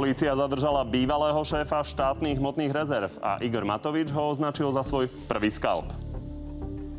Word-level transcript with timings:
Polícia 0.00 0.32
zadržala 0.32 0.80
bývalého 0.80 1.36
šéfa 1.44 1.84
štátnych 1.84 2.40
hmotných 2.40 2.72
rezerv 2.72 3.12
a 3.20 3.36
Igor 3.44 3.68
Matovič 3.68 4.08
ho 4.08 4.32
označil 4.32 4.72
za 4.72 4.80
svoj 4.80 5.12
prvý 5.28 5.52
skalp. 5.52 5.92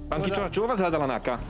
Pán 0.06 0.22
Kičo, 0.22 0.46
čo 0.54 0.70
vás 0.70 0.78
hľadala 0.78 1.10
NAKA? 1.10 1.42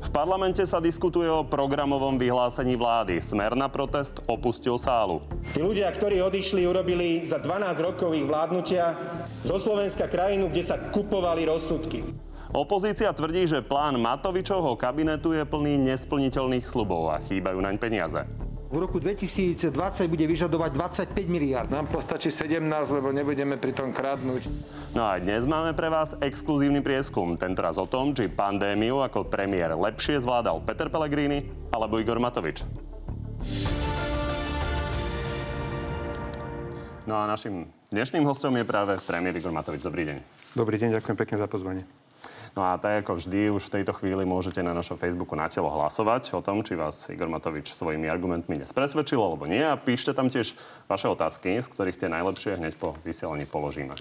V 0.00 0.08
parlamente 0.16 0.64
sa 0.64 0.80
diskutuje 0.80 1.28
o 1.28 1.44
programovom 1.44 2.16
vyhlásení 2.16 2.72
vlády. 2.72 3.20
Smer 3.20 3.52
na 3.52 3.68
protest 3.68 4.24
opustil 4.24 4.80
sálu. 4.80 5.20
Tí 5.52 5.60
ľudia, 5.60 5.92
ktorí 5.92 6.24
odišli, 6.24 6.64
urobili 6.64 7.28
za 7.28 7.36
12 7.36 7.84
rokov 7.84 8.16
ich 8.16 8.24
vládnutia 8.24 8.96
zo 9.44 9.60
Slovenska 9.60 10.08
krajinu, 10.08 10.48
kde 10.48 10.64
sa 10.64 10.80
kupovali 10.88 11.44
rozsudky. 11.44 12.00
Opozícia 12.56 13.12
tvrdí, 13.12 13.44
že 13.44 13.60
plán 13.60 14.00
Matovičovho 14.00 14.72
kabinetu 14.80 15.36
je 15.36 15.44
plný 15.44 15.76
nesplniteľných 15.84 16.64
slubov 16.64 17.12
a 17.12 17.20
chýbajú 17.20 17.60
naň 17.60 17.76
peniaze 17.76 18.24
v 18.70 18.76
roku 18.78 19.02
2020 19.02 19.66
bude 20.06 20.24
vyžadovať 20.30 20.70
25 21.10 21.26
miliard. 21.26 21.66
Nám 21.66 21.90
postačí 21.90 22.30
17, 22.30 22.62
lebo 22.94 23.10
nebudeme 23.10 23.58
pri 23.58 23.74
tom 23.74 23.90
kradnúť. 23.90 24.46
No 24.94 25.02
a 25.10 25.18
dnes 25.18 25.42
máme 25.42 25.74
pre 25.74 25.90
vás 25.90 26.14
exkluzívny 26.22 26.78
prieskum. 26.78 27.34
Tentoraz 27.34 27.82
o 27.82 27.86
tom, 27.90 28.14
či 28.14 28.30
pandémiu 28.30 29.02
ako 29.02 29.26
premiér 29.26 29.74
lepšie 29.74 30.22
zvládal 30.22 30.62
Peter 30.62 30.86
Pellegrini 30.86 31.50
alebo 31.74 31.98
Igor 31.98 32.22
Matovič. 32.22 32.62
No 37.10 37.18
a 37.18 37.26
našim 37.26 37.66
dnešným 37.90 38.22
hostom 38.22 38.54
je 38.54 38.62
práve 38.62 38.94
premiér 39.02 39.34
Igor 39.34 39.50
Matovič. 39.50 39.82
Dobrý 39.82 40.06
deň. 40.06 40.18
Dobrý 40.54 40.78
deň, 40.78 41.02
ďakujem 41.02 41.18
pekne 41.18 41.36
za 41.42 41.50
pozvanie. 41.50 41.82
No 42.50 42.66
a 42.66 42.74
tak 42.82 43.06
ako 43.06 43.14
vždy, 43.14 43.54
už 43.54 43.70
v 43.70 43.74
tejto 43.80 43.94
chvíli 43.94 44.26
môžete 44.26 44.58
na 44.58 44.74
našom 44.74 44.98
Facebooku 44.98 45.38
na 45.38 45.46
telo 45.46 45.70
hlasovať 45.70 46.34
o 46.34 46.42
tom, 46.42 46.66
či 46.66 46.74
vás 46.74 47.06
Igor 47.06 47.30
Matovič 47.30 47.70
svojimi 47.70 48.10
argumentmi 48.10 48.58
nespresvedčil 48.58 49.22
alebo 49.22 49.46
nie. 49.46 49.62
A 49.62 49.78
píšte 49.78 50.10
tam 50.10 50.26
tiež 50.26 50.58
vaše 50.90 51.06
otázky, 51.06 51.62
z 51.62 51.70
ktorých 51.70 51.98
tie 52.02 52.10
najlepšie 52.10 52.58
hneď 52.58 52.74
po 52.74 52.98
vysielaní 53.06 53.46
položíme. 53.46 53.94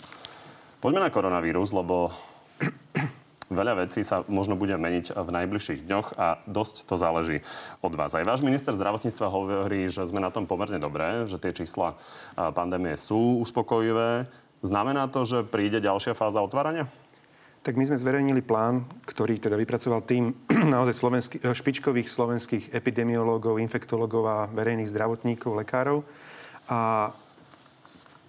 Poďme 0.82 1.06
na 1.06 1.14
koronavírus, 1.14 1.70
lebo 1.70 2.10
veľa 3.54 3.86
vecí 3.86 4.02
sa 4.02 4.26
možno 4.26 4.58
bude 4.58 4.74
meniť 4.74 5.14
v 5.14 5.30
najbližších 5.30 5.86
dňoch 5.86 6.08
a 6.18 6.42
dosť 6.50 6.90
to 6.90 6.96
záleží 6.98 7.46
od 7.86 7.94
vás. 7.94 8.18
Aj 8.18 8.26
váš 8.26 8.42
minister 8.42 8.74
zdravotníctva 8.74 9.30
hovorí, 9.30 9.94
že 9.94 10.10
sme 10.10 10.26
na 10.26 10.34
tom 10.34 10.50
pomerne 10.50 10.82
dobré, 10.82 11.30
že 11.30 11.38
tie 11.38 11.54
čísla 11.54 12.02
pandémie 12.34 12.98
sú 12.98 13.46
uspokojivé. 13.46 14.26
Znamená 14.66 15.06
to, 15.06 15.22
že 15.22 15.46
príde 15.46 15.78
ďalšia 15.86 16.18
fáza 16.18 16.42
otvárania? 16.42 16.90
Tak 17.60 17.76
my 17.76 17.84
sme 17.84 18.00
zverejnili 18.00 18.40
plán, 18.40 18.88
ktorý 19.04 19.36
teda 19.36 19.60
vypracoval 19.60 20.08
tým 20.08 20.32
naozaj 20.74 20.96
slovenský, 20.96 21.36
eh, 21.44 21.52
špičkových 21.52 22.08
slovenských 22.08 22.64
epidemiológov, 22.72 23.60
infektológov 23.60 24.24
a 24.28 24.38
verejných 24.48 24.88
zdravotníkov, 24.88 25.60
lekárov. 25.60 26.08
A 26.72 27.12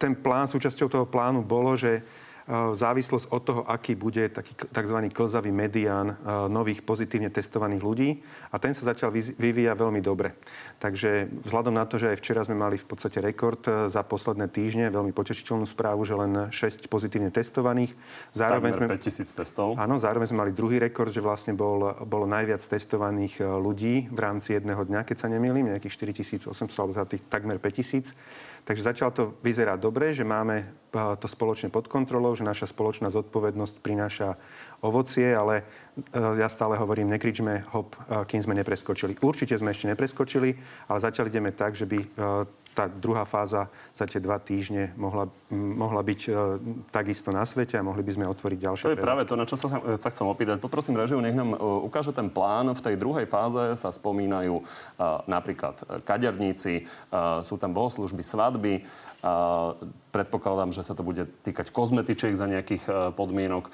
ten 0.01 0.17
plán, 0.17 0.49
súčasťou 0.49 0.89
toho 0.89 1.07
plánu 1.07 1.45
bolo, 1.45 1.77
že 1.77 2.01
závislosť 2.51 3.27
od 3.31 3.43
toho, 3.47 3.63
aký 3.63 3.95
bude 3.95 4.27
taký 4.35 4.59
tzv. 4.59 4.99
klzavý 5.15 5.55
medián 5.55 6.19
nových 6.51 6.83
pozitívne 6.83 7.31
testovaných 7.31 7.83
ľudí. 7.83 8.11
A 8.51 8.59
ten 8.59 8.75
sa 8.75 8.91
zatiaľ 8.91 9.15
vyvíja 9.15 9.79
veľmi 9.79 10.03
dobre. 10.03 10.35
Takže 10.83 11.31
vzhľadom 11.47 11.75
na 11.77 11.85
to, 11.87 12.01
že 12.01 12.13
aj 12.13 12.17
včera 12.19 12.41
sme 12.43 12.57
mali 12.57 12.81
v 12.81 12.87
podstate 12.89 13.21
rekord 13.21 13.61
e, 13.69 13.87
za 13.93 14.01
posledné 14.01 14.49
týždne, 14.49 14.89
veľmi 14.91 15.13
potešiteľnú 15.13 15.69
správu, 15.69 16.03
že 16.03 16.15
len 16.17 16.33
6 16.51 16.89
pozitívne 16.91 17.29
testovaných. 17.29 17.93
Zároveň 18.33 18.75
sme, 18.75 18.87
5000 18.89 19.41
testov. 19.45 19.69
Áno, 19.77 20.01
zároveň 20.01 20.33
sme 20.33 20.49
mali 20.49 20.53
druhý 20.57 20.81
rekord, 20.81 21.13
že 21.13 21.23
vlastne 21.23 21.53
bol, 21.53 21.95
bolo 22.09 22.25
najviac 22.27 22.65
testovaných 22.65 23.39
e, 23.39 23.43
ľudí 23.47 24.09
v 24.09 24.19
rámci 24.19 24.57
jedného 24.57 24.83
dňa, 24.83 25.07
keď 25.07 25.17
sa 25.21 25.29
nemýlim, 25.29 25.71
nejakých 25.71 26.19
4800 26.19 26.81
alebo 26.81 26.93
za 26.97 27.05
tých 27.07 27.23
takmer 27.29 27.61
5000. 27.61 28.17
Takže 28.65 28.83
zatiaľ 28.85 29.11
to 29.13 29.25
vyzerá 29.41 29.77
dobre, 29.81 30.13
že 30.13 30.25
máme 30.25 30.69
to 30.93 31.27
spoločne 31.31 31.71
pod 31.71 31.87
kontrolou, 31.87 32.35
že 32.35 32.43
naša 32.43 32.67
spoločná 32.71 33.15
zodpovednosť 33.15 33.75
prináša 33.79 34.35
ovocie, 34.83 35.31
ale 35.31 35.63
eh, 35.63 36.41
ja 36.41 36.51
stále 36.51 36.75
hovorím, 36.75 37.11
nekričme 37.15 37.71
hop, 37.71 37.95
eh, 37.95 38.27
kým 38.27 38.43
sme 38.43 38.59
nepreskočili. 38.59 39.15
Určite 39.23 39.55
sme 39.55 39.71
ešte 39.71 39.87
nepreskočili, 39.91 40.59
ale 40.91 40.99
zatiaľ 40.99 41.31
ideme 41.31 41.55
tak, 41.55 41.79
že 41.79 41.87
by 41.87 41.99
tá 42.71 42.87
druhá 42.87 43.27
fáza 43.27 43.67
za 43.91 44.07
tie 44.07 44.23
dva 44.23 44.39
týždne 44.39 44.95
mohla, 44.95 45.27
mohla 45.51 46.03
byť 46.07 46.21
e, 46.25 46.31
takisto 46.95 47.35
na 47.35 47.43
svete 47.43 47.75
a 47.75 47.83
mohli 47.83 48.07
by 48.07 48.13
sme 48.15 48.31
otvoriť 48.31 48.59
ďalšie 48.63 48.85
To 48.87 48.95
je 48.95 49.03
práve 49.03 49.27
to, 49.27 49.35
na 49.35 49.45
čo 49.47 49.59
sa, 49.59 49.99
sa 49.99 50.09
chcem 50.15 50.27
opýtať. 50.27 50.63
Poprosím 50.63 50.95
režiu, 50.95 51.19
nech 51.19 51.35
nám 51.35 51.53
e, 51.53 51.59
ukáže 51.59 52.15
ten 52.15 52.31
plán. 52.31 52.71
V 52.71 52.81
tej 52.81 52.95
druhej 52.95 53.27
fáze 53.27 53.75
sa 53.75 53.91
spomínajú 53.91 54.63
e, 54.63 54.65
napríklad 55.27 55.83
kaderníci, 56.07 56.75
e, 56.81 56.83
sú 57.43 57.59
tam 57.59 57.75
bohoslužby, 57.75 58.23
svadby. 58.23 58.87
Predpokladám, 60.11 60.73
že 60.73 60.83
sa 60.83 60.97
to 60.97 61.05
bude 61.05 61.29
týkať 61.45 61.71
kozmetičiek 61.71 62.35
za 62.35 62.51
nejakých 62.51 62.85
e, 62.89 62.93
podmienok. 63.15 63.71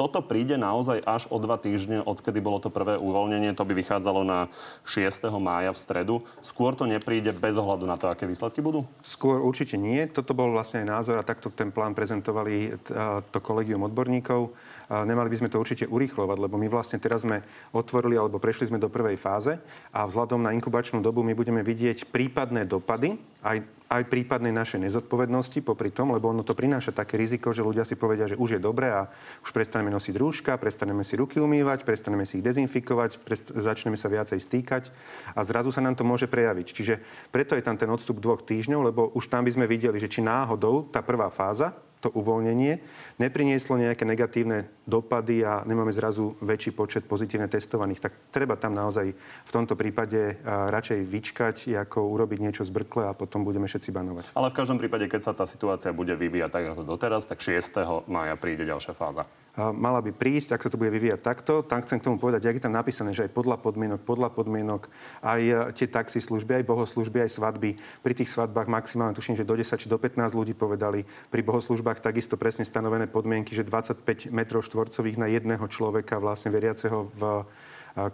Toto 0.00 0.24
príde 0.24 0.56
naozaj 0.56 1.04
až 1.04 1.28
o 1.28 1.36
dva 1.36 1.60
týždne, 1.60 2.00
odkedy 2.00 2.40
bolo 2.40 2.56
to 2.62 2.72
prvé 2.72 2.96
uvoľnenie. 2.96 3.52
To 3.52 3.68
by 3.68 3.76
vychádzalo 3.76 4.24
na 4.24 4.48
6. 4.88 5.28
mája 5.36 5.74
v 5.74 5.82
stredu. 5.82 6.14
Skôr 6.40 6.72
to 6.72 6.88
nepríde 6.88 7.36
bez 7.36 7.58
ohľadu 7.58 7.84
na 7.84 8.00
to, 8.00 8.08
aké 8.08 8.24
výsledky 8.24 8.64
budú? 8.64 8.88
Skôr 9.04 9.44
určite 9.44 9.76
nie. 9.76 10.08
Toto 10.08 10.32
bol 10.32 10.54
vlastne 10.54 10.86
aj 10.86 10.88
názor 10.88 11.16
a 11.20 11.26
takto 11.26 11.52
ten 11.52 11.68
plán 11.68 11.92
prezentovali 11.92 12.54
e, 12.72 12.88
to 13.28 13.38
kolegium 13.42 13.84
odborníkov 13.84 14.54
nemali 14.88 15.28
by 15.28 15.36
sme 15.44 15.52
to 15.52 15.60
určite 15.60 15.84
urýchlovať, 15.84 16.36
lebo 16.40 16.56
my 16.56 16.68
vlastne 16.72 16.96
teraz 16.96 17.28
sme 17.28 17.44
otvorili 17.76 18.16
alebo 18.16 18.40
prešli 18.40 18.72
sme 18.72 18.80
do 18.80 18.88
prvej 18.88 19.20
fáze 19.20 19.60
a 19.92 20.08
vzhľadom 20.08 20.40
na 20.40 20.56
inkubačnú 20.56 21.04
dobu 21.04 21.20
my 21.20 21.36
budeme 21.36 21.60
vidieť 21.60 22.08
prípadné 22.08 22.64
dopady 22.64 23.20
aj, 23.44 23.62
aj 23.92 24.02
prípadnej 24.08 24.50
našej 24.50 24.88
nezodpovednosti 24.88 25.60
popri 25.60 25.92
tom, 25.92 26.16
lebo 26.16 26.32
ono 26.32 26.40
to 26.40 26.56
prináša 26.56 26.96
také 26.96 27.20
riziko, 27.20 27.52
že 27.52 27.62
ľudia 27.62 27.84
si 27.84 27.94
povedia, 27.94 28.26
že 28.26 28.40
už 28.40 28.58
je 28.58 28.60
dobré 28.60 28.88
a 28.90 29.12
už 29.44 29.52
prestaneme 29.52 29.92
nosiť 29.92 30.14
rúška, 30.16 30.56
prestaneme 30.56 31.04
si 31.04 31.14
ruky 31.14 31.38
umývať, 31.38 31.84
prestaneme 31.84 32.24
si 32.24 32.40
ich 32.40 32.46
dezinfikovať, 32.46 33.20
prest- 33.22 33.52
začneme 33.54 34.00
sa 34.00 34.08
viacej 34.08 34.40
stýkať 34.40 34.90
a 35.36 35.44
zrazu 35.44 35.70
sa 35.70 35.84
nám 35.84 35.94
to 35.94 36.02
môže 36.02 36.26
prejaviť. 36.26 36.66
Čiže 36.72 36.94
preto 37.30 37.54
je 37.54 37.62
tam 37.62 37.76
ten 37.76 37.88
odstup 37.92 38.18
dvoch 38.18 38.40
týždňov, 38.42 38.80
lebo 38.88 39.12
už 39.14 39.28
tam 39.30 39.44
by 39.44 39.52
sme 39.52 39.70
videli, 39.70 40.00
že 40.00 40.10
či 40.10 40.24
náhodou 40.24 40.88
tá 40.90 41.04
prvá 41.04 41.30
fáza, 41.30 41.76
to 41.98 42.14
uvoľnenie 42.14 42.78
neprinieslo 43.18 43.74
nejaké 43.74 44.06
negatívne 44.06 44.70
dopady 44.86 45.42
a 45.42 45.66
nemáme 45.66 45.90
zrazu 45.90 46.38
väčší 46.38 46.70
počet 46.72 47.04
pozitívne 47.04 47.50
testovaných, 47.50 48.08
tak 48.08 48.12
treba 48.30 48.54
tam 48.54 48.78
naozaj 48.78 49.12
v 49.18 49.50
tomto 49.52 49.74
prípade 49.74 50.38
radšej 50.46 51.00
vyčkať, 51.02 51.56
ako 51.74 52.06
urobiť 52.14 52.38
niečo 52.38 52.62
zbrkle 52.62 53.10
a 53.10 53.16
potom 53.18 53.42
budeme 53.42 53.66
všetci 53.66 53.90
banovať. 53.90 54.24
Ale 54.38 54.54
v 54.54 54.58
každom 54.58 54.78
prípade, 54.78 55.10
keď 55.10 55.20
sa 55.20 55.32
tá 55.34 55.44
situácia 55.44 55.90
bude 55.90 56.14
vyvíjať 56.14 56.50
tak 56.54 56.64
ako 56.72 56.82
doteraz, 56.86 57.26
tak 57.26 57.42
6. 57.42 58.06
mája 58.06 58.38
príde 58.38 58.62
ďalšia 58.62 58.94
fáza. 58.94 59.26
Mala 59.58 59.98
by 59.98 60.14
prísť, 60.14 60.54
ak 60.54 60.62
sa 60.62 60.70
to 60.70 60.78
bude 60.78 60.94
vyvíjať 60.94 61.18
takto, 61.18 61.66
tam 61.66 61.82
chcem 61.82 61.98
k 61.98 62.06
tomu 62.06 62.22
povedať, 62.22 62.46
jak 62.46 62.62
je 62.62 62.64
tam 62.70 62.78
napísané, 62.78 63.10
že 63.10 63.26
aj 63.26 63.34
podľa 63.34 63.58
podmienok, 63.58 64.06
podľa 64.06 64.30
podmienok, 64.30 64.86
aj 65.18 65.40
e, 65.42 65.54
tie 65.74 65.90
taxi 65.90 66.22
služby, 66.22 66.62
aj 66.62 66.68
bohoslužby, 66.70 67.26
aj 67.26 67.34
svadby. 67.34 67.74
Pri 67.98 68.14
tých 68.14 68.30
svadbách 68.30 68.70
maximálne 68.70 69.18
tuším, 69.18 69.34
že 69.34 69.42
do 69.42 69.58
10 69.58 69.74
či 69.74 69.90
do 69.90 69.98
15 69.98 70.30
ľudí 70.30 70.54
povedali. 70.54 71.02
Pri 71.34 71.42
bohoslužbách 71.42 71.98
takisto 71.98 72.38
presne 72.38 72.62
stanovené 72.62 73.10
podmienky, 73.10 73.50
že 73.50 73.66
25 73.66 74.30
m 74.30 74.40
štvorcových 74.46 75.18
na 75.18 75.26
jedného 75.26 75.66
človeka 75.66 76.22
vlastne 76.22 76.54
veriaceho 76.54 77.10
v 77.18 77.22
e, 77.26 77.42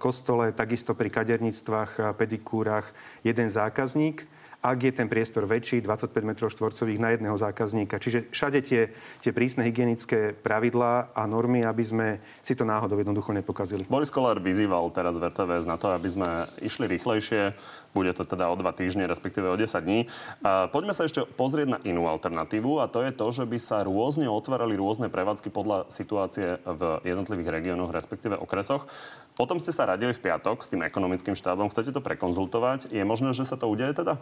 kostole, 0.00 0.48
takisto 0.56 0.96
pri 0.96 1.12
kaderníctvách, 1.12 2.16
pedikúrach 2.16 2.88
jeden 3.20 3.52
zákazník 3.52 4.24
ak 4.64 4.78
je 4.80 4.92
ten 4.96 5.12
priestor 5.12 5.44
väčší, 5.44 5.84
25 5.84 6.08
m 6.24 6.32
štvorcových 6.32 6.96
na 6.96 7.12
jedného 7.12 7.36
zákazníka. 7.36 8.00
Čiže 8.00 8.32
všade 8.32 8.64
tie, 8.64 8.88
tie 9.20 9.32
prísne 9.36 9.60
hygienické 9.68 10.32
pravidlá 10.32 11.12
a 11.12 11.22
normy, 11.28 11.60
aby 11.60 11.84
sme 11.84 12.06
si 12.40 12.56
to 12.56 12.64
náhodou 12.64 12.96
jednoducho 12.96 13.36
nepokazili. 13.36 13.84
Boris 13.92 14.08
Kolár 14.08 14.40
vyzýval 14.40 14.88
teraz 14.96 15.20
v 15.20 15.28
na 15.68 15.76
to, 15.76 15.92
aby 15.92 16.08
sme 16.08 16.48
išli 16.64 16.88
rýchlejšie. 16.88 17.52
Bude 17.92 18.16
to 18.16 18.24
teda 18.24 18.48
o 18.48 18.56
dva 18.56 18.72
týždne, 18.72 19.04
respektíve 19.04 19.52
o 19.52 19.56
10 19.60 19.68
dní. 19.84 20.08
A 20.40 20.72
poďme 20.72 20.96
sa 20.96 21.04
ešte 21.04 21.28
pozrieť 21.28 21.76
na 21.76 21.78
inú 21.84 22.08
alternatívu 22.08 22.80
a 22.80 22.88
to 22.88 23.04
je 23.04 23.12
to, 23.12 23.26
že 23.36 23.44
by 23.44 23.58
sa 23.60 23.84
rôzne 23.84 24.24
otvárali 24.32 24.80
rôzne 24.80 25.12
prevádzky 25.12 25.52
podľa 25.52 25.92
situácie 25.92 26.56
v 26.64 27.04
jednotlivých 27.04 27.52
regiónoch, 27.60 27.92
respektíve 27.92 28.40
okresoch. 28.40 28.88
Potom 29.36 29.60
ste 29.60 29.76
sa 29.76 29.84
radili 29.84 30.16
v 30.16 30.24
piatok 30.24 30.64
s 30.64 30.70
tým 30.72 30.86
ekonomickým 30.86 31.36
štábom. 31.36 31.68
Chcete 31.68 31.92
to 31.92 32.00
prekonzultovať? 32.00 32.88
Je 32.94 33.02
možné, 33.02 33.36
že 33.36 33.44
sa 33.44 33.60
to 33.60 33.68
udeje 33.68 33.92
teda? 33.92 34.16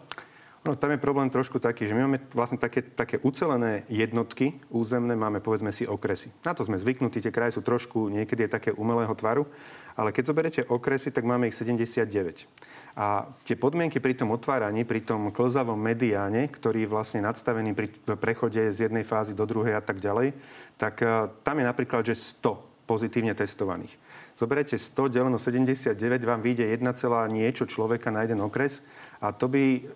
No, 0.62 0.78
tam 0.78 0.94
je 0.94 1.02
problém 1.02 1.26
trošku 1.26 1.58
taký, 1.58 1.90
že 1.90 1.94
my 1.98 2.06
máme 2.06 2.22
vlastne 2.30 2.54
také, 2.54 2.86
také 2.86 3.18
ucelené 3.18 3.82
jednotky 3.90 4.62
územné, 4.70 5.18
máme 5.18 5.42
povedzme 5.42 5.74
si 5.74 5.90
okresy. 5.90 6.30
Na 6.46 6.54
to 6.54 6.62
sme 6.62 6.78
zvyknutí, 6.78 7.18
tie 7.18 7.34
kraje 7.34 7.58
sú 7.58 7.66
trošku 7.66 8.06
niekedy 8.06 8.46
také 8.46 8.70
umelého 8.70 9.10
tvaru, 9.10 9.50
ale 9.98 10.14
keď 10.14 10.22
zoberete 10.30 10.62
okresy, 10.70 11.10
tak 11.10 11.26
máme 11.26 11.50
ich 11.50 11.58
79. 11.58 12.46
A 12.94 13.26
tie 13.42 13.58
podmienky 13.58 13.98
pri 13.98 14.14
tom 14.14 14.30
otváraní, 14.30 14.86
pri 14.86 15.02
tom 15.02 15.34
klzavom 15.34 15.82
mediáne, 15.82 16.46
ktorý 16.46 16.86
je 16.86 16.92
vlastne 16.94 17.26
nadstavený 17.26 17.74
pri 17.74 17.90
prechode 18.14 18.62
z 18.70 18.86
jednej 18.86 19.02
fázy 19.02 19.34
do 19.34 19.42
druhej 19.42 19.74
a 19.74 19.82
tak 19.82 19.98
ďalej, 19.98 20.30
tak 20.78 21.02
uh, 21.02 21.26
tam 21.42 21.58
je 21.58 21.66
napríklad, 21.66 22.06
že 22.06 22.14
100 22.38 22.86
pozitívne 22.86 23.34
testovaných. 23.34 23.98
Zoberete 24.38 24.78
100 24.78 25.10
deleno 25.10 25.42
79, 25.42 25.98
vám 26.22 26.38
vyjde 26.38 26.70
1, 26.70 26.86
niečo 27.34 27.66
človeka 27.66 28.14
na 28.14 28.22
jeden 28.22 28.38
okres 28.38 28.78
a 29.18 29.34
to 29.34 29.50
by 29.50 29.90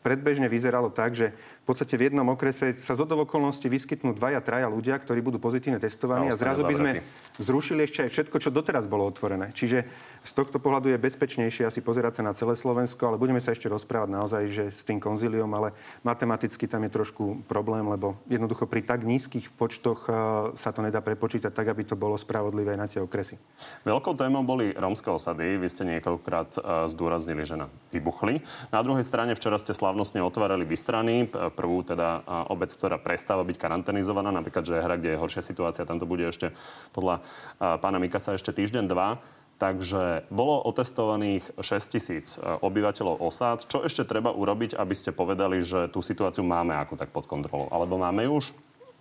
predbežne 0.00 0.48
vyzeralo 0.48 0.88
tak, 0.88 1.16
že 1.16 1.32
v 1.36 1.64
podstate 1.68 1.94
v 1.94 2.10
jednom 2.10 2.26
okrese 2.32 2.74
sa 2.76 2.96
z 2.96 3.00
okolností 3.04 3.68
vyskytnú 3.70 4.16
dvaja, 4.16 4.40
traja 4.42 4.66
ľudia, 4.66 4.96
ktorí 4.98 5.20
budú 5.22 5.38
pozitívne 5.38 5.78
testovaní 5.78 6.28
a, 6.28 6.34
A 6.34 6.40
zrazu 6.40 6.66
by 6.66 6.74
sme 6.74 6.90
zrušili 7.38 7.86
ešte 7.86 8.08
aj 8.08 8.10
všetko, 8.10 8.36
čo 8.42 8.50
doteraz 8.50 8.90
bolo 8.90 9.06
otvorené. 9.06 9.52
Čiže 9.54 9.86
z 10.20 10.32
tohto 10.34 10.58
pohľadu 10.58 10.92
je 10.92 10.98
bezpečnejšie 10.98 11.68
asi 11.68 11.80
pozerať 11.80 12.20
sa 12.20 12.22
na 12.26 12.32
celé 12.36 12.58
Slovensko, 12.58 13.06
ale 13.08 13.20
budeme 13.20 13.40
sa 13.40 13.54
ešte 13.54 13.70
rozprávať 13.70 14.10
naozaj, 14.12 14.42
že 14.50 14.64
s 14.72 14.82
tým 14.82 14.98
konzíliom, 14.98 15.48
ale 15.54 15.72
matematicky 16.04 16.66
tam 16.66 16.84
je 16.84 16.92
trošku 16.92 17.46
problém, 17.46 17.86
lebo 17.86 18.18
jednoducho 18.28 18.66
pri 18.66 18.84
tak 18.84 19.06
nízkych 19.06 19.52
počtoch 19.54 20.08
eh, 20.08 20.14
sa 20.56 20.70
to 20.74 20.82
nedá 20.82 21.00
prepočítať 21.04 21.52
tak, 21.52 21.70
aby 21.70 21.86
to 21.86 21.94
bolo 21.96 22.18
spravodlivé 22.20 22.74
na 22.76 22.90
tie 22.90 23.00
okresy. 23.00 23.40
Veľkou 23.84 24.16
témou 24.16 24.44
boli 24.44 24.72
rómske 24.76 25.08
osady. 25.08 25.56
Vy 25.60 25.68
ste 25.70 25.84
niekoľkokrát 25.88 26.50
e, 26.56 26.60
zdôraznili, 26.92 27.42
že 27.44 27.56
nám 27.56 27.70
vybuchli. 27.92 28.40
Na 28.72 28.80
druhej 28.84 29.04
strane 29.04 29.36
včera 29.36 29.56
ste 29.60 29.72
slavnostne 29.90 30.22
otvárali 30.22 30.62
Bystrany, 30.62 31.26
p- 31.26 31.50
prvú 31.50 31.82
teda 31.82 32.22
e, 32.22 32.54
obec, 32.54 32.70
ktorá 32.70 32.94
prestáva 33.02 33.42
byť 33.42 33.58
karanténizovaná. 33.58 34.30
Napríklad 34.30 34.62
Žehra, 34.62 34.94
kde 34.94 35.18
je 35.18 35.18
horšia 35.18 35.42
situácia, 35.42 35.82
tam 35.82 35.98
to 35.98 36.06
bude 36.06 36.22
ešte 36.30 36.54
podľa 36.94 37.18
e, 37.58 37.74
pána 37.82 37.98
Mikasa 37.98 38.38
ešte 38.38 38.54
týždeň, 38.54 38.86
dva. 38.86 39.18
Takže 39.58 40.30
bolo 40.30 40.62
otestovaných 40.62 41.58
6 41.58 41.90
tisíc 41.90 42.38
e, 42.38 42.46
obyvateľov 42.62 43.18
osád. 43.18 43.66
Čo 43.66 43.82
ešte 43.82 44.06
treba 44.06 44.30
urobiť, 44.30 44.78
aby 44.78 44.94
ste 44.94 45.10
povedali, 45.10 45.58
že 45.66 45.90
tú 45.90 46.06
situáciu 46.06 46.46
máme 46.46 46.78
ako 46.78 46.94
tak 46.94 47.10
pod 47.10 47.26
kontrolou? 47.26 47.66
Alebo 47.74 47.98
máme 47.98 48.30
už? 48.30 48.54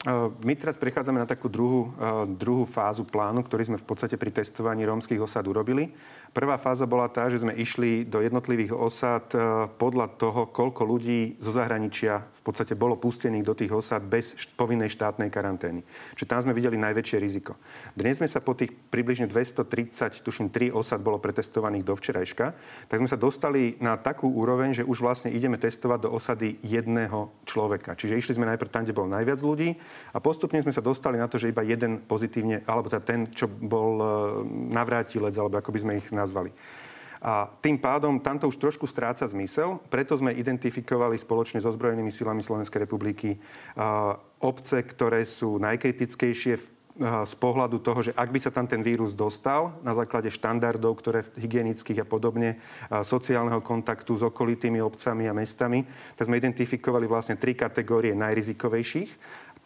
Uh, 0.08 0.32
My 0.48 0.56
teraz 0.56 0.80
prechádzame 0.80 1.20
na 1.20 1.28
takú 1.28 1.52
druhú, 1.52 1.92
uh, 2.00 2.24
druhú 2.24 2.64
fázu 2.64 3.04
plánu, 3.04 3.44
ktorý 3.44 3.68
sme 3.68 3.78
v 3.78 3.84
podstate 3.84 4.16
pri 4.16 4.32
testovaní 4.32 4.88
rómskych 4.88 5.20
osád 5.20 5.52
urobili. 5.52 5.92
Prvá 6.30 6.62
fáza 6.62 6.86
bola 6.86 7.10
tá, 7.10 7.26
že 7.28 7.42
sme 7.42 7.58
išli 7.58 8.06
do 8.06 8.22
jednotlivých 8.22 8.72
osád 8.74 9.26
uh, 9.34 9.42
podľa 9.82 10.08
toho, 10.16 10.42
koľko 10.50 10.82
ľudí 10.86 11.42
zo 11.42 11.52
zahraničia 11.52 12.22
podstate 12.50 12.74
bolo 12.74 12.98
pustených 12.98 13.46
do 13.46 13.54
tých 13.54 13.70
osád 13.70 14.04
bez 14.10 14.34
povinnej 14.58 14.90
štátnej 14.90 15.30
karantény. 15.30 15.86
Čiže 16.18 16.30
tam 16.30 16.42
sme 16.42 16.58
videli 16.58 16.82
najväčšie 16.82 17.18
riziko. 17.22 17.56
Dnes 17.94 18.18
sme 18.18 18.26
sa 18.26 18.42
po 18.42 18.58
tých 18.58 18.74
približne 18.74 19.30
230, 19.30 20.26
tuším 20.26 20.50
3 20.50 20.74
osad 20.74 21.00
bolo 21.00 21.22
pretestovaných 21.22 21.86
do 21.86 21.94
včerajška, 21.94 22.46
tak 22.90 22.98
sme 22.98 23.10
sa 23.10 23.20
dostali 23.20 23.78
na 23.78 23.96
takú 23.96 24.28
úroveň, 24.34 24.82
že 24.82 24.88
už 24.88 25.06
vlastne 25.06 25.30
ideme 25.30 25.62
testovať 25.62 26.00
do 26.06 26.14
osady 26.14 26.58
jedného 26.66 27.30
človeka. 27.46 27.94
Čiže 27.94 28.18
išli 28.18 28.36
sme 28.36 28.50
najprv 28.50 28.74
tam, 28.74 28.84
kde 28.84 28.98
bolo 28.98 29.14
najviac 29.14 29.40
ľudí 29.46 29.78
a 30.12 30.18
postupne 30.18 30.60
sme 30.66 30.74
sa 30.74 30.82
dostali 30.82 31.22
na 31.22 31.30
to, 31.30 31.38
že 31.38 31.54
iba 31.54 31.62
jeden 31.62 32.02
pozitívne, 32.02 32.66
alebo 32.66 32.90
teda 32.90 33.04
ten, 33.06 33.30
čo 33.30 33.46
bol 33.46 33.92
e, 34.00 34.06
navrátilec, 34.74 35.36
alebo 35.38 35.62
ako 35.62 35.70
by 35.76 35.80
sme 35.80 35.94
ich 36.02 36.08
nazvali. 36.10 36.50
A 37.20 37.52
tým 37.60 37.76
pádom 37.76 38.24
tamto 38.24 38.48
už 38.48 38.56
trošku 38.56 38.88
stráca 38.88 39.28
zmysel, 39.28 39.84
preto 39.92 40.16
sme 40.16 40.32
identifikovali 40.32 41.20
spoločne 41.20 41.60
so 41.60 41.68
zbrojenými 41.72 42.16
silami 42.16 42.40
Slovenskej 42.40 42.88
republiky 42.88 43.36
obce, 44.40 44.80
ktoré 44.88 45.28
sú 45.28 45.60
najkritickejšie 45.60 46.80
z 47.00 47.34
pohľadu 47.40 47.80
toho, 47.80 48.12
že 48.12 48.12
ak 48.12 48.28
by 48.28 48.40
sa 48.44 48.52
tam 48.52 48.68
ten 48.68 48.84
vírus 48.84 49.16
dostal 49.16 49.80
na 49.88 49.96
základe 49.96 50.28
štandardov, 50.28 51.00
ktoré 51.00 51.24
hygienických 51.40 52.04
a 52.04 52.08
podobne, 52.08 52.60
sociálneho 52.92 53.64
kontaktu 53.64 54.20
s 54.20 54.24
okolitými 54.28 54.84
obcami 54.84 55.32
a 55.32 55.36
mestami, 55.36 55.88
tak 56.20 56.28
sme 56.28 56.36
identifikovali 56.36 57.08
vlastne 57.08 57.40
tri 57.40 57.56
kategórie 57.56 58.12
najrizikovejších 58.20 59.12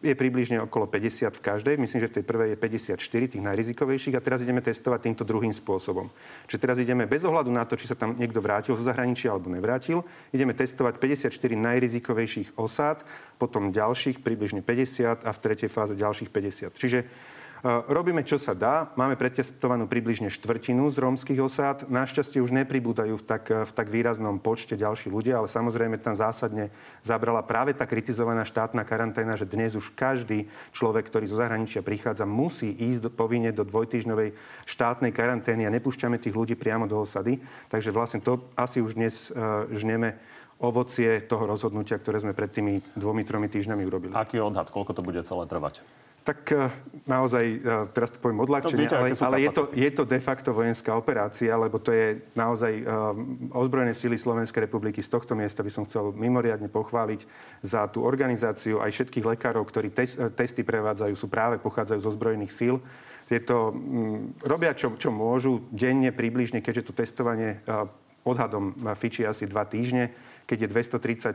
je 0.03 0.11
približne 0.19 0.59
okolo 0.59 0.83
50 0.91 1.31
v 1.31 1.41
každej. 1.41 1.75
Myslím, 1.79 2.03
že 2.03 2.11
v 2.11 2.15
tej 2.19 2.25
prvej 2.27 2.49
je 2.53 2.57
54 2.59 3.31
tých 3.31 3.43
najrizikovejších 3.43 4.15
a 4.19 4.21
teraz 4.21 4.43
ideme 4.43 4.59
testovať 4.59 4.99
týmto 5.07 5.23
druhým 5.23 5.55
spôsobom. 5.55 6.11
Čiže 6.51 6.59
teraz 6.59 6.77
ideme 6.83 7.07
bez 7.07 7.23
ohľadu 7.23 7.47
na 7.47 7.63
to, 7.63 7.79
či 7.79 7.87
sa 7.87 7.95
tam 7.95 8.19
niekto 8.19 8.43
vrátil 8.43 8.75
zo 8.75 8.83
zahraničia 8.83 9.31
alebo 9.31 9.47
nevrátil, 9.47 10.03
ideme 10.35 10.51
testovať 10.51 10.99
54 10.99 11.31
najrizikovejších 11.55 12.59
osád, 12.59 13.07
potom 13.39 13.71
ďalších 13.71 14.19
približne 14.19 14.59
50 14.59 15.23
a 15.23 15.31
v 15.31 15.39
tretej 15.39 15.71
fáze 15.71 15.95
ďalších 15.95 16.29
50. 16.29 16.75
Čiže 16.75 16.99
Robíme, 17.63 18.27
čo 18.27 18.35
sa 18.35 18.51
dá. 18.51 18.91
Máme 18.99 19.15
pretestovanú 19.15 19.87
približne 19.87 20.27
štvrtinu 20.27 20.91
z 20.91 20.99
rómskych 20.99 21.39
osád. 21.39 21.87
Našťastie 21.87 22.43
už 22.43 22.51
nepribúdajú 22.51 23.15
v 23.15 23.23
tak, 23.23 23.47
v 23.47 23.71
tak 23.71 23.87
výraznom 23.87 24.35
počte 24.35 24.75
ďalší 24.75 25.07
ľudia, 25.07 25.39
ale 25.39 25.47
samozrejme 25.47 25.95
tam 25.95 26.11
zásadne 26.11 26.75
zabrala 26.99 27.39
práve 27.39 27.71
tá 27.71 27.87
kritizovaná 27.87 28.43
štátna 28.43 28.83
karanténa, 28.83 29.39
že 29.39 29.47
dnes 29.47 29.79
už 29.79 29.95
každý 29.95 30.51
človek, 30.75 31.07
ktorý 31.07 31.31
zo 31.31 31.39
zahraničia 31.39 31.79
prichádza, 31.79 32.27
musí 32.27 32.67
ísť 32.67 33.07
povinne 33.15 33.55
do 33.55 33.63
dvojtýždňovej 33.63 34.35
štátnej 34.67 35.15
karantény 35.15 35.63
a 35.63 35.71
nepúšťame 35.71 36.19
tých 36.19 36.35
ľudí 36.35 36.59
priamo 36.59 36.83
do 36.83 36.99
osady. 36.99 37.39
Takže 37.71 37.95
vlastne 37.95 38.19
to 38.19 38.43
asi 38.59 38.83
už 38.83 38.99
dnes 38.99 39.31
uh, 39.31 39.71
žneme 39.71 40.19
ovocie 40.59 41.23
toho 41.23 41.47
rozhodnutia, 41.47 41.95
ktoré 41.95 42.19
sme 42.19 42.35
pred 42.35 42.51
tými 42.51 42.83
dvomi, 42.99 43.23
tromi 43.23 43.47
týždňami 43.47 43.83
urobili. 43.87 44.11
Aký 44.19 44.43
odhad? 44.43 44.67
Koľko 44.67 44.91
to 44.91 44.99
bude 44.99 45.23
celé 45.23 45.47
trvať? 45.47 45.79
Tak 46.23 46.55
e, 46.55 46.71
naozaj, 47.03 47.43
e, 47.43 47.57
teraz 47.91 48.15
to 48.15 48.23
poviem 48.23 48.47
odľahčenie, 48.47 48.87
No, 48.87 49.03
ale, 49.03 49.11
ale 49.11 49.37
je, 49.43 49.51
to, 49.51 49.63
je 49.75 49.91
to 49.91 50.03
de 50.07 50.19
facto 50.23 50.55
vojenská 50.55 50.95
operácia, 50.95 51.51
lebo 51.51 51.83
to 51.83 51.91
je 51.91 52.23
naozaj 52.31 52.73
um, 52.79 53.51
ozbrojené 53.51 53.91
síly 53.91 54.15
Slovenskej 54.15 54.63
republiky. 54.63 55.03
Z 55.03 55.11
tohto 55.11 55.35
miesta 55.35 55.59
by 55.59 55.71
som 55.71 55.83
chcel 55.83 56.15
mimoriadne 56.15 56.71
pochváliť 56.71 57.27
za 57.59 57.91
tú 57.91 58.07
organizáciu 58.07 58.79
aj 58.79 58.95
všetkých 58.95 59.35
lekárov, 59.35 59.67
ktorí 59.67 59.91
tes, 59.91 60.15
testy 60.39 60.63
prevádzajú, 60.63 61.11
sú 61.19 61.27
práve 61.27 61.59
pochádzajú 61.59 61.99
zo 61.99 62.15
zbrojených 62.15 62.55
síl. 62.55 62.79
Tieto 63.27 63.75
mm, 63.75 64.47
robia, 64.47 64.71
čo, 64.71 64.95
čo 64.95 65.11
môžu, 65.11 65.59
denne 65.75 66.15
približne, 66.15 66.63
keďže 66.63 66.87
to 66.87 66.93
testovanie 66.95 67.59
uh, 67.67 67.83
odhadom 68.23 68.71
fičí 68.95 69.27
asi 69.27 69.43
dva 69.43 69.67
týždne, 69.67 70.15
keď 70.47 70.67
je 70.67 70.71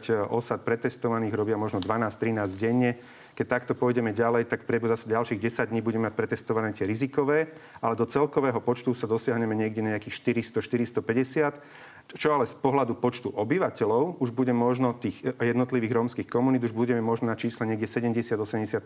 230 0.09 0.33
osad 0.33 0.65
pretestovaných, 0.65 1.37
robia 1.37 1.61
možno 1.61 1.81
12-13 1.81 2.57
denne. 2.57 2.97
Keď 3.39 3.47
takto 3.47 3.79
pôjdeme 3.79 4.11
ďalej, 4.11 4.51
tak 4.51 4.67
priebehu 4.67 4.91
zase 4.91 5.07
ďalších 5.07 5.39
10 5.39 5.71
dní 5.71 5.79
budeme 5.79 6.11
mať 6.11 6.19
pretestované 6.19 6.75
tie 6.75 6.83
rizikové, 6.83 7.55
ale 7.79 7.95
do 7.95 8.03
celkového 8.03 8.59
počtu 8.59 8.99
sa 8.99 9.07
dosiahneme 9.07 9.55
niekde 9.55 9.79
nejakých 9.79 10.43
400-450, 10.59 12.19
čo 12.19 12.35
ale 12.35 12.51
z 12.51 12.59
pohľadu 12.59 12.99
počtu 12.99 13.31
obyvateľov 13.31 14.19
už 14.19 14.35
bude 14.35 14.51
možno 14.51 14.91
tých 14.99 15.23
jednotlivých 15.23 15.95
rómskych 15.95 16.27
komunít, 16.27 16.67
už 16.67 16.75
budeme 16.75 16.99
možno 16.99 17.31
na 17.31 17.39
čísle 17.39 17.63
niekde 17.63 17.87
70-80 17.87 18.83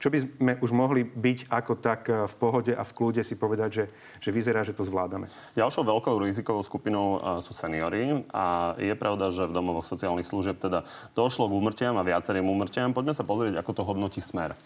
čo 0.00 0.08
by 0.08 0.18
sme 0.18 0.52
už 0.64 0.72
mohli 0.72 1.04
byť 1.04 1.52
ako 1.52 1.72
tak 1.76 2.08
eh, 2.08 2.24
v 2.24 2.34
pohode 2.40 2.72
a 2.72 2.80
v 2.80 2.94
kľude 2.96 3.20
si 3.20 3.36
povedať, 3.36 3.70
že, 3.70 3.84
že 4.18 4.30
vyzerá, 4.32 4.64
že 4.64 4.72
to 4.72 4.82
zvládame. 4.82 5.28
Ďalšou 5.52 5.84
veľkou 5.84 6.16
rizikovou 6.24 6.64
skupinou 6.64 7.20
a, 7.20 7.44
sú 7.44 7.52
seniory 7.52 8.24
a 8.32 8.74
je 8.80 8.96
pravda, 8.96 9.28
že 9.28 9.44
v 9.44 9.52
domovoch 9.52 9.84
sociálnych 9.84 10.24
služieb 10.24 10.56
teda 10.56 10.88
došlo 11.12 11.52
k 11.52 11.56
úmrtiam 11.60 11.94
a 12.00 12.06
viacerým 12.06 12.48
úmrtiam. 12.48 12.96
Poďme 12.96 13.12
sa 13.12 13.28
pozrieť, 13.28 13.60
ako 13.60 13.70
to 13.76 13.82
hodnotí 13.84 14.24
smer. 14.24 14.56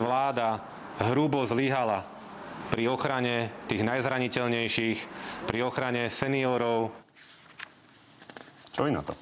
Vláda 0.00 0.64
hrubo 1.12 1.44
zlyhala 1.44 2.08
pri 2.72 2.88
ochrane 2.88 3.52
tých 3.68 3.84
najzraniteľnejších, 3.84 4.98
pri 5.52 5.58
ochrane 5.60 6.08
seniorov, 6.08 6.88
Čo 8.72 8.88
je 8.88 8.96
na 8.96 9.04
to? 9.04 9.12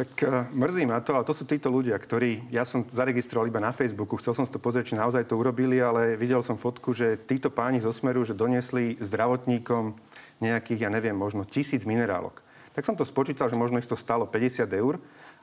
Tak 0.00 0.24
uh, 0.24 0.48
mrzí 0.48 0.88
ma 0.88 0.96
to, 1.04 1.12
ale 1.12 1.28
to 1.28 1.36
sú 1.36 1.44
títo 1.44 1.68
ľudia, 1.68 1.92
ktorí, 2.00 2.48
ja 2.48 2.64
som 2.64 2.88
zaregistroval 2.88 3.52
iba 3.52 3.60
na 3.60 3.68
Facebooku, 3.68 4.16
chcel 4.16 4.32
som 4.32 4.48
si 4.48 4.52
to 4.54 4.56
pozrieť, 4.56 4.88
či 4.88 4.96
naozaj 4.96 5.28
to 5.28 5.36
urobili, 5.36 5.76
ale 5.76 6.16
videl 6.16 6.40
som 6.40 6.56
fotku, 6.56 6.96
že 6.96 7.20
títo 7.28 7.52
páni 7.52 7.84
zo 7.84 7.92
Smeru, 7.92 8.24
že 8.24 8.32
donesli 8.32 8.96
zdravotníkom 8.96 9.92
nejakých, 10.40 10.88
ja 10.88 10.90
neviem, 10.90 11.12
možno 11.12 11.44
tisíc 11.44 11.84
minerálok. 11.84 12.40
Tak 12.72 12.88
som 12.88 12.96
to 12.96 13.04
spočítal, 13.04 13.52
že 13.52 13.60
možno 13.60 13.76
ich 13.76 13.84
to 13.84 13.92
stalo 13.92 14.24
50 14.24 14.64
eur. 14.72 14.96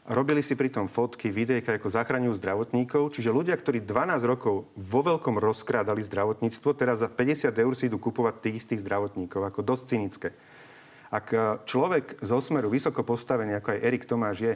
Robili 0.09 0.41
si 0.41 0.57
pritom 0.57 0.89
fotky, 0.89 1.29
videjka, 1.29 1.77
ako 1.77 1.93
zachraňujú 1.93 2.41
zdravotníkov. 2.41 3.13
Čiže 3.13 3.29
ľudia, 3.29 3.53
ktorí 3.53 3.85
12 3.85 4.25
rokov 4.25 4.65
vo 4.73 5.01
veľkom 5.05 5.37
rozkrádali 5.37 6.01
zdravotníctvo, 6.01 6.69
teraz 6.73 7.05
za 7.05 7.13
50 7.13 7.53
eur 7.53 7.73
si 7.77 7.93
idú 7.93 8.01
kupovať 8.01 8.41
tých 8.41 8.65
istých 8.65 8.81
zdravotníkov. 8.81 9.53
Ako 9.53 9.61
dosť 9.61 9.83
cynické. 9.85 10.33
Ak 11.11 11.31
e, 11.31 11.37
človek 11.63 12.19
zo 12.19 12.39
smeru 12.43 12.67
vysoko 12.67 13.03
postavený, 13.03 13.59
ako 13.59 13.77
aj 13.77 13.83
Erik 13.83 14.03
Tomáš 14.03 14.37
je, 14.43 14.53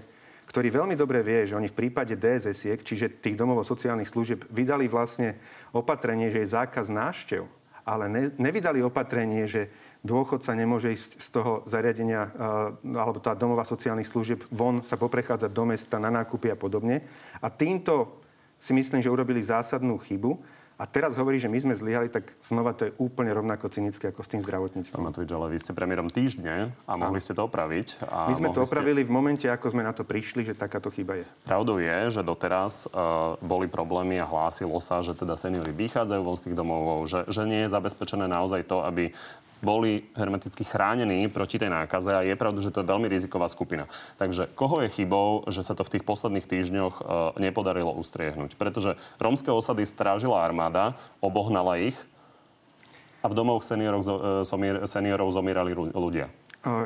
ktorý 0.52 0.68
veľmi 0.68 0.96
dobre 1.00 1.24
vie, 1.24 1.48
že 1.48 1.56
oni 1.56 1.72
v 1.72 1.80
prípade 1.80 2.20
DSS-iek, 2.20 2.84
čiže 2.84 3.24
tých 3.24 3.40
domov 3.40 3.64
sociálnych 3.64 4.12
služieb, 4.12 4.44
vydali 4.52 4.92
vlastne 4.92 5.40
opatrenie, 5.72 6.28
že 6.28 6.44
je 6.44 6.54
zákaz 6.54 6.92
návštev, 6.92 7.48
ale 7.88 8.06
ne, 8.12 8.24
nevydali 8.36 8.84
opatrenie, 8.84 9.48
že 9.48 9.72
dôchodca 10.04 10.52
nemôže 10.52 10.92
ísť 10.92 11.12
z 11.24 11.28
toho 11.32 11.64
zariadenia, 11.70 12.28
e, 12.28 12.32
alebo 13.00 13.24
tá 13.24 13.32
domová 13.32 13.64
sociálnych 13.64 14.12
služieb 14.12 14.44
von 14.52 14.84
sa 14.84 15.00
poprechádzať 15.00 15.52
do 15.56 15.64
mesta 15.64 16.04
na 16.04 16.12
nákupy 16.12 16.52
a 16.52 16.58
podobne. 16.60 17.06
A 17.40 17.48
týmto 17.48 18.20
si 18.62 18.78
myslím, 18.78 19.02
že 19.02 19.10
urobili 19.10 19.42
zásadnú 19.42 19.98
chybu. 19.98 20.38
A 20.82 20.90
teraz 20.90 21.14
hovorí, 21.14 21.38
že 21.38 21.46
my 21.46 21.62
sme 21.62 21.74
zlyhali, 21.78 22.10
tak 22.10 22.34
znova 22.42 22.74
to 22.74 22.90
je 22.90 22.92
úplne 22.98 23.30
rovnako 23.30 23.70
cynické 23.70 24.10
ako 24.10 24.26
s 24.26 24.34
tým 24.34 24.42
zdravotníctvom. 24.42 25.14
Matovič, 25.14 25.30
ale 25.30 25.54
vy 25.54 25.58
ste 25.62 25.78
premiérom 25.78 26.10
týždne 26.10 26.74
a 26.90 26.94
mohli 26.98 27.22
ste 27.22 27.38
to 27.38 27.46
opraviť. 27.46 28.02
A 28.10 28.34
My 28.34 28.34
sme 28.34 28.50
to 28.50 28.66
ste- 28.66 28.74
opravili 28.74 29.06
v 29.06 29.14
momente, 29.14 29.46
ako 29.46 29.78
sme 29.78 29.86
na 29.86 29.94
to 29.94 30.02
prišli, 30.02 30.42
že 30.42 30.58
takáto 30.58 30.90
chyba 30.90 31.22
je. 31.22 31.26
Pravdou 31.46 31.78
je, 31.78 32.10
že 32.10 32.26
doteraz 32.26 32.90
uh, 32.90 33.38
boli 33.46 33.70
problémy 33.70 34.18
a 34.18 34.26
hlásilo 34.26 34.82
sa, 34.82 35.06
že 35.06 35.14
teda 35.14 35.38
seniory 35.38 35.70
vychádzajú 35.70 36.22
von 36.26 36.34
z 36.42 36.50
tých 36.50 36.58
domov, 36.58 37.06
že, 37.06 37.30
že 37.30 37.46
nie 37.46 37.62
je 37.62 37.70
zabezpečené 37.70 38.26
naozaj 38.26 38.66
to, 38.66 38.82
aby 38.82 39.14
boli 39.62 40.10
hermeticky 40.18 40.66
chránení 40.66 41.30
proti 41.30 41.62
tej 41.62 41.70
nákaze 41.70 42.12
a 42.12 42.26
je 42.26 42.36
pravda, 42.36 42.60
že 42.66 42.74
to 42.74 42.82
je 42.82 42.92
veľmi 42.92 43.08
riziková 43.08 43.48
skupina. 43.48 43.86
Takže 44.18 44.50
koho 44.58 44.82
je 44.84 44.90
chybou, 44.90 45.46
že 45.48 45.62
sa 45.62 45.78
to 45.78 45.86
v 45.86 45.98
tých 45.98 46.04
posledných 46.04 46.50
týždňoch 46.50 46.96
e, 47.00 47.04
nepodarilo 47.40 47.94
ustriehnúť? 47.94 48.58
Pretože 48.58 48.98
rómske 49.22 49.54
osady 49.54 49.86
strážila 49.86 50.42
armáda, 50.42 50.98
obohnala 51.22 51.78
ich 51.78 51.96
a 53.22 53.30
v 53.30 53.38
domoch 53.38 53.62
seniorov, 53.62 54.02
e, 54.44 54.86
seniorov 54.90 55.30
zomierali 55.30 55.78
ľudia. 55.94 56.34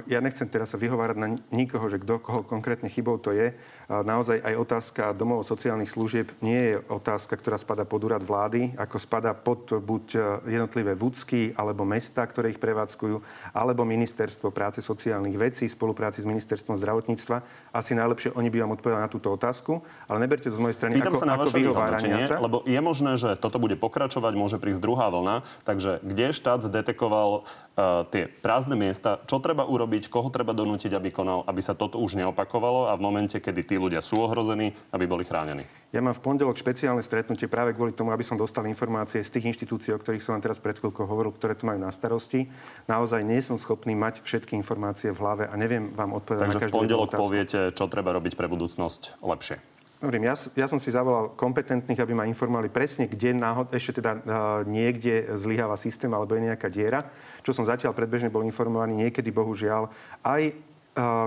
Ja 0.08 0.24
nechcem 0.24 0.48
teraz 0.48 0.72
sa 0.72 0.80
vyhovárať 0.80 1.18
na 1.20 1.36
nikoho, 1.52 1.92
že 1.92 2.00
kto 2.00 2.24
koho 2.24 2.48
konkrétne 2.48 2.88
chybou 2.88 3.20
to 3.20 3.36
je. 3.36 3.52
Naozaj 3.92 4.40
aj 4.40 4.56
otázka 4.56 5.04
domov 5.12 5.44
sociálnych 5.44 5.92
služieb 5.92 6.32
nie 6.40 6.74
je 6.74 6.76
otázka, 6.88 7.36
ktorá 7.36 7.60
spada 7.60 7.84
pod 7.84 8.08
úrad 8.08 8.24
vlády, 8.24 8.72
ako 8.80 8.96
spada 8.98 9.36
pod 9.36 9.78
buď 9.78 10.06
e, 10.16 10.20
jednotlivé 10.58 10.98
vúcky 10.98 11.54
alebo 11.54 11.86
mesta, 11.86 12.26
ktoré 12.26 12.50
ich 12.50 12.58
prevádzkujú, 12.58 13.22
alebo 13.54 13.86
ministerstvo 13.86 14.50
práce 14.50 14.82
sociálnych 14.82 15.38
vecí 15.38 15.70
v 15.70 15.76
spolupráci 15.76 16.24
s 16.24 16.26
ministerstvom 16.26 16.80
zdravotníctva. 16.82 17.70
Asi 17.70 17.94
najlepšie 17.94 18.34
oni 18.34 18.50
by 18.50 18.58
vám 18.66 18.74
odpovedali 18.74 19.06
na 19.06 19.12
túto 19.12 19.30
otázku, 19.30 19.86
ale 20.10 20.18
neberte 20.18 20.50
to 20.50 20.56
z 20.58 20.64
mojej 20.64 20.78
strany 20.82 20.98
Pýtam 20.98 21.14
ako, 21.14 21.22
sa 21.22 21.28
na 21.30 21.36
ako 21.38 21.52
vyhovárania 21.54 22.26
sa. 22.26 22.42
Lebo 22.42 22.66
je 22.66 22.80
možné, 22.82 23.22
že 23.22 23.38
toto 23.38 23.62
bude 23.62 23.78
pokračovať, 23.78 24.34
môže 24.34 24.58
prísť 24.58 24.82
druhá 24.82 25.14
vlna. 25.14 25.46
Takže 25.62 26.02
kde 26.02 26.34
štát 26.34 26.66
detekoval 26.66 27.44
uh, 27.44 28.02
tie 28.10 28.26
prázdne 28.42 28.74
miesta, 28.74 29.22
čo 29.30 29.38
treba 29.38 29.65
urobiť, 29.68 30.08
koho 30.08 30.30
treba 30.30 30.54
donútiť, 30.54 30.94
aby 30.94 31.10
konal, 31.12 31.44
aby 31.50 31.60
sa 31.60 31.74
toto 31.74 32.00
už 32.00 32.16
neopakovalo 32.16 32.88
a 32.90 32.94
v 32.96 33.02
momente, 33.02 33.38
kedy 33.42 33.62
tí 33.66 33.76
ľudia 33.76 34.00
sú 34.00 34.22
ohrození, 34.22 34.72
aby 34.94 35.06
boli 35.10 35.26
chránení. 35.26 35.66
Ja 35.92 36.04
mám 36.04 36.16
v 36.16 36.24
pondelok 36.24 36.60
špeciálne 36.60 37.00
stretnutie 37.02 37.48
práve 37.48 37.72
kvôli 37.72 37.96
tomu, 37.96 38.12
aby 38.12 38.24
som 38.24 38.36
dostal 38.36 38.68
informácie 38.68 39.24
z 39.24 39.32
tých 39.32 39.56
inštitúcií, 39.56 39.96
o 39.96 40.00
ktorých 40.00 40.24
som 40.24 40.36
vám 40.36 40.44
teraz 40.44 40.60
pred 40.60 40.76
chvíľkou 40.76 41.08
hovoril, 41.08 41.32
ktoré 41.32 41.56
tu 41.56 41.66
majú 41.66 41.80
na 41.80 41.92
starosti. 41.92 42.52
Naozaj 42.88 43.24
nie 43.24 43.40
som 43.40 43.56
schopný 43.56 43.96
mať 43.96 44.22
všetky 44.24 44.60
informácie 44.60 45.16
v 45.16 45.20
hlave 45.20 45.44
a 45.48 45.54
neviem 45.56 45.88
vám 45.92 46.16
odpovedať 46.16 46.52
Takže 46.52 46.60
na 46.60 46.64
každú 46.68 46.76
v 46.76 46.80
pondelok 46.84 47.10
poviete, 47.16 47.60
čo 47.72 47.88
treba 47.88 48.12
robiť 48.16 48.34
pre 48.36 48.48
budúcnosť 48.52 49.24
lepšie. 49.24 49.75
Hovorím, 50.06 50.30
ja, 50.30 50.38
ja 50.38 50.70
som 50.70 50.78
si 50.78 50.94
zavolal 50.94 51.34
kompetentných, 51.34 51.98
aby 51.98 52.14
ma 52.14 52.30
informovali 52.30 52.70
presne, 52.70 53.10
kde 53.10 53.34
náhod, 53.34 53.74
ešte 53.74 54.06
teda 54.06 54.14
uh, 54.14 54.22
niekde 54.62 55.34
zlyháva 55.34 55.74
systém 55.82 56.14
alebo 56.14 56.38
je 56.38 56.46
nejaká 56.46 56.70
diera. 56.70 57.10
Čo 57.42 57.58
som 57.58 57.66
zatiaľ 57.66 57.98
predbežne 57.98 58.30
bol 58.30 58.46
informovaný, 58.46 59.02
niekedy 59.02 59.34
bohužiaľ 59.34 59.90
aj 60.22 60.54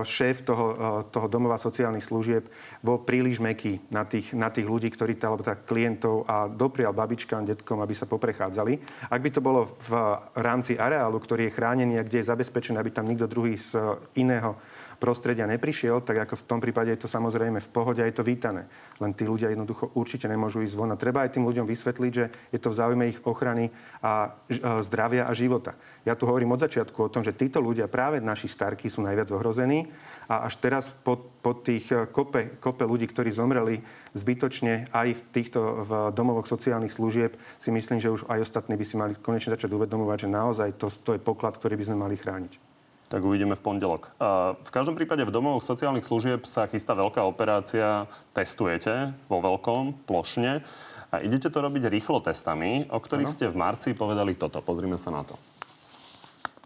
šéf 0.01 0.41
toho, 0.41 0.65
toho 1.13 1.27
domova 1.29 1.61
sociálnych 1.61 2.01
služieb 2.01 2.49
bol 2.81 3.05
príliš 3.05 3.37
meký 3.37 3.77
na 3.93 4.01
tých, 4.01 4.33
na 4.33 4.49
tých 4.49 4.65
ľudí, 4.65 4.89
ktorí, 4.89 5.13
alebo 5.21 5.45
tak 5.45 5.69
klientov 5.69 6.25
a 6.25 6.49
doprial 6.49 6.89
babičkám, 6.89 7.45
detkom, 7.45 7.77
aby 7.77 7.93
sa 7.93 8.09
poprechádzali. 8.09 8.81
Ak 9.13 9.21
by 9.21 9.29
to 9.29 9.45
bolo 9.45 9.77
v 9.85 9.93
rámci 10.41 10.73
areálu, 10.73 11.21
ktorý 11.21 11.51
je 11.51 11.55
chránený 11.55 12.01
a 12.01 12.05
kde 12.07 12.17
je 12.17 12.29
zabezpečené, 12.33 12.81
aby 12.81 12.89
tam 12.89 13.05
nikto 13.05 13.29
druhý 13.29 13.61
z 13.61 13.77
iného 14.17 14.57
prostredia 14.99 15.47
neprišiel, 15.47 16.03
tak 16.03 16.27
ako 16.27 16.35
v 16.35 16.47
tom 16.47 16.59
prípade 16.59 16.91
je 16.91 16.99
to 16.99 17.09
samozrejme 17.09 17.63
v 17.63 17.71
pohode 17.71 18.03
a 18.03 18.05
je 18.05 18.13
to 18.13 18.27
vítané. 18.27 18.67
Len 18.99 19.15
tí 19.15 19.23
ľudia 19.23 19.49
jednoducho 19.49 19.95
určite 19.95 20.27
nemôžu 20.27 20.59
ísť 20.61 20.75
von. 20.75 20.91
A 20.91 20.99
treba 20.99 21.23
aj 21.23 21.39
tým 21.39 21.47
ľuďom 21.47 21.65
vysvetliť, 21.65 22.11
že 22.11 22.25
je 22.51 22.59
to 22.59 22.69
v 22.69 22.77
záujme 22.77 23.03
ich 23.07 23.23
ochrany 23.23 23.71
a 24.03 24.35
zdravia 24.83 25.25
a 25.25 25.31
života. 25.31 25.79
Ja 26.03 26.19
tu 26.19 26.27
hovorím 26.27 26.51
od 26.51 26.63
začiatku 26.63 26.99
o 26.99 27.11
tom, 27.11 27.23
že 27.23 27.31
títo 27.31 27.63
ľudia, 27.63 27.87
práve 27.87 28.19
naši 28.19 28.51
starky, 28.51 28.91
sú 28.91 28.99
najviac 28.99 29.31
ohrození 29.31 29.87
a 30.27 30.45
až 30.45 30.59
teraz 30.59 30.91
po, 30.91 31.17
po 31.41 31.57
tých 31.57 31.89
e, 31.89 32.05
kope, 32.05 32.59
kope 32.61 32.85
ľudí, 32.85 33.09
ktorí 33.09 33.33
zomreli 33.33 33.81
zbytočne 34.13 34.91
aj 34.93 35.07
v 35.17 35.21
týchto 35.33 35.59
v 35.85 35.91
domovoch 36.13 36.45
sociálnych 36.45 36.93
služieb, 36.93 37.33
si 37.57 37.69
myslím, 37.73 37.97
že 37.97 38.13
už 38.13 38.29
aj 38.29 38.45
ostatní 38.45 38.77
by 38.77 38.85
si 38.85 38.95
mali 38.95 39.13
konečne 39.17 39.55
začať 39.57 39.73
uvedomovať, 39.73 40.27
že 40.27 40.29
naozaj 40.29 40.69
to, 40.77 40.87
to 40.91 41.11
je 41.17 41.21
poklad, 41.21 41.57
ktorý 41.57 41.77
by 41.77 41.87
sme 41.89 41.97
mali 41.97 42.15
chrániť. 42.17 42.68
Tak 43.09 43.25
uvidíme 43.25 43.57
v 43.57 43.65
pondelok. 43.65 44.13
V 44.61 44.69
každom 44.69 44.93
prípade 44.93 45.25
v 45.25 45.33
domovoch 45.33 45.65
sociálnych 45.65 46.05
služieb 46.05 46.45
sa 46.45 46.69
chystá 46.69 46.93
veľká 46.93 47.25
operácia. 47.25 48.05
Testujete 48.37 49.17
vo 49.25 49.41
veľkom, 49.41 50.05
plošne. 50.05 50.61
A 51.09 51.25
idete 51.25 51.49
to 51.49 51.57
robiť 51.57 51.89
rýchlo 51.89 52.21
testami, 52.21 52.85
o 52.93 53.01
ktorých 53.01 53.33
ano. 53.33 53.35
ste 53.35 53.49
v 53.49 53.57
marci 53.57 53.97
povedali 53.97 54.37
toto. 54.37 54.61
Pozrime 54.61 54.93
sa 54.93 55.09
na 55.09 55.25
to. 55.25 55.41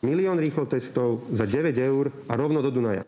Milión 0.04 0.36
rýchlo 0.36 0.68
testov 0.68 1.24
za 1.32 1.48
9 1.48 1.72
eur 1.80 2.12
a 2.28 2.36
rovno 2.36 2.60
do 2.60 2.76
Dunaja. 2.76 3.08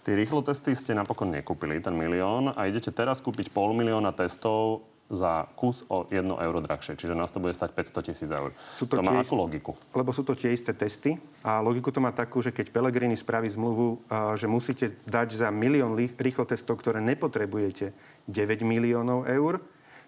Tie 0.00 0.16
rýchlo 0.16 0.40
testy 0.40 0.72
ste 0.72 0.96
napokon 0.96 1.28
nekúpili, 1.28 1.76
ten 1.84 1.92
milión, 1.92 2.56
a 2.56 2.64
idete 2.64 2.88
teraz 2.88 3.20
kúpiť 3.20 3.52
pol 3.52 3.76
milióna 3.76 4.16
testov 4.16 4.88
za 5.10 5.50
kus 5.58 5.82
o 5.90 6.06
1 6.06 6.22
euro 6.22 6.62
drahšie. 6.62 6.94
Čiže 6.94 7.18
nás 7.18 7.34
to 7.34 7.42
bude 7.42 7.50
stať 7.52 7.74
500 7.74 8.06
tisíc 8.06 8.30
eur. 8.30 8.54
Sú 8.78 8.86
to, 8.86 8.96
to 8.96 9.02
má 9.02 9.18
akú 9.18 9.34
logiku? 9.34 9.72
Lebo 9.90 10.14
sú 10.14 10.22
to 10.22 10.38
tie 10.38 10.54
isté 10.54 10.70
testy 10.70 11.18
a 11.42 11.58
logiku 11.58 11.90
to 11.90 11.98
má 11.98 12.14
takú, 12.14 12.38
že 12.38 12.54
keď 12.54 12.70
Pelegrini 12.70 13.18
spraví 13.18 13.50
zmluvu, 13.50 14.06
že 14.38 14.46
musíte 14.46 14.94
dať 15.10 15.34
za 15.34 15.50
milión 15.50 15.98
rýchlo 15.98 16.46
testov, 16.46 16.78
ktoré 16.78 17.02
nepotrebujete 17.02 17.90
9 18.30 18.62
miliónov 18.62 19.26
eur, 19.26 19.58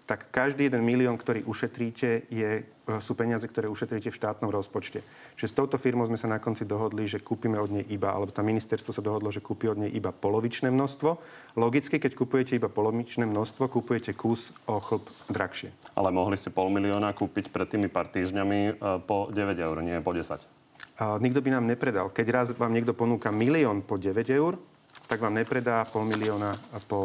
tak 0.03 0.27
každý 0.35 0.67
jeden 0.67 0.83
milión, 0.83 1.15
ktorý 1.15 1.47
ušetríte, 1.47 2.27
je, 2.27 2.67
e, 2.67 2.91
sú 2.99 3.15
peniaze, 3.15 3.47
ktoré 3.47 3.71
ušetríte 3.71 4.11
v 4.11 4.19
štátnom 4.19 4.51
rozpočte. 4.51 4.99
Čiže 5.39 5.47
s 5.47 5.55
touto 5.55 5.79
firmou 5.79 6.03
sme 6.03 6.19
sa 6.19 6.27
na 6.27 6.43
konci 6.43 6.67
dohodli, 6.67 7.07
že 7.07 7.23
kúpime 7.23 7.55
od 7.55 7.71
nej 7.71 7.85
iba, 7.87 8.11
alebo 8.11 8.35
tá 8.35 8.43
ministerstvo 8.43 8.91
sa 8.91 8.99
dohodlo, 8.99 9.31
že 9.31 9.39
kúpi 9.39 9.71
od 9.71 9.79
nej 9.79 9.91
iba 9.95 10.11
polovičné 10.11 10.67
množstvo. 10.75 11.09
Logicky, 11.55 12.03
keď 12.03 12.19
kupujete 12.19 12.59
iba 12.59 12.67
polovičné 12.67 13.23
množstvo, 13.23 13.71
kupujete 13.71 14.11
kus 14.11 14.51
o 14.67 14.83
chlb 14.83 15.07
drahšie. 15.31 15.71
Ale 15.95 16.11
mohli 16.11 16.35
ste 16.35 16.51
pol 16.51 16.67
milióna 16.67 17.15
kúpiť 17.15 17.47
pred 17.47 17.71
tými 17.71 17.87
pár 17.87 18.11
týždňami 18.11 18.59
e, 18.59 18.71
po 19.07 19.31
9 19.31 19.55
eur, 19.55 19.77
nie 19.79 20.03
po 20.03 20.11
10. 20.11 20.63
A 20.99 21.17
nikto 21.17 21.39
by 21.39 21.49
nám 21.57 21.65
nepredal. 21.65 22.11
Keď 22.11 22.27
raz 22.27 22.47
vám 22.51 22.75
niekto 22.75 22.91
ponúka 22.91 23.31
milión 23.31 23.81
po 23.81 23.95
9 23.95 24.19
eur, 24.29 24.59
tak 25.07 25.19
vám 25.19 25.35
nepredá 25.35 25.83
pol 25.87 26.07
milióna 26.07 26.57
po, 26.87 26.99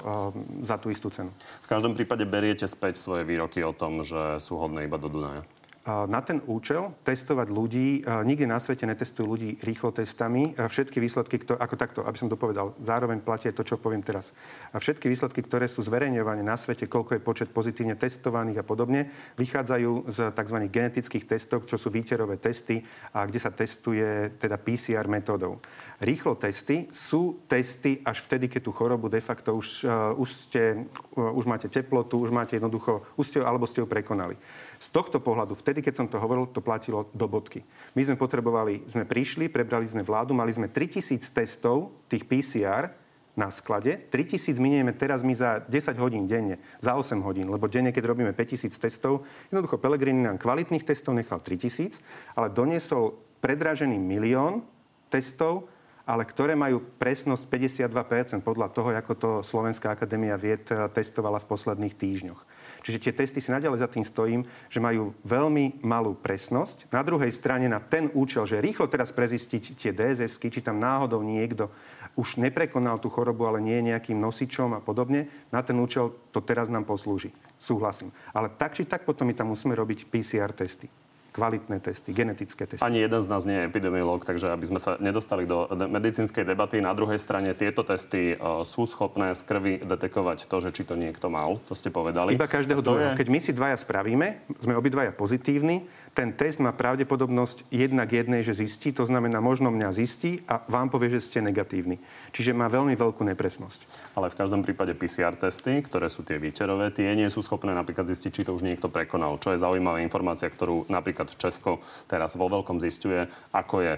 uh, 0.00 0.30
za 0.64 0.80
tú 0.80 0.88
istú 0.90 1.12
cenu. 1.12 1.30
V 1.64 1.70
každom 1.70 1.92
prípade 1.92 2.24
beriete 2.24 2.64
späť 2.64 2.98
svoje 2.98 3.22
výroky 3.22 3.60
o 3.62 3.76
tom, 3.76 4.02
že 4.02 4.40
sú 4.40 4.56
hodné 4.56 4.88
iba 4.88 4.96
do 4.96 5.08
Dunaja 5.12 5.44
na 5.84 6.24
ten 6.24 6.40
účel 6.48 6.96
testovať 7.04 7.48
ľudí, 7.52 8.00
nikde 8.24 8.48
na 8.48 8.56
svete 8.56 8.88
netestujú 8.88 9.36
ľudí 9.36 9.50
rýchlo 9.60 9.92
testami. 9.92 10.56
Všetky 10.56 10.96
výsledky, 10.96 11.36
ako 11.44 11.76
takto, 11.76 12.00
aby 12.08 12.16
som 12.16 12.32
to 12.32 12.40
povedal, 12.40 12.72
zároveň 12.80 13.20
platia 13.20 13.52
to, 13.52 13.60
čo 13.60 13.76
poviem 13.76 14.00
teraz. 14.00 14.32
Všetky 14.72 15.12
výsledky, 15.12 15.44
ktoré 15.44 15.68
sú 15.68 15.84
zverejňované 15.84 16.40
na 16.40 16.56
svete, 16.56 16.88
koľko 16.88 17.20
je 17.20 17.26
počet 17.26 17.48
pozitívne 17.52 18.00
testovaných 18.00 18.64
a 18.64 18.64
podobne, 18.64 19.12
vychádzajú 19.36 20.08
z 20.08 20.18
tzv. 20.32 20.58
genetických 20.72 21.28
testov, 21.28 21.68
čo 21.68 21.76
sú 21.76 21.92
výterové 21.92 22.40
testy 22.40 22.80
a 23.12 23.28
kde 23.28 23.40
sa 23.44 23.52
testuje 23.52 24.40
teda 24.40 24.56
PCR 24.56 25.04
metódou. 25.04 25.60
Rýchlo 26.04 26.36
testy 26.36 26.92
sú 26.92 27.40
testy 27.48 28.04
až 28.04 28.20
vtedy, 28.28 28.52
keď 28.52 28.68
tú 28.68 28.76
chorobu 28.76 29.08
de 29.08 29.24
facto 29.24 29.56
už, 29.56 29.88
uh, 29.88 30.12
už, 30.20 30.28
ste, 30.36 30.84
uh, 31.16 31.32
už 31.32 31.48
máte 31.48 31.72
teplotu, 31.72 32.20
už 32.20 32.28
máte 32.28 32.60
jednoducho, 32.60 33.08
už 33.16 33.24
ste, 33.24 33.38
alebo 33.40 33.64
ste 33.64 33.80
ju 33.80 33.88
prekonali. 33.88 34.36
Z 34.76 34.92
tohto 34.92 35.16
pohľadu, 35.16 35.56
vtedy, 35.56 35.80
keď 35.80 36.04
som 36.04 36.06
to 36.12 36.20
hovoril, 36.20 36.44
to 36.52 36.60
platilo 36.60 37.08
do 37.16 37.24
bodky. 37.24 37.64
My 37.96 38.04
sme 38.04 38.20
potrebovali, 38.20 38.84
sme 38.84 39.08
prišli, 39.08 39.48
prebrali 39.48 39.88
sme 39.88 40.04
vládu, 40.04 40.36
mali 40.36 40.52
sme 40.52 40.68
3000 40.68 41.24
testov, 41.32 42.04
tých 42.12 42.28
PCR, 42.28 42.92
na 43.34 43.48
sklade. 43.48 43.98
3000 44.12 44.60
minieme 44.62 44.94
teraz 44.94 45.24
my 45.24 45.34
za 45.34 45.64
10 45.66 45.98
hodín 45.98 46.28
denne, 46.30 46.62
za 46.78 46.94
8 46.94 47.18
hodín, 47.24 47.50
lebo 47.50 47.66
denne, 47.66 47.90
keď 47.90 48.14
robíme 48.14 48.30
5000 48.36 48.70
testov, 48.78 49.26
jednoducho 49.50 49.80
Pelegrini 49.80 50.22
nám 50.22 50.38
kvalitných 50.38 50.86
testov 50.86 51.18
nechal 51.18 51.42
3000, 51.42 51.98
ale 52.38 52.52
doniesol 52.52 53.18
predražený 53.42 53.98
milión 53.98 54.62
testov, 55.10 55.66
ale 56.04 56.28
ktoré 56.28 56.52
majú 56.52 56.84
presnosť 57.00 57.48
52% 57.48 58.44
podľa 58.44 58.68
toho, 58.68 58.92
ako 58.92 59.12
to 59.16 59.30
Slovenská 59.40 59.96
akadémia 59.96 60.36
vied 60.36 60.68
testovala 60.68 61.40
v 61.40 61.48
posledných 61.48 61.96
týždňoch. 61.96 62.40
Čiže 62.84 63.00
tie 63.00 63.12
testy 63.16 63.40
si 63.40 63.48
naďalej 63.48 63.80
za 63.80 63.88
tým 63.88 64.04
stojím, 64.04 64.40
že 64.68 64.84
majú 64.84 65.16
veľmi 65.24 65.80
malú 65.80 66.12
presnosť. 66.12 66.92
Na 66.92 67.00
druhej 67.00 67.32
strane 67.32 67.64
na 67.72 67.80
ten 67.80 68.12
účel, 68.12 68.44
že 68.44 68.60
rýchlo 68.60 68.84
teraz 68.84 69.08
prezistiť 69.16 69.62
tie 69.80 69.92
dss 69.96 70.36
či 70.36 70.60
tam 70.60 70.76
náhodou 70.76 71.24
niekto 71.24 71.72
už 72.14 72.38
neprekonal 72.38 73.00
tú 73.02 73.10
chorobu, 73.10 73.48
ale 73.48 73.64
nie 73.64 73.74
je 73.80 73.88
nejakým 73.90 74.20
nosičom 74.20 74.76
a 74.76 74.84
podobne, 74.84 75.26
na 75.50 75.64
ten 75.66 75.74
účel 75.80 76.14
to 76.30 76.38
teraz 76.44 76.70
nám 76.70 76.86
poslúži. 76.86 77.34
Súhlasím. 77.58 78.14
Ale 78.30 78.52
tak 78.52 78.76
či 78.76 78.86
tak 78.86 79.02
potom 79.08 79.26
my 79.26 79.34
tam 79.34 79.50
musíme 79.50 79.74
robiť 79.74 80.06
PCR 80.12 80.52
testy 80.52 80.86
kvalitné 81.34 81.82
testy, 81.82 82.14
genetické 82.14 82.62
testy. 82.62 82.86
Ani 82.86 83.02
jeden 83.02 83.18
z 83.18 83.26
nás 83.26 83.42
nie 83.42 83.58
je 83.58 83.66
epidemiolog, 83.66 84.22
takže 84.22 84.54
aby 84.54 84.70
sme 84.70 84.78
sa 84.78 84.94
nedostali 85.02 85.50
do 85.50 85.66
medicínskej 85.74 86.46
debaty. 86.46 86.78
Na 86.78 86.94
druhej 86.94 87.18
strane 87.18 87.50
tieto 87.58 87.82
testy 87.82 88.38
uh, 88.38 88.62
sú 88.62 88.86
schopné 88.86 89.34
z 89.34 89.42
krvi 89.42 89.82
detekovať 89.82 90.46
to, 90.46 90.56
že 90.62 90.70
či 90.70 90.86
to 90.86 90.94
niekto 90.94 91.26
mal. 91.26 91.58
To 91.66 91.74
ste 91.74 91.90
povedali. 91.90 92.38
Iba 92.38 92.46
každého 92.46 92.78
druhého. 92.78 93.18
Je... 93.18 93.26
Keď 93.26 93.28
my 93.34 93.38
si 93.42 93.50
dvaja 93.50 93.74
spravíme, 93.74 94.46
sme 94.62 94.78
obidvaja 94.78 95.10
pozitívni, 95.10 95.90
ten 96.14 96.30
test 96.30 96.62
má 96.62 96.70
pravdepodobnosť 96.70 97.66
jednak 97.74 98.06
jednej, 98.14 98.46
že 98.46 98.54
zistí, 98.54 98.94
to 98.94 99.02
znamená, 99.02 99.42
možno 99.42 99.74
mňa 99.74 99.90
zistí 99.90 100.46
a 100.46 100.62
vám 100.70 100.86
povie, 100.86 101.10
že 101.10 101.26
ste 101.26 101.42
negatívni. 101.42 101.98
Čiže 102.30 102.54
má 102.54 102.70
veľmi 102.70 102.94
veľkú 102.94 103.26
nepresnosť. 103.26 104.14
Ale 104.14 104.30
v 104.30 104.38
každom 104.38 104.62
prípade 104.62 104.94
PCR 104.94 105.34
testy, 105.34 105.82
ktoré 105.82 106.06
sú 106.06 106.22
tie 106.22 106.38
výčerové, 106.38 106.94
tie 106.94 107.10
nie 107.18 107.26
sú 107.26 107.42
schopné 107.42 107.74
napríklad 107.74 108.06
zistiť, 108.06 108.30
či 108.30 108.46
to 108.46 108.54
už 108.54 108.62
niekto 108.62 108.86
prekonal. 108.86 109.42
Čo 109.42 109.58
je 109.58 109.62
zaujímavá 109.66 109.98
informácia, 110.06 110.46
ktorú 110.46 110.86
napríklad 110.86 111.34
Česko 111.34 111.82
teraz 112.06 112.38
vo 112.38 112.46
veľkom 112.46 112.78
zistuje, 112.78 113.26
ako 113.50 113.82
je 113.82 113.94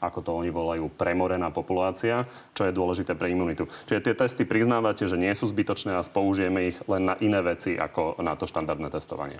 ako 0.00 0.24
to 0.24 0.32
oni 0.32 0.48
volajú, 0.48 0.88
premorená 0.96 1.52
populácia, 1.52 2.24
čo 2.56 2.64
je 2.64 2.72
dôležité 2.72 3.12
pre 3.12 3.28
imunitu. 3.36 3.68
Čiže 3.84 4.00
tie 4.00 4.14
testy 4.16 4.48
priznávate, 4.48 5.04
že 5.04 5.20
nie 5.20 5.28
sú 5.36 5.44
zbytočné 5.44 5.92
a 5.92 6.00
použijeme 6.00 6.72
ich 6.72 6.80
len 6.88 7.04
na 7.04 7.20
iné 7.20 7.44
veci 7.44 7.76
ako 7.76 8.16
na 8.24 8.32
to 8.32 8.48
štandardné 8.48 8.88
testovanie 8.88 9.36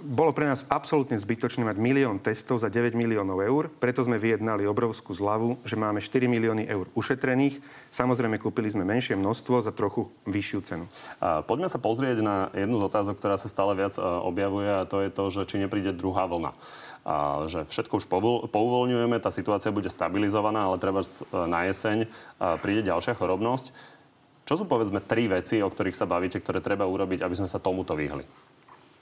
bolo 0.00 0.32
pre 0.32 0.48
nás 0.48 0.64
absolútne 0.66 1.20
zbytočné 1.20 1.62
mať 1.62 1.76
milión 1.76 2.16
testov 2.18 2.60
za 2.60 2.72
9 2.72 2.96
miliónov 2.96 3.38
eur, 3.44 3.68
preto 3.68 4.00
sme 4.00 4.16
vyjednali 4.16 4.64
obrovskú 4.66 5.12
zľavu, 5.12 5.60
že 5.62 5.76
máme 5.76 6.00
4 6.00 6.26
milióny 6.26 6.66
eur 6.66 6.88
ušetrených. 6.96 7.60
Samozrejme, 7.92 8.40
kúpili 8.40 8.72
sme 8.72 8.88
menšie 8.88 9.14
množstvo 9.20 9.62
za 9.62 9.72
trochu 9.72 10.08
vyššiu 10.24 10.60
cenu. 10.64 10.84
Poďme 11.20 11.68
sa 11.68 11.78
pozrieť 11.78 12.24
na 12.24 12.48
jednu 12.56 12.80
z 12.80 12.86
otázok, 12.88 13.20
ktorá 13.20 13.36
sa 13.36 13.52
stále 13.52 13.76
viac 13.76 13.94
e, 13.96 14.02
objavuje 14.02 14.68
a 14.68 14.88
to 14.88 15.04
je 15.04 15.10
to, 15.12 15.24
že 15.28 15.48
či 15.48 15.56
nepríde 15.60 15.92
druhá 15.94 16.24
vlna. 16.24 16.52
A 17.00 17.48
že 17.48 17.64
všetko 17.64 18.04
už 18.04 18.06
pouvoľňujeme, 18.52 19.16
tá 19.20 19.32
situácia 19.32 19.72
bude 19.72 19.88
stabilizovaná, 19.88 20.68
ale 20.68 20.76
treba 20.76 21.00
na 21.32 21.64
jeseň 21.64 22.04
príde 22.60 22.84
ďalšia 22.84 23.16
chorobnosť. 23.16 23.72
Čo 24.44 24.60
sú 24.60 24.64
povedzme 24.66 25.00
tri 25.00 25.30
veci, 25.30 25.62
o 25.64 25.70
ktorých 25.70 25.96
sa 25.96 26.10
bavíte, 26.10 26.42
ktoré 26.42 26.60
treba 26.60 26.84
urobiť, 26.84 27.24
aby 27.24 27.38
sme 27.38 27.48
sa 27.48 27.62
tomuto 27.62 27.96
vyhli? 27.96 28.49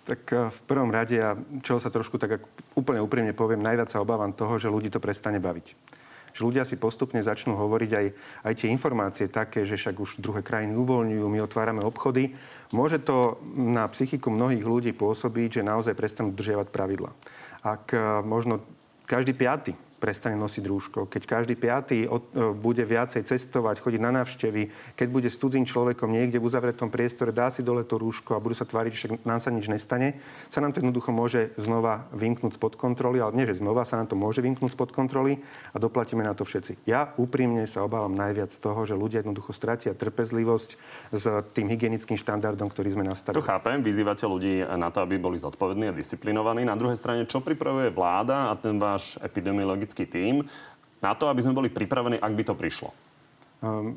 Tak 0.09 0.21
eh, 0.33 0.49
v 0.49 0.61
prvom 0.65 0.89
rade, 0.89 1.21
a 1.21 1.37
čo 1.61 1.77
sa 1.77 1.93
trošku 1.93 2.17
tak 2.17 2.41
úplne 2.73 3.05
úprimne 3.05 3.37
poviem, 3.37 3.61
najviac 3.61 3.93
sa 3.93 4.01
obávam 4.01 4.33
toho, 4.33 4.57
že 4.57 4.73
ľudí 4.73 4.89
to 4.89 5.05
prestane 5.05 5.37
baviť. 5.37 5.77
Že 6.33 6.41
ľudia 6.45 6.65
si 6.65 6.81
postupne 6.81 7.21
začnú 7.21 7.57
hovoriť 7.57 7.91
aj, 7.93 8.07
aj 8.49 8.53
tie 8.57 8.69
informácie 8.73 9.29
také, 9.29 9.69
že 9.69 9.77
však 9.77 9.97
už 9.97 10.11
druhé 10.21 10.41
krajiny 10.41 10.77
uvoľňujú, 10.77 11.25
my 11.25 11.41
otvárame 11.45 11.85
obchody. 11.85 12.37
Môže 12.73 13.01
to 13.01 13.41
na 13.57 13.89
psychiku 13.89 14.33
mnohých 14.33 14.65
ľudí 14.65 14.93
pôsobiť, 14.97 15.61
že 15.61 15.69
naozaj 15.69 15.97
prestanú 15.97 16.33
držiavať 16.33 16.73
pravidla. 16.73 17.13
Ak 17.61 17.93
eh, 17.93 18.01
možno 18.25 18.65
každý 19.05 19.37
piaty 19.37 19.77
prestane 19.99 20.39
nosiť 20.39 20.65
rúško, 20.65 21.11
keď 21.11 21.23
každý 21.27 21.59
piatý 21.59 22.07
e, 22.07 22.09
bude 22.55 22.87
viacej 22.87 23.27
cestovať, 23.27 23.83
chodiť 23.83 24.01
na 24.01 24.15
návštevy, 24.23 24.95
keď 24.95 25.09
bude 25.11 25.29
s 25.29 25.37
cudzím 25.37 25.67
človekom 25.67 26.09
niekde 26.09 26.39
v 26.39 26.47
uzavretom 26.47 26.89
priestore, 26.89 27.35
dá 27.35 27.51
si 27.51 27.67
dole 27.67 27.83
to 27.83 27.99
rúško 27.99 28.39
a 28.39 28.43
budú 28.43 28.55
sa 28.55 28.65
tváriť, 28.65 28.93
že 28.95 29.07
nám 29.27 29.43
sa 29.43 29.51
nič 29.51 29.67
nestane, 29.67 30.23
sa 30.47 30.63
nám 30.63 30.73
to 30.73 30.81
jednoducho 30.81 31.11
môže 31.11 31.51
znova 31.59 32.07
vymknúť 32.15 32.57
spod 32.57 32.79
kontroly, 32.79 33.19
ale 33.19 33.35
nie, 33.35 33.51
že 33.51 33.59
znova 33.59 33.83
sa 33.83 33.99
nám 33.99 34.07
to 34.07 34.17
môže 34.17 34.39
vymknúť 34.39 34.79
spod 34.79 34.95
kontroly 34.95 35.43
a 35.75 35.83
doplatíme 35.83 36.23
na 36.23 36.33
to 36.33 36.47
všetci. 36.47 36.87
Ja 36.87 37.11
úprimne 37.19 37.67
sa 37.67 37.83
obávam 37.83 38.15
najviac 38.15 38.55
toho, 38.55 38.87
že 38.87 38.95
ľudia 38.95 39.27
jednoducho 39.27 39.51
stratia 39.51 39.99
trpezlivosť 39.99 40.71
s 41.11 41.25
tým 41.53 41.67
hygienickým 41.67 42.15
štandardom, 42.15 42.71
ktorý 42.71 42.95
sme 42.95 43.05
nastavili. 43.05 43.43
To 43.43 43.45
chápem, 43.45 43.83
vyzývate 43.83 44.25
ľudí 44.25 44.63
na 44.63 44.95
to, 44.95 45.03
aby 45.03 45.19
boli 45.19 45.43
zodpovední 45.43 45.91
a 45.91 45.97
disciplinovaní. 45.97 46.63
Na 46.63 46.79
druhej 46.79 46.95
strane, 46.95 47.27
čo 47.27 47.43
pripravuje 47.43 47.91
vláda 47.91 48.53
a 48.53 48.55
ten 48.55 48.79
váš 48.79 49.19
epidemiologický 49.19 49.88
technologický 49.89 50.05
tím 50.07 50.45
na 51.03 51.15
to, 51.15 51.29
aby 51.29 51.43
sme 51.43 51.57
boli 51.57 51.69
pripravení, 51.73 52.19
ak 52.21 52.33
by 52.35 52.43
to 52.45 52.55
prišlo? 52.59 52.91
Um, 53.63 53.97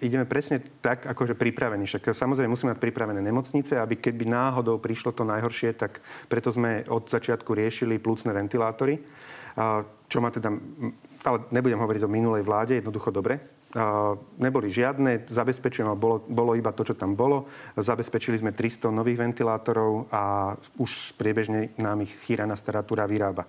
ideme 0.00 0.28
presne 0.28 0.60
tak, 0.80 1.08
akože 1.08 1.34
pripravení. 1.34 1.88
Však 1.88 2.12
samozrejme 2.12 2.52
musíme 2.52 2.76
mať 2.76 2.80
pripravené 2.84 3.20
nemocnice, 3.24 3.80
aby 3.80 3.96
keby 3.96 4.28
náhodou 4.28 4.78
prišlo 4.78 5.16
to 5.16 5.24
najhoršie, 5.24 5.72
tak 5.74 6.04
preto 6.28 6.52
sme 6.52 6.84
od 6.86 7.08
začiatku 7.08 7.56
riešili 7.56 7.98
plúcne 7.98 8.30
ventilátory. 8.36 9.00
Čo 10.10 10.18
má 10.20 10.28
teda, 10.28 10.52
ale 11.24 11.38
nebudem 11.48 11.80
hovoriť 11.80 12.02
o 12.04 12.12
minulej 12.12 12.42
vláde, 12.44 12.76
jednoducho 12.76 13.08
dobre. 13.08 13.40
Neboli 14.38 14.70
žiadne, 14.70 15.26
zabezpečujem, 15.26 15.88
bolo, 15.98 16.22
bolo 16.28 16.54
iba 16.54 16.70
to, 16.70 16.84
čo 16.86 16.94
tam 16.94 17.16
bolo. 17.16 17.48
Zabezpečili 17.74 18.38
sme 18.38 18.52
300 18.52 18.92
nových 18.92 19.18
ventilátorov 19.18 20.12
a 20.12 20.54
už 20.78 21.16
priebežne 21.16 21.74
nám 21.80 22.04
ich 22.04 22.12
chýraná 22.22 22.54
staratúra 22.54 23.08
vyrába. 23.08 23.48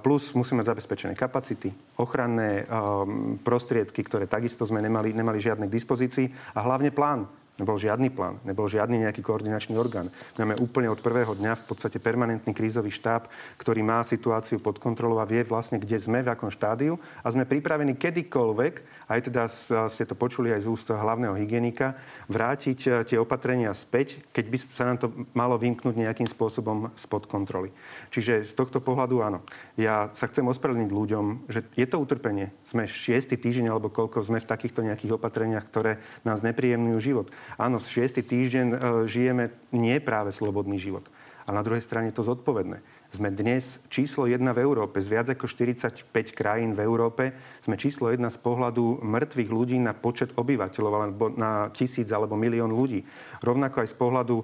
Plus 0.00 0.32
musíme 0.32 0.64
mať 0.64 0.72
zabezpečené 0.72 1.12
kapacity, 1.12 1.68
ochranné 2.00 2.64
um, 2.64 3.36
prostriedky, 3.36 4.00
ktoré 4.00 4.24
takisto 4.24 4.64
sme 4.64 4.80
nemali, 4.80 5.12
nemali 5.12 5.36
žiadne 5.36 5.68
k 5.68 5.76
dispozícii 5.76 6.56
a 6.56 6.64
hlavne 6.64 6.88
plán 6.88 7.28
Nebol 7.56 7.80
žiadny 7.80 8.12
plán, 8.12 8.36
nebol 8.44 8.68
žiadny 8.68 9.08
nejaký 9.08 9.24
koordinačný 9.24 9.80
orgán. 9.80 10.12
Máme 10.36 10.60
úplne 10.60 10.92
od 10.92 11.00
prvého 11.00 11.32
dňa 11.32 11.56
v 11.56 11.64
podstate 11.64 11.96
permanentný 11.96 12.52
krízový 12.52 12.92
štáb, 12.92 13.32
ktorý 13.56 13.80
má 13.80 14.04
situáciu 14.04 14.60
pod 14.60 14.76
kontrolou 14.76 15.24
a 15.24 15.28
vie 15.28 15.40
vlastne, 15.40 15.80
kde 15.80 15.96
sme, 15.96 16.20
v 16.20 16.28
akom 16.28 16.52
štádiu 16.52 17.00
a 17.24 17.32
sme 17.32 17.48
pripravení 17.48 17.96
kedykoľvek, 17.96 19.08
aj 19.08 19.20
teda 19.32 19.48
ste 19.88 20.04
to 20.04 20.12
počuli 20.12 20.52
aj 20.52 20.64
z 20.64 20.70
úst 20.70 20.88
hlavného 20.92 21.32
hygienika, 21.32 21.96
vrátiť 22.28 22.78
e, 22.84 22.88
tie 23.08 23.16
opatrenia 23.16 23.72
späť, 23.72 24.20
keď 24.36 24.44
by 24.52 24.56
sa 24.68 24.84
nám 24.84 24.98
to 25.00 25.08
malo 25.32 25.56
vymknúť 25.56 25.96
nejakým 25.96 26.28
spôsobom 26.28 26.92
spod 26.92 27.24
kontroly. 27.24 27.72
Čiže 28.12 28.44
z 28.44 28.52
tohto 28.52 28.84
pohľadu 28.84 29.24
áno. 29.24 29.40
Ja 29.80 30.12
sa 30.12 30.28
chcem 30.28 30.44
ospravedlniť 30.44 30.90
ľuďom, 30.92 31.24
že 31.48 31.64
je 31.72 31.86
to 31.88 31.96
utrpenie. 32.04 32.52
Sme 32.68 32.84
šiestý 32.84 33.40
týždeň 33.40 33.72
alebo 33.72 33.88
koľko 33.88 34.20
sme 34.20 34.44
v 34.44 34.50
takýchto 34.50 34.84
nejakých 34.84 35.16
opatreniach, 35.16 35.64
ktoré 35.64 36.04
nás 36.20 36.44
nepríjemňujú 36.44 36.98
život. 37.00 37.32
Áno, 37.54 37.78
šiestý 37.78 38.26
týždeň 38.26 38.66
e, 38.68 38.76
žijeme 39.06 39.54
nie 39.70 40.02
práve 40.02 40.34
slobodný 40.34 40.76
život. 40.76 41.06
A 41.46 41.54
na 41.54 41.62
druhej 41.62 41.78
strane 41.78 42.10
to 42.10 42.26
zodpovedné. 42.26 42.82
Sme 43.14 43.30
dnes 43.30 43.78
číslo 43.86 44.26
jedna 44.26 44.50
v 44.50 44.66
Európe. 44.66 44.98
Z 44.98 45.06
viac 45.06 45.26
ako 45.30 45.46
45 45.46 46.10
krajín 46.34 46.74
v 46.74 46.82
Európe 46.82 47.38
sme 47.62 47.78
číslo 47.78 48.10
jedna 48.10 48.34
z 48.34 48.38
pohľadu 48.42 48.98
mŕtvych 49.06 49.50
ľudí 49.54 49.78
na 49.78 49.94
počet 49.94 50.34
obyvateľov 50.34 50.92
alebo 50.92 51.30
na 51.30 51.70
tisíc 51.70 52.10
alebo 52.10 52.34
milión 52.34 52.74
ľudí. 52.74 53.06
Rovnako 53.46 53.86
aj 53.86 53.88
z 53.94 53.96
pohľadu 53.96 54.36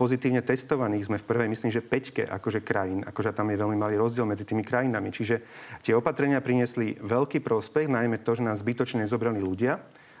pozitívne 0.00 0.40
testovaných 0.40 1.12
sme 1.12 1.20
v 1.20 1.28
prvej, 1.28 1.48
myslím, 1.52 1.70
že 1.76 1.84
peťke 1.84 2.24
akože 2.24 2.64
krajín. 2.64 3.04
Akože 3.04 3.36
tam 3.36 3.52
je 3.52 3.60
veľmi 3.60 3.76
malý 3.76 4.00
rozdiel 4.00 4.24
medzi 4.24 4.48
tými 4.48 4.64
krajinami. 4.64 5.12
Čiže 5.12 5.44
tie 5.84 5.92
opatrenia 5.92 6.40
priniesli 6.40 6.96
veľký 7.04 7.44
prospech, 7.44 7.92
najmä 7.92 8.24
to, 8.24 8.32
že 8.32 8.48
nás 8.48 8.64
zbytočne 8.64 9.04
zobrali 9.04 9.44
ľudia. 9.44 9.76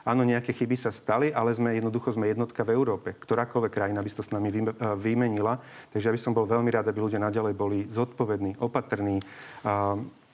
Áno, 0.06 0.22
nejaké 0.22 0.54
chyby 0.54 0.78
sa 0.78 0.94
stali, 0.94 1.34
ale 1.34 1.50
sme 1.50 1.74
jednoducho 1.74 2.14
sme 2.14 2.30
jednotka 2.30 2.62
v 2.62 2.78
Európe. 2.78 3.18
Ktorákoľvek 3.18 3.72
krajina 3.74 3.98
by 3.98 4.10
to 4.14 4.22
s 4.22 4.30
nami 4.30 4.54
vymenila. 5.02 5.58
Takže 5.90 6.06
ja 6.06 6.14
by 6.14 6.20
som 6.22 6.30
bol 6.30 6.46
veľmi 6.46 6.70
rád, 6.70 6.86
aby 6.86 7.02
ľudia 7.02 7.18
naďalej 7.18 7.54
boli 7.58 7.90
zodpovední, 7.90 8.62
opatrní. 8.62 9.18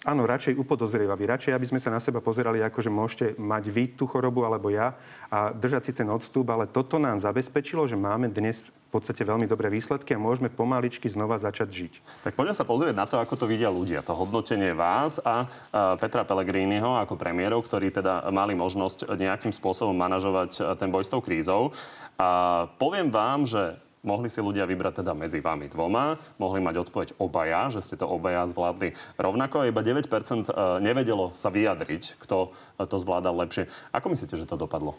Áno, 0.02 0.26
radšej 0.26 0.58
upodozrievaví. 0.58 1.30
Radšej, 1.30 1.54
aby 1.54 1.66
sme 1.70 1.78
sa 1.78 1.86
na 1.86 2.02
seba 2.02 2.18
pozerali, 2.18 2.58
ako 2.58 2.82
že 2.82 2.90
môžete 2.90 3.26
mať 3.38 3.64
vy 3.70 3.84
tú 3.94 4.10
chorobu 4.10 4.42
alebo 4.42 4.66
ja 4.66 4.98
a 5.30 5.54
držať 5.54 5.82
si 5.86 5.92
ten 5.94 6.10
odstup, 6.10 6.50
ale 6.50 6.66
toto 6.66 6.98
nám 6.98 7.22
zabezpečilo, 7.22 7.86
že 7.86 7.94
máme 7.94 8.26
dnes 8.26 8.66
v 8.66 8.90
podstate 8.90 9.22
veľmi 9.22 9.46
dobré 9.46 9.70
výsledky 9.70 10.18
a 10.18 10.18
môžeme 10.18 10.50
pomaličky 10.50 11.06
znova 11.06 11.38
začať 11.38 11.70
žiť. 11.70 11.92
Tak 12.26 12.34
poďme 12.34 12.50
sa 12.50 12.66
pozrieť 12.66 12.98
na 12.98 13.06
to, 13.06 13.22
ako 13.22 13.46
to 13.46 13.46
vidia 13.46 13.70
ľudia. 13.70 14.02
To 14.02 14.18
hodnotenie 14.18 14.74
vás 14.74 15.22
a 15.22 15.46
Petra 15.94 16.26
Pellegriniho 16.26 16.98
ako 16.98 17.14
premiérov, 17.14 17.62
ktorí 17.62 17.94
teda 17.94 18.26
mali 18.34 18.58
možnosť 18.58 19.06
nejakým 19.06 19.54
spôsobom 19.54 19.94
manažovať 19.94 20.82
ten 20.82 20.90
boj 20.90 21.06
s 21.06 21.12
tou 21.14 21.22
krízou. 21.22 21.70
A 22.18 22.66
poviem 22.74 23.06
vám, 23.06 23.46
že 23.46 23.78
Mohli 24.02 24.34
si 24.34 24.42
ľudia 24.42 24.66
vybrať 24.66 24.98
teda 24.98 25.14
medzi 25.14 25.38
vami 25.38 25.70
dvoma, 25.70 26.18
mohli 26.34 26.58
mať 26.58 26.74
odpoveď 26.82 27.08
obaja, 27.22 27.70
že 27.70 27.86
ste 27.86 27.94
to 27.94 28.10
obaja 28.10 28.50
zvládli 28.50 28.98
rovnako 29.14 29.62
iba 29.62 29.78
9% 29.78 30.10
e, 30.10 30.50
nevedelo 30.82 31.30
sa 31.38 31.54
vyjadriť, 31.54 32.18
kto 32.18 32.50
e, 32.50 32.82
to 32.82 32.98
zvládal 32.98 33.38
lepšie. 33.46 33.70
Ako 33.94 34.10
myslíte, 34.10 34.34
že 34.34 34.50
to 34.50 34.58
dopadlo? 34.58 34.98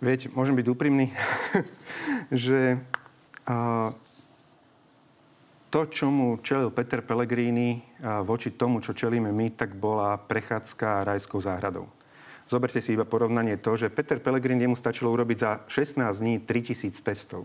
Viete, 0.00 0.32
môžem 0.32 0.56
byť 0.56 0.66
úprimný, 0.72 1.12
že 2.32 2.80
a, 3.44 3.92
to, 5.68 5.80
čomu 5.84 6.40
čelil 6.40 6.72
Peter 6.72 7.04
Pellegrini 7.04 7.84
a, 8.00 8.24
voči 8.24 8.56
tomu, 8.56 8.80
čo 8.80 8.96
čelíme 8.96 9.28
my, 9.28 9.60
tak 9.60 9.76
bola 9.76 10.16
prechádzka 10.16 11.04
rajskou 11.04 11.36
záhradou. 11.36 11.92
Zoberte 12.48 12.80
si 12.80 12.96
iba 12.96 13.04
porovnanie 13.04 13.60
to, 13.60 13.76
že 13.76 13.92
Peter 13.92 14.16
Pellegrini 14.24 14.64
mu 14.64 14.76
stačilo 14.76 15.12
urobiť 15.12 15.36
za 15.36 15.50
16 15.68 16.00
dní 16.00 16.40
3000 16.48 16.96
testov. 17.04 17.44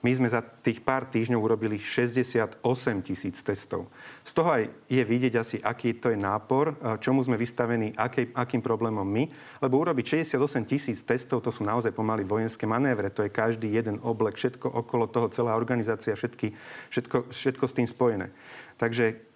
My 0.00 0.16
sme 0.16 0.32
za 0.32 0.40
tých 0.40 0.80
pár 0.80 1.04
týždňov 1.12 1.44
urobili 1.44 1.76
68 1.76 2.64
tisíc 3.04 3.36
testov. 3.44 3.92
Z 4.24 4.32
toho 4.32 4.48
aj 4.48 4.64
je 4.88 5.02
vidieť 5.04 5.34
asi, 5.36 5.56
aký 5.60 5.92
to 6.00 6.08
je 6.08 6.16
nápor, 6.16 6.72
čomu 7.04 7.20
sme 7.20 7.36
vystavení, 7.36 7.92
aký, 7.92 8.32
akým 8.32 8.64
problémom 8.64 9.04
my. 9.04 9.28
Lebo 9.60 9.76
urobiť 9.84 10.24
68 10.24 10.64
tisíc 10.64 11.04
testov, 11.04 11.44
to 11.44 11.52
sú 11.52 11.68
naozaj 11.68 11.92
pomaly 11.92 12.24
vojenské 12.24 12.64
manévre. 12.64 13.12
To 13.12 13.28
je 13.28 13.30
každý 13.32 13.68
jeden 13.76 14.00
oblek, 14.00 14.40
všetko 14.40 14.72
okolo 14.72 15.04
toho, 15.04 15.28
celá 15.28 15.52
organizácia, 15.52 16.16
všetky, 16.16 16.56
všetko, 16.88 17.28
všetko 17.28 17.64
s 17.68 17.76
tým 17.76 17.88
spojené. 17.88 18.32
Takže 18.80 19.29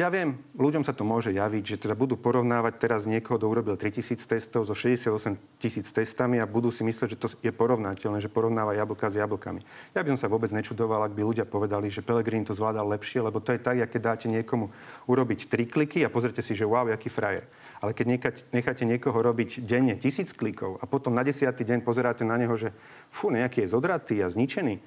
Ja 0.00 0.08
viem, 0.08 0.40
ľuďom 0.56 0.80
sa 0.80 0.96
to 0.96 1.04
môže 1.04 1.28
javiť, 1.28 1.76
že 1.76 1.80
teda 1.84 1.92
budú 1.92 2.16
porovnávať 2.16 2.80
teraz 2.80 3.04
niekoho, 3.04 3.36
kto 3.36 3.52
urobil 3.52 3.76
3000 3.76 4.16
testov 4.16 4.64
so 4.64 4.72
68 4.72 5.36
tisíc 5.60 5.92
testami 5.92 6.40
a 6.40 6.48
budú 6.48 6.72
si 6.72 6.80
myslieť, 6.88 7.08
že 7.12 7.20
to 7.20 7.28
je 7.44 7.52
porovnateľné, 7.52 8.16
že 8.16 8.32
porovnáva 8.32 8.72
jablka 8.72 9.12
s 9.12 9.20
jablkami. 9.20 9.60
Ja 9.92 10.00
by 10.00 10.16
som 10.16 10.24
sa 10.24 10.32
vôbec 10.32 10.48
nečudoval, 10.56 11.04
ak 11.04 11.12
by 11.12 11.20
ľudia 11.20 11.44
povedali, 11.44 11.92
že 11.92 12.00
Pelegrini 12.00 12.48
to 12.48 12.56
zvládal 12.56 12.88
lepšie, 12.96 13.20
lebo 13.20 13.44
to 13.44 13.52
je 13.52 13.60
tak, 13.60 13.76
keď 13.76 14.00
dáte 14.00 14.26
niekomu 14.32 14.72
urobiť 15.04 15.52
tri 15.52 15.68
kliky 15.68 16.00
a 16.00 16.08
pozrite 16.08 16.40
si, 16.40 16.56
že 16.56 16.64
wow, 16.64 16.88
aký 16.88 17.12
frajer. 17.12 17.44
Ale 17.84 17.92
keď 17.92 18.40
necháte 18.56 18.88
niekoho 18.88 19.20
robiť 19.20 19.60
denne 19.68 20.00
tisíc 20.00 20.32
klikov 20.32 20.80
a 20.80 20.88
potom 20.88 21.12
na 21.12 21.20
desiatý 21.20 21.60
deň 21.60 21.84
pozeráte 21.84 22.24
na 22.24 22.40
neho, 22.40 22.56
že 22.56 22.72
fú, 23.12 23.28
nejaký 23.28 23.68
je 23.68 23.72
zodratý 23.76 24.16
a 24.24 24.32
zničený, 24.32 24.80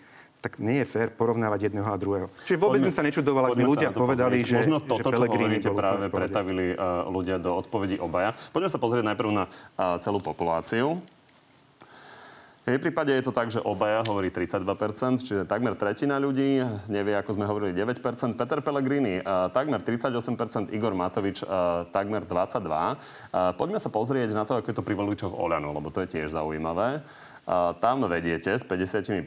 tak 0.43 0.59
nie 0.59 0.83
je 0.83 0.85
fér 0.85 1.07
porovnávať 1.15 1.71
jedného 1.71 1.87
a 1.87 1.95
druhého. 1.95 2.27
Čiže 2.43 2.59
vôbec 2.59 2.83
by 2.83 2.91
sa 2.91 2.99
nečudoval, 2.99 3.47
ak 3.47 3.55
by 3.55 3.63
ľudia 3.63 3.89
povedali, 3.95 4.43
že 4.43 4.59
Možno 4.59 4.83
toto, 4.83 5.15
že 5.15 5.23
čo 5.23 5.31
hovoríte, 5.31 5.69
práve 5.71 6.11
pretavili 6.11 6.75
uh, 6.75 7.07
ľudia 7.07 7.39
do 7.39 7.55
odpovedí 7.55 7.95
obaja. 8.03 8.35
Poďme 8.51 8.67
sa 8.67 8.75
pozrieť 8.75 9.07
najprv 9.07 9.29
na 9.31 9.47
uh, 9.47 9.95
celú 10.03 10.19
populáciu. 10.19 10.99
V 12.63 12.71
jej 12.71 12.79
prípade 12.79 13.11
je 13.11 13.23
to 13.27 13.35
tak, 13.35 13.51
že 13.51 13.59
obaja 13.59 14.07
hovorí 14.07 14.31
32%, 14.31 14.63
čiže 15.19 15.43
takmer 15.43 15.75
tretina 15.75 16.15
ľudí, 16.15 16.63
nevie, 16.87 17.11
ako 17.11 17.35
sme 17.35 17.43
hovorili, 17.43 17.75
9%. 17.75 18.39
Peter 18.39 18.59
Pellegrini 18.63 19.19
uh, 19.19 19.51
takmer 19.51 19.83
38%, 19.83 20.71
Igor 20.71 20.95
Matovič 20.95 21.43
uh, 21.43 21.83
takmer 21.91 22.23
22%. 22.23 22.63
Uh, 22.63 23.51
poďme 23.59 23.83
sa 23.83 23.91
pozrieť 23.91 24.31
na 24.31 24.47
to, 24.47 24.55
ako 24.59 24.71
je 24.71 24.75
to 24.79 24.83
pri 24.83 24.95
voličoch 24.95 25.35
Oľano, 25.35 25.75
lebo 25.75 25.91
to 25.91 26.07
je 26.07 26.19
tiež 26.19 26.31
zaujímavé. 26.31 27.03
Tam 27.43 27.99
vediete 28.07 28.55
s 28.55 28.63
55%, 28.63 29.19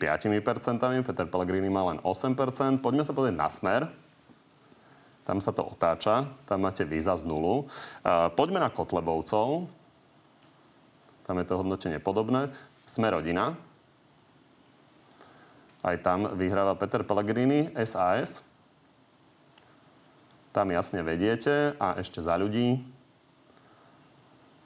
Peter 1.04 1.26
Pellegrini 1.28 1.68
má 1.68 1.92
len 1.92 2.00
8%. 2.00 2.80
Poďme 2.80 3.04
sa 3.04 3.12
pozrieť 3.12 3.36
na 3.36 3.52
smer. 3.52 3.92
Tam 5.28 5.36
sa 5.42 5.52
to 5.52 5.60
otáča, 5.66 6.32
tam 6.48 6.64
máte 6.64 6.86
víza 6.88 7.12
z 7.12 7.28
nulu. 7.28 7.68
Poďme 8.32 8.62
na 8.62 8.72
Kotlebovcov. 8.72 9.68
Tam 11.28 11.36
je 11.36 11.44
to 11.44 11.60
hodnotenie 11.60 12.00
podobné. 12.00 12.48
Sme 12.88 13.12
rodina. 13.12 13.58
Aj 15.84 15.98
tam 16.00 16.32
vyhráva 16.40 16.72
Peter 16.78 17.04
Pellegrini, 17.04 17.68
SAS. 17.84 18.40
Tam 20.56 20.72
jasne 20.72 21.04
vediete 21.04 21.76
a 21.76 22.00
ešte 22.00 22.24
za 22.24 22.32
ľudí. 22.40 22.80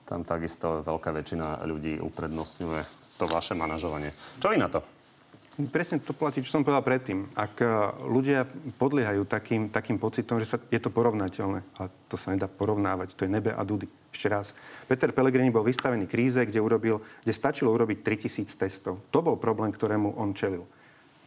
Tam 0.06 0.22
takisto 0.22 0.86
veľká 0.86 1.10
väčšina 1.10 1.66
ľudí 1.66 1.98
uprednostňuje 1.98 2.99
to 3.20 3.28
vaše 3.28 3.52
manažovanie. 3.52 4.16
Čo 4.40 4.48
vy 4.48 4.56
na 4.56 4.72
to? 4.72 4.80
Presne 5.68 6.00
to 6.00 6.16
platí, 6.16 6.40
čo 6.40 6.56
som 6.56 6.64
povedal 6.64 6.80
predtým. 6.80 7.28
Ak 7.36 7.60
e, 7.60 7.68
ľudia 8.08 8.48
podliehajú 8.80 9.28
takým, 9.28 9.68
takým 9.68 10.00
pocitom, 10.00 10.40
že 10.40 10.48
sa, 10.48 10.56
je 10.56 10.80
to 10.80 10.88
porovnateľné, 10.88 11.60
ale 11.76 11.88
to 12.08 12.16
sa 12.16 12.32
nedá 12.32 12.48
porovnávať, 12.48 13.12
to 13.12 13.28
je 13.28 13.34
nebe 13.36 13.52
a 13.52 13.60
dudy. 13.60 13.84
Ešte 14.08 14.26
raz. 14.32 14.56
Peter 14.88 15.12
Pellegrini 15.12 15.52
bol 15.52 15.62
vystavený 15.62 16.08
kríze, 16.08 16.40
kde, 16.40 16.64
urobil, 16.64 17.04
kde 17.22 17.32
stačilo 17.36 17.76
urobiť 17.76 18.00
3000 18.00 18.48
testov. 18.56 19.04
To 19.12 19.20
bol 19.20 19.36
problém, 19.36 19.68
ktorému 19.70 20.16
on 20.16 20.32
čelil. 20.32 20.64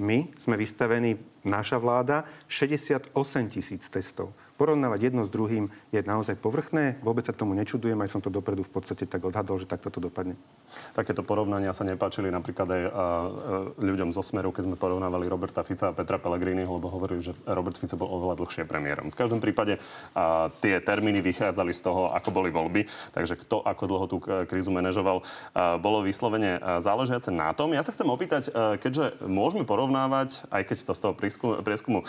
My 0.02 0.26
sme 0.42 0.58
vystavení, 0.58 1.22
naša 1.46 1.78
vláda, 1.78 2.26
68 2.50 3.14
tisíc 3.54 3.86
testov 3.88 4.34
porovnávať 4.64 5.12
jedno 5.12 5.28
s 5.28 5.30
druhým 5.36 5.68
je 5.92 6.00
naozaj 6.00 6.40
povrchné. 6.40 6.96
Vôbec 7.04 7.28
sa 7.28 7.36
tomu 7.36 7.52
nečudujem, 7.52 8.00
aj 8.00 8.16
som 8.16 8.24
to 8.24 8.32
dopredu 8.32 8.64
v 8.64 8.72
podstate 8.72 9.04
tak 9.04 9.20
odhadol, 9.28 9.60
že 9.60 9.68
takto 9.68 9.92
to 9.92 10.00
dopadne. 10.00 10.40
Takéto 10.96 11.20
porovnania 11.20 11.76
sa 11.76 11.84
nepáčili 11.84 12.32
napríklad 12.32 12.68
aj 12.72 12.82
a, 12.88 12.92
ľuďom 13.76 14.16
zo 14.16 14.24
Smeru, 14.24 14.56
keď 14.56 14.72
sme 14.72 14.80
porovnávali 14.80 15.28
Roberta 15.28 15.68
Fica 15.68 15.92
a 15.92 15.96
Petra 15.98 16.16
Pellegriniho, 16.16 16.72
lebo 16.80 16.88
hovorili, 16.88 17.20
že 17.20 17.36
Robert 17.44 17.76
Fico 17.76 18.00
bol 18.00 18.08
oveľa 18.08 18.40
dlhšie 18.40 18.64
premiérom. 18.64 19.12
V 19.12 19.20
každom 19.20 19.44
prípade 19.44 19.84
a, 20.16 20.48
tie 20.64 20.80
termíny 20.80 21.20
vychádzali 21.20 21.76
z 21.76 21.84
toho, 21.84 22.16
ako 22.16 22.32
boli 22.32 22.48
voľby, 22.48 22.88
takže 23.12 23.36
kto 23.44 23.68
ako 23.68 23.84
dlho 23.84 24.06
tú 24.08 24.18
krízu 24.24 24.72
manažoval, 24.72 25.28
a, 25.52 25.76
bolo 25.76 26.08
vyslovene 26.08 26.64
záležiace 26.80 27.36
na 27.36 27.52
tom. 27.52 27.76
Ja 27.76 27.84
sa 27.84 27.92
chcem 27.92 28.08
opýtať, 28.08 28.48
a, 28.48 28.80
keďže 28.80 29.28
môžeme 29.28 29.68
porovnávať, 29.68 30.48
aj 30.48 30.72
keď 30.72 30.78
to 30.88 30.94
z 30.96 31.02
toho 31.04 31.14
prieskumu, 31.18 31.60
prieskumu 31.60 32.00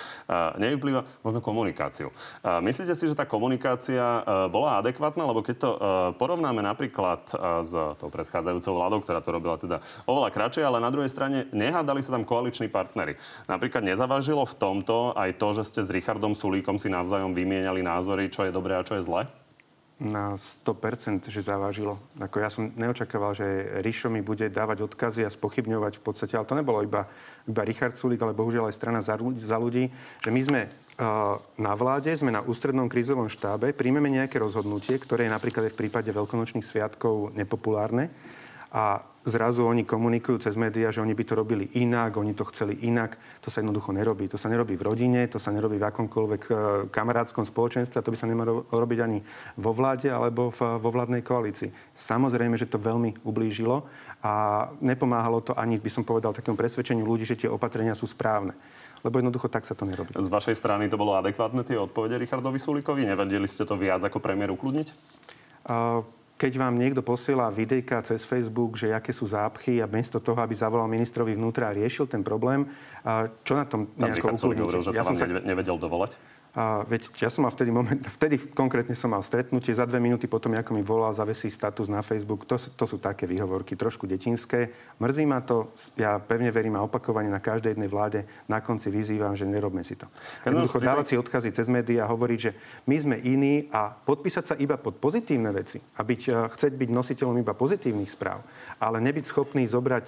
nevyplýva, 0.63 1.03
možno 1.27 1.43
komunikáciu. 1.43 2.15
Myslíte 2.45 2.93
si, 2.93 3.09
že 3.09 3.17
tá 3.17 3.25
komunikácia 3.25 4.05
e, 4.05 4.21
bola 4.53 4.77
adekvátna? 4.85 5.25
Lebo 5.25 5.41
keď 5.41 5.57
to 5.57 5.71
e, 5.73 5.79
porovnáme 6.21 6.61
napríklad 6.61 7.25
e, 7.33 7.65
s 7.65 7.73
tou 7.97 8.13
predchádzajúcou 8.13 8.73
vládou, 8.77 9.01
ktorá 9.01 9.25
to 9.25 9.33
robila 9.33 9.57
teda 9.57 9.81
oveľa 10.05 10.29
kratšie, 10.29 10.61
ale 10.61 10.77
na 10.77 10.93
druhej 10.93 11.09
strane 11.09 11.49
nehádali 11.57 12.05
sa 12.05 12.13
tam 12.13 12.29
koaliční 12.29 12.69
partnery. 12.69 13.17
Napríklad 13.49 13.81
nezavážilo 13.81 14.45
v 14.45 14.59
tomto 14.61 15.17
aj 15.17 15.41
to, 15.41 15.57
že 15.57 15.73
ste 15.73 15.81
s 15.81 15.89
Richardom 15.89 16.37
Sulíkom 16.37 16.77
si 16.77 16.93
navzájom 16.93 17.33
vymieniali 17.33 17.81
názory, 17.81 18.29
čo 18.29 18.45
je 18.45 18.53
dobré 18.53 18.77
a 18.77 18.85
čo 18.85 19.01
je 19.01 19.09
zlé? 19.09 19.25
na 19.95 20.35
100%, 20.35 21.31
že 21.31 21.47
zavážilo. 21.47 22.03
Ako 22.19 22.43
ja 22.43 22.51
som 22.51 22.75
neočakával, 22.75 23.31
že 23.31 23.47
Rišo 23.79 24.11
mi 24.11 24.27
bude 24.27 24.51
dávať 24.51 24.91
odkazy 24.91 25.23
a 25.23 25.31
spochybňovať 25.31 26.03
v 26.03 26.03
podstate, 26.03 26.35
ale 26.35 26.49
to 26.51 26.59
nebolo 26.59 26.83
iba, 26.83 27.07
iba 27.47 27.63
Richard 27.63 27.95
Sulík, 27.95 28.19
ale 28.19 28.35
bohužiaľ 28.35 28.69
aj 28.69 28.75
strana 28.75 28.99
za, 28.99 29.15
za 29.39 29.55
ľudí, 29.55 29.95
že 30.19 30.31
my 30.35 30.41
sme 30.43 30.61
na 31.59 31.73
vláde, 31.75 32.15
sme 32.15 32.31
na 32.31 32.39
ústrednom 32.45 32.87
krízovom 32.87 33.27
štábe, 33.27 33.75
príjmeme 33.75 34.07
nejaké 34.07 34.39
rozhodnutie, 34.39 34.95
ktoré 34.95 35.27
je 35.27 35.35
napríklad 35.35 35.67
aj 35.67 35.73
v 35.75 35.81
prípade 35.87 36.11
veľkonočných 36.15 36.63
sviatkov 36.63 37.35
nepopulárne 37.35 38.15
a 38.75 39.07
zrazu 39.23 39.63
oni 39.63 39.87
komunikujú 39.87 40.43
cez 40.43 40.59
médiá, 40.59 40.91
že 40.91 40.99
oni 40.99 41.15
by 41.15 41.25
to 41.25 41.39
robili 41.39 41.71
inak, 41.79 42.19
oni 42.19 42.35
to 42.35 42.43
chceli 42.51 42.75
inak. 42.83 43.15
To 43.47 43.49
sa 43.49 43.63
jednoducho 43.63 43.95
nerobí. 43.95 44.27
To 44.27 44.35
sa 44.35 44.51
nerobí 44.51 44.75
v 44.75 44.83
rodine, 44.83 45.31
to 45.31 45.39
sa 45.39 45.55
nerobí 45.55 45.79
v 45.79 45.87
akomkoľvek 45.87 46.43
e, 46.43 46.53
kamarátskom 46.91 47.47
spoločenstve 47.47 48.03
to 48.03 48.11
by 48.11 48.19
sa 48.19 48.27
nemalo 48.27 48.67
robiť 48.75 48.99
ani 48.99 49.23
vo 49.63 49.71
vláde 49.71 50.11
alebo 50.11 50.51
v, 50.51 50.83
vo 50.83 50.91
vládnej 50.91 51.23
koalícii. 51.23 51.71
Samozrejme, 51.95 52.59
že 52.59 52.67
to 52.67 52.83
veľmi 52.83 53.23
ublížilo 53.23 53.87
a 54.27 54.67
nepomáhalo 54.83 55.39
to 55.47 55.55
ani, 55.55 55.79
by 55.79 55.91
som 55.95 56.03
povedal, 56.03 56.35
takému 56.35 56.59
presvedčeniu 56.59 57.07
ľudí, 57.07 57.23
že 57.23 57.47
tie 57.47 57.49
opatrenia 57.49 57.95
sú 57.95 58.11
správne 58.11 58.59
lebo 59.05 59.21
jednoducho 59.21 59.53
tak 59.53 59.69
sa 59.69 59.77
to 59.77 59.85
nerobí. 59.85 60.17
Z 60.17 60.33
vašej 60.33 60.57
strany 60.57 60.89
to 60.89 60.97
bolo 60.97 61.15
adekvátne 61.15 61.61
tie 61.63 61.77
odpovede 61.77 62.17
Richardovi 62.17 62.57
Sulíkovi? 62.57 63.05
Nevedeli 63.05 63.45
ste 63.45 63.69
to 63.69 63.77
viac 63.77 64.01
ako 64.01 64.19
premiér 64.19 64.51
ukludniť? 64.57 64.89
Uh, 65.69 66.01
keď 66.35 66.53
vám 66.59 66.75
niekto 66.75 66.99
posiela 67.01 67.47
videjka 67.47 68.03
cez 68.03 68.27
Facebook, 68.27 68.75
že 68.75 68.91
aké 68.91 69.15
sú 69.15 69.31
zápchy 69.31 69.79
a 69.79 69.87
miesto 69.87 70.19
toho, 70.19 70.35
aby 70.43 70.51
zavolal 70.51 70.91
ministrovi 70.91 71.39
vnútra 71.39 71.71
a 71.71 71.77
riešil 71.77 72.11
ten 72.11 72.27
problém, 72.27 72.67
čo 73.47 73.55
na 73.55 73.63
tom 73.63 73.87
nejako 73.95 74.35
ukludníte? 74.35 74.83
že 74.83 74.99
ja 74.99 75.07
sa 75.07 75.15
vám 75.15 75.21
sa... 75.21 75.31
nevedel 75.31 75.79
dovolať? 75.79 76.19
A 76.55 76.87
veď 76.87 77.11
ja 77.19 77.27
som 77.27 77.43
mal 77.43 77.51
vtedy 77.51 77.75
moment, 77.75 77.99
vtedy 78.19 78.39
konkrétne 78.39 78.95
som 78.95 79.11
mal 79.11 79.27
stretnutie, 79.27 79.75
za 79.75 79.83
dve 79.91 79.99
minúty 79.99 80.31
potom, 80.31 80.55
ako 80.55 80.71
mi 80.71 80.87
volal, 80.87 81.11
zavesí 81.11 81.51
status 81.51 81.91
na 81.91 81.99
Facebook. 81.99 82.47
To, 82.47 82.55
to 82.55 82.85
sú 82.87 83.03
také 83.03 83.27
výhovorky, 83.27 83.75
trošku 83.75 84.07
detinské. 84.07 84.71
Mrzí 85.03 85.27
ma 85.27 85.43
to, 85.43 85.75
ja 85.99 86.23
pevne 86.23 86.55
verím 86.55 86.79
a 86.79 86.87
opakovane 86.87 87.27
na 87.27 87.43
každej 87.43 87.75
jednej 87.75 87.91
vláde 87.91 88.23
na 88.47 88.63
konci 88.63 88.87
vyzývam, 88.87 89.35
že 89.35 89.51
nerobme 89.51 89.83
si 89.83 89.99
to. 89.99 90.07
Jednoducho 90.47 90.79
dávať 90.79 91.07
si 91.11 91.15
odkazy 91.19 91.51
cez 91.51 91.67
médiá 91.67 92.07
a 92.07 92.13
hovoriť, 92.15 92.39
že 92.39 92.55
my 92.87 92.97
sme 93.03 93.17
iní 93.19 93.67
a 93.75 93.91
podpísať 93.91 94.45
sa 94.47 94.55
iba 94.55 94.79
pod 94.79 95.03
pozitívne 95.03 95.51
veci 95.51 95.83
a 95.83 96.07
byť, 96.07 96.55
chceť 96.55 96.73
byť 96.79 96.91
nositeľom 96.95 97.43
iba 97.43 97.51
pozitívnych 97.51 98.15
správ, 98.15 98.47
ale 98.79 99.03
nebyť 99.03 99.25
schopný 99.27 99.67
zobrať 99.67 100.07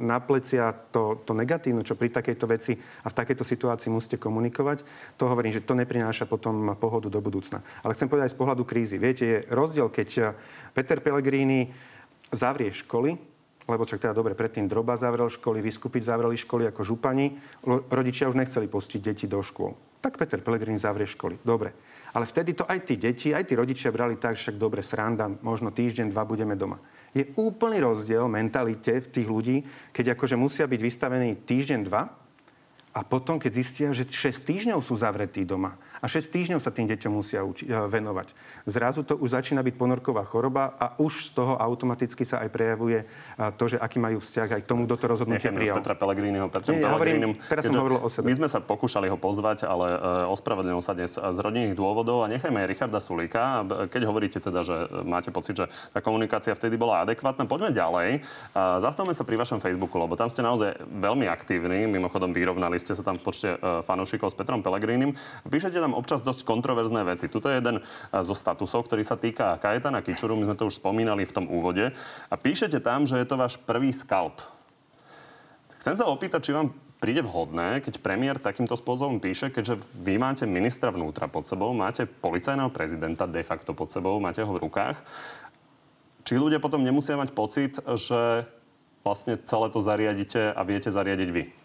na 0.00 0.16
plecia 0.24 0.72
to, 0.72 1.20
to 1.28 1.36
negatívne, 1.36 1.84
čo 1.84 2.00
pri 2.00 2.08
takejto 2.08 2.46
veci 2.48 2.72
a 2.80 3.12
v 3.12 3.16
takejto 3.20 3.44
situácii 3.44 3.92
musíte 3.92 4.16
komunikovať, 4.16 4.80
to 5.20 5.28
hovorím, 5.28 5.52
že 5.52 5.60
to 5.60 5.76
neprináša 5.82 6.30
potom 6.30 6.78
pohodu 6.78 7.10
do 7.10 7.18
budúcna. 7.18 7.60
Ale 7.82 7.98
chcem 7.98 8.06
povedať 8.06 8.30
aj 8.30 8.34
z 8.34 8.38
pohľadu 8.38 8.62
krízy. 8.62 8.96
Viete, 8.96 9.24
je 9.26 9.38
rozdiel, 9.50 9.90
keď 9.90 10.08
eh, 10.18 10.24
Peter 10.72 11.02
Pellegrini 11.02 11.68
zavrie 12.32 12.70
školy, 12.70 13.18
lebo 13.68 13.82
však 13.86 14.02
teda 14.02 14.14
dobre, 14.16 14.34
predtým 14.34 14.66
Droba 14.66 14.98
zavrel 14.98 15.30
školy, 15.30 15.62
Vyskupiť 15.62 16.02
zavreli 16.02 16.34
školy 16.34 16.66
ako 16.66 16.82
župani, 16.82 17.38
rodičia 17.90 18.26
už 18.26 18.34
nechceli 18.34 18.66
pustiť 18.66 19.00
deti 19.02 19.26
do 19.30 19.38
škôl. 19.38 19.78
Tak 20.02 20.18
Peter 20.18 20.42
Pellegrini 20.42 20.82
zavrie 20.82 21.06
školy. 21.06 21.38
Dobre. 21.46 21.70
Ale 22.12 22.26
vtedy 22.26 22.58
to 22.58 22.66
aj 22.66 22.84
tí 22.84 22.98
deti, 22.98 23.30
aj 23.30 23.46
tí 23.48 23.54
rodičia 23.54 23.94
brali 23.94 24.18
tak, 24.18 24.36
však 24.36 24.58
dobre, 24.58 24.82
sranda, 24.82 25.30
možno 25.40 25.70
týždeň, 25.70 26.10
dva 26.10 26.26
budeme 26.26 26.58
doma. 26.58 26.82
Je 27.14 27.28
úplný 27.38 27.80
rozdiel 27.80 28.26
mentalite 28.26 29.00
tých 29.08 29.28
ľudí, 29.28 29.64
keď 29.94 30.18
akože 30.18 30.36
musia 30.36 30.66
byť 30.66 30.80
vystavení 30.80 31.30
týždeň, 31.46 31.80
dva 31.86 32.21
a 32.92 33.00
potom, 33.00 33.40
keď 33.40 33.52
zistia, 33.56 33.88
že 33.96 34.04
6 34.04 34.44
týždňov 34.44 34.80
sú 34.84 35.00
zavretí 35.00 35.48
doma 35.48 35.80
a 36.02 36.10
6 36.10 36.34
týždňov 36.34 36.58
sa 36.58 36.74
tým 36.74 36.90
deťom 36.90 37.12
musia 37.14 37.46
uči- 37.46 37.70
e, 37.70 37.78
venovať. 37.86 38.34
Zrazu 38.66 39.06
to 39.06 39.14
už 39.14 39.38
začína 39.38 39.62
byť 39.62 39.74
ponorková 39.78 40.26
choroba 40.26 40.74
a 40.74 40.98
už 40.98 41.30
z 41.30 41.38
toho 41.38 41.54
automaticky 41.54 42.26
sa 42.26 42.42
aj 42.42 42.50
prejavuje 42.50 43.06
e, 43.06 43.44
to, 43.54 43.70
že 43.70 43.78
aký 43.78 44.02
majú 44.02 44.18
vzťah 44.18 44.58
aj 44.58 44.60
k 44.60 44.66
tomu, 44.66 44.90
kto 44.90 44.98
to 44.98 45.06
rozhodnutie 45.06 45.46
prijal. 45.54 45.78
Petra 45.78 45.94
Pellegriniho, 45.94 46.50
Petrom 46.50 46.74
Nie, 46.74 46.90
Pellegrinim. 46.90 47.38
teraz 47.46 47.70
som 47.70 47.78
hovoril 47.78 48.02
o 48.02 48.10
sebe. 48.10 48.26
My 48.26 48.34
sme 48.34 48.48
sa 48.50 48.58
pokúšali 48.58 49.06
ho 49.06 49.14
pozvať, 49.14 49.62
ale 49.62 49.94
uh, 49.94 50.34
ospravedlnil 50.34 50.82
sa 50.82 50.90
dnes 50.98 51.14
z 51.14 51.38
rodinných 51.38 51.78
dôvodov 51.78 52.26
a 52.26 52.30
nechajme 52.34 52.58
aj 52.58 52.66
Richarda 52.66 52.98
Sulíka. 52.98 53.62
Keď 53.86 54.02
hovoríte 54.02 54.42
teda, 54.42 54.66
že 54.66 54.74
máte 55.06 55.30
pocit, 55.30 55.54
že 55.54 55.70
tá 55.94 56.02
komunikácia 56.02 56.50
vtedy 56.50 56.74
bola 56.74 57.06
adekvátna, 57.06 57.46
poďme 57.46 57.70
ďalej. 57.70 58.26
Uh, 58.50 58.82
zastavme 58.82 59.14
sa 59.14 59.22
pri 59.22 59.38
vašom 59.38 59.62
Facebooku, 59.62 60.02
lebo 60.02 60.18
tam 60.18 60.26
ste 60.26 60.42
naozaj 60.42 60.82
veľmi 60.82 61.30
aktívni. 61.30 61.86
Mimochodom 61.86 62.34
vyrovnali 62.34 62.74
ste 62.82 62.98
sa 62.98 63.06
tam 63.06 63.14
v 63.14 63.22
počte 63.22 63.54
uh, 63.54 63.86
fanúšikov 63.86 64.34
s 64.34 64.36
Petrom 64.36 64.66
Pellegrinim. 64.66 65.14
Píšete 65.46 65.78
tam 65.78 65.91
tam 65.92 66.00
občas 66.00 66.24
dosť 66.24 66.48
kontroverzné 66.48 67.04
veci. 67.04 67.28
Tuto 67.28 67.52
je 67.52 67.60
jeden 67.60 67.84
zo 68.08 68.32
statusov, 68.32 68.88
ktorý 68.88 69.04
sa 69.04 69.20
týka 69.20 69.60
Kajetana 69.60 70.00
Kičuru, 70.00 70.40
my 70.40 70.48
sme 70.48 70.56
to 70.56 70.72
už 70.72 70.80
spomínali 70.80 71.28
v 71.28 71.36
tom 71.36 71.44
úvode. 71.52 71.92
A 72.32 72.34
píšete 72.40 72.80
tam, 72.80 73.04
že 73.04 73.20
je 73.20 73.28
to 73.28 73.36
váš 73.36 73.60
prvý 73.60 73.92
skalp. 73.92 74.40
Chcem 75.76 76.00
sa 76.00 76.08
opýtať, 76.08 76.48
či 76.48 76.56
vám 76.56 76.72
príde 76.96 77.20
vhodné, 77.20 77.84
keď 77.84 78.00
premiér 78.00 78.40
takýmto 78.40 78.72
spôsobom 78.72 79.20
píše, 79.20 79.52
keďže 79.52 79.84
vy 80.00 80.16
máte 80.16 80.48
ministra 80.48 80.88
vnútra 80.88 81.28
pod 81.28 81.44
sebou, 81.44 81.76
máte 81.76 82.08
policajného 82.08 82.72
prezidenta 82.72 83.28
de 83.28 83.44
facto 83.44 83.76
pod 83.76 83.92
sebou, 83.92 84.16
máte 84.16 84.40
ho 84.40 84.48
v 84.48 84.62
rukách. 84.64 84.96
Či 86.24 86.40
ľudia 86.40 86.62
potom 86.62 86.86
nemusia 86.86 87.18
mať 87.18 87.34
pocit, 87.34 87.82
že 87.82 88.46
vlastne 89.02 89.36
celé 89.42 89.66
to 89.68 89.82
zariadite 89.82 90.54
a 90.54 90.60
viete 90.62 90.88
zariadiť 90.88 91.28
vy? 91.34 91.61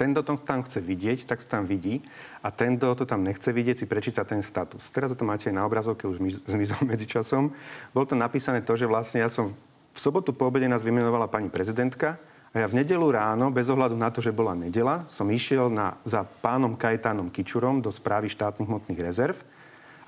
Ten, 0.00 0.16
kto 0.16 0.24
to 0.24 0.34
tam 0.40 0.64
chce 0.64 0.80
vidieť, 0.80 1.28
tak 1.28 1.44
to 1.44 1.48
tam 1.52 1.68
vidí. 1.68 2.00
A 2.40 2.48
ten, 2.48 2.80
kto 2.80 2.96
to 2.96 3.04
tam 3.04 3.20
nechce 3.20 3.52
vidieť, 3.52 3.84
si 3.84 3.86
prečíta 3.86 4.24
ten 4.24 4.40
status. 4.40 4.88
Teraz 4.88 5.12
to 5.12 5.28
máte 5.28 5.52
aj 5.52 5.60
na 5.60 5.68
obrazovke, 5.68 6.08
už 6.08 6.16
zmizol 6.56 6.88
medzičasom. 6.88 7.52
Bolo 7.92 8.06
to 8.08 8.16
napísané 8.16 8.64
to, 8.64 8.72
že 8.80 8.88
vlastne 8.88 9.20
ja 9.20 9.28
som 9.28 9.52
v 9.92 9.98
sobotu 10.00 10.32
po 10.32 10.48
obede 10.48 10.64
nás 10.64 10.80
vymenovala 10.80 11.28
pani 11.28 11.52
prezidentka 11.52 12.16
a 12.50 12.64
ja 12.64 12.66
v 12.66 12.80
nedelu 12.80 13.04
ráno, 13.04 13.52
bez 13.52 13.68
ohľadu 13.68 13.94
na 13.94 14.08
to, 14.08 14.24
že 14.24 14.32
bola 14.32 14.56
nedela, 14.56 15.04
som 15.06 15.28
išiel 15.28 15.68
na, 15.68 16.00
za 16.08 16.24
pánom 16.24 16.74
Kajetánom 16.74 17.28
Kičurom 17.28 17.84
do 17.84 17.92
správy 17.92 18.32
štátnych 18.32 18.66
hmotných 18.66 19.04
rezerv 19.04 19.36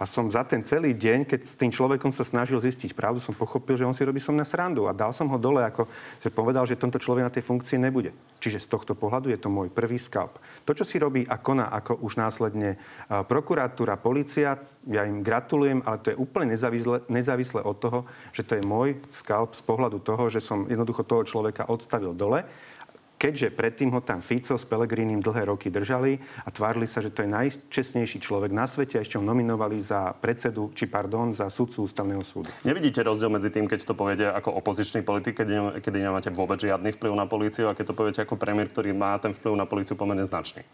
a 0.02 0.04
som 0.04 0.26
za 0.26 0.42
ten 0.42 0.66
celý 0.66 0.98
deň, 0.98 1.22
keď 1.30 1.40
s 1.46 1.54
tým 1.54 1.70
človekom 1.70 2.10
sa 2.10 2.26
snažil 2.26 2.58
zistiť 2.58 2.90
pravdu, 2.90 3.22
som 3.22 3.38
pochopil, 3.38 3.78
že 3.78 3.86
on 3.86 3.94
si 3.94 4.02
robí 4.02 4.18
som 4.18 4.34
na 4.34 4.42
srandu. 4.42 4.90
A 4.90 4.92
dal 4.92 5.14
som 5.14 5.30
ho 5.30 5.38
dole, 5.38 5.62
ako 5.62 5.86
že 6.18 6.34
povedal, 6.34 6.66
že 6.66 6.74
tento 6.74 6.98
človek 6.98 7.22
na 7.22 7.30
tej 7.30 7.46
funkcii 7.46 7.78
nebude. 7.78 8.10
Čiže 8.42 8.66
z 8.66 8.70
tohto 8.74 8.98
pohľadu 8.98 9.30
je 9.30 9.38
to 9.38 9.46
môj 9.46 9.70
prvý 9.70 10.02
skalp. 10.02 10.42
To, 10.66 10.74
čo 10.74 10.82
si 10.82 10.98
robí 10.98 11.22
a 11.22 11.38
koná 11.38 11.70
ako 11.70 12.02
už 12.02 12.18
následne 12.18 12.82
prokuratúra, 13.06 13.94
policia, 13.94 14.58
ja 14.90 15.06
im 15.06 15.22
gratulujem, 15.22 15.86
ale 15.86 16.02
to 16.02 16.10
je 16.10 16.18
úplne 16.18 16.58
nezávisle, 16.58 17.06
nezávisle 17.06 17.62
od 17.62 17.78
toho, 17.78 17.98
že 18.34 18.42
to 18.42 18.58
je 18.58 18.66
môj 18.66 18.98
skalp 19.14 19.54
z 19.54 19.62
pohľadu 19.62 20.02
toho, 20.02 20.26
že 20.26 20.42
som 20.42 20.66
jednoducho 20.66 21.06
toho 21.06 21.22
človeka 21.22 21.70
odstavil 21.70 22.10
dole 22.10 22.42
keďže 23.22 23.54
predtým 23.54 23.94
ho 23.94 24.02
tam 24.02 24.18
Fico 24.18 24.58
s 24.58 24.66
Pelegrínim 24.66 25.22
dlhé 25.22 25.46
roky 25.46 25.70
držali 25.70 26.18
a 26.42 26.50
tvárili 26.50 26.90
sa, 26.90 26.98
že 26.98 27.14
to 27.14 27.22
je 27.22 27.30
najčestnejší 27.30 28.18
človek 28.18 28.50
na 28.50 28.66
svete 28.66 28.98
a 28.98 29.06
ešte 29.06 29.14
ho 29.14 29.22
nominovali 29.22 29.78
za 29.78 30.10
predsedu, 30.18 30.74
či 30.74 30.90
pardon, 30.90 31.30
za 31.30 31.46
sudcu 31.46 31.86
ústavného 31.86 32.26
súdu. 32.26 32.50
Nevidíte 32.66 32.98
rozdiel 33.06 33.30
medzi 33.30 33.54
tým, 33.54 33.70
keď 33.70 33.86
to 33.86 33.94
poviete 33.94 34.26
ako 34.26 34.58
opozičný 34.58 35.06
politik, 35.06 35.38
kedy, 35.38 35.78
kedy 35.78 36.02
nemáte 36.02 36.34
vôbec 36.34 36.58
žiadny 36.58 36.90
vplyv 36.90 37.14
na 37.14 37.30
políciu 37.30 37.70
a 37.70 37.78
keď 37.78 37.94
to 37.94 37.98
poviete 37.98 38.20
ako 38.26 38.34
premiér, 38.34 38.66
ktorý 38.66 38.90
má 38.90 39.14
ten 39.22 39.30
vplyv 39.30 39.54
na 39.54 39.70
políciu 39.70 39.94
pomerne 39.94 40.26
značný? 40.26 40.66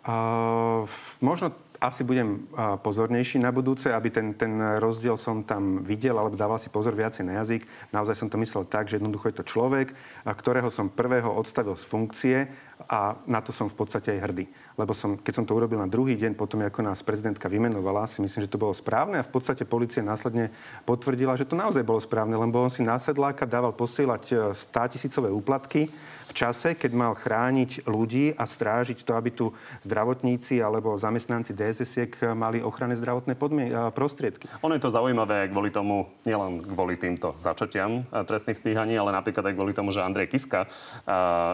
Uh, 0.00 0.88
možno 1.20 1.52
asi 1.80 2.04
budem 2.04 2.44
pozornejší 2.84 3.40
na 3.40 3.48
budúce, 3.48 3.88
aby 3.88 4.12
ten, 4.12 4.36
ten 4.36 4.76
rozdiel 4.76 5.16
som 5.16 5.40
tam 5.40 5.80
videl, 5.80 6.12
alebo 6.12 6.36
dával 6.36 6.60
si 6.60 6.68
pozor 6.68 6.92
viacej 6.92 7.24
na 7.24 7.40
jazyk. 7.40 7.64
Naozaj 7.96 8.20
som 8.20 8.28
to 8.28 8.36
myslel 8.36 8.68
tak, 8.68 8.92
že 8.92 9.00
jednoducho 9.00 9.32
je 9.32 9.40
to 9.40 9.48
človek, 9.48 9.96
ktorého 10.28 10.68
som 10.68 10.92
prvého 10.92 11.32
odstavil 11.32 11.72
z 11.80 11.84
funkcie 11.88 12.36
a 12.84 13.16
na 13.24 13.40
to 13.40 13.48
som 13.48 13.68
v 13.72 13.76
podstate 13.80 14.12
aj 14.12 14.22
hrdý. 14.28 14.44
Lebo 14.76 14.92
som, 14.92 15.16
keď 15.16 15.40
som 15.40 15.44
to 15.48 15.56
urobil 15.56 15.80
na 15.80 15.88
druhý 15.88 16.16
deň, 16.20 16.36
potom 16.36 16.60
ako 16.60 16.84
nás 16.84 17.00
prezidentka 17.00 17.48
vymenovala, 17.48 18.08
si 18.08 18.20
myslím, 18.20 18.44
že 18.44 18.52
to 18.52 18.60
bolo 18.60 18.76
správne 18.76 19.20
a 19.20 19.26
v 19.26 19.32
podstate 19.32 19.64
policia 19.64 20.04
následne 20.04 20.52
potvrdila, 20.84 21.36
že 21.36 21.48
to 21.48 21.56
naozaj 21.56 21.80
bolo 21.80 22.00
správne, 22.00 22.36
lebo 22.36 22.60
on 22.60 22.72
si 22.72 22.84
následláka 22.84 23.48
dával 23.48 23.72
posielať 23.72 24.52
100 24.52 24.68
e, 24.68 24.88
tisícové 24.96 25.28
úplatky 25.32 25.88
v 26.30 26.32
čase, 26.32 26.78
keď 26.78 26.94
mal 26.94 27.12
chrániť 27.18 27.90
ľudí 27.90 28.30
a 28.38 28.46
strážiť 28.46 29.02
to, 29.02 29.12
aby 29.18 29.30
tu 29.34 29.50
zdravotníci 29.82 30.62
alebo 30.62 30.94
zamestnanci 30.94 31.50
DSS-iek 31.70 32.34
mali 32.34 32.58
ochranné 32.58 32.98
zdravotné 32.98 33.38
podmien- 33.38 33.94
prostriedky. 33.94 34.50
Ono 34.66 34.74
je 34.74 34.82
to 34.82 34.90
zaujímavé 34.90 35.46
kvôli 35.54 35.70
tomu, 35.70 36.10
nielen 36.26 36.58
kvôli 36.58 36.98
týmto 36.98 37.38
začatiam 37.38 38.02
trestných 38.10 38.58
stíhaní, 38.58 38.98
ale 38.98 39.14
napríklad 39.14 39.46
aj 39.46 39.54
kvôli 39.54 39.72
tomu, 39.72 39.94
že 39.94 40.02
Andrej 40.02 40.34
Kiska 40.34 40.66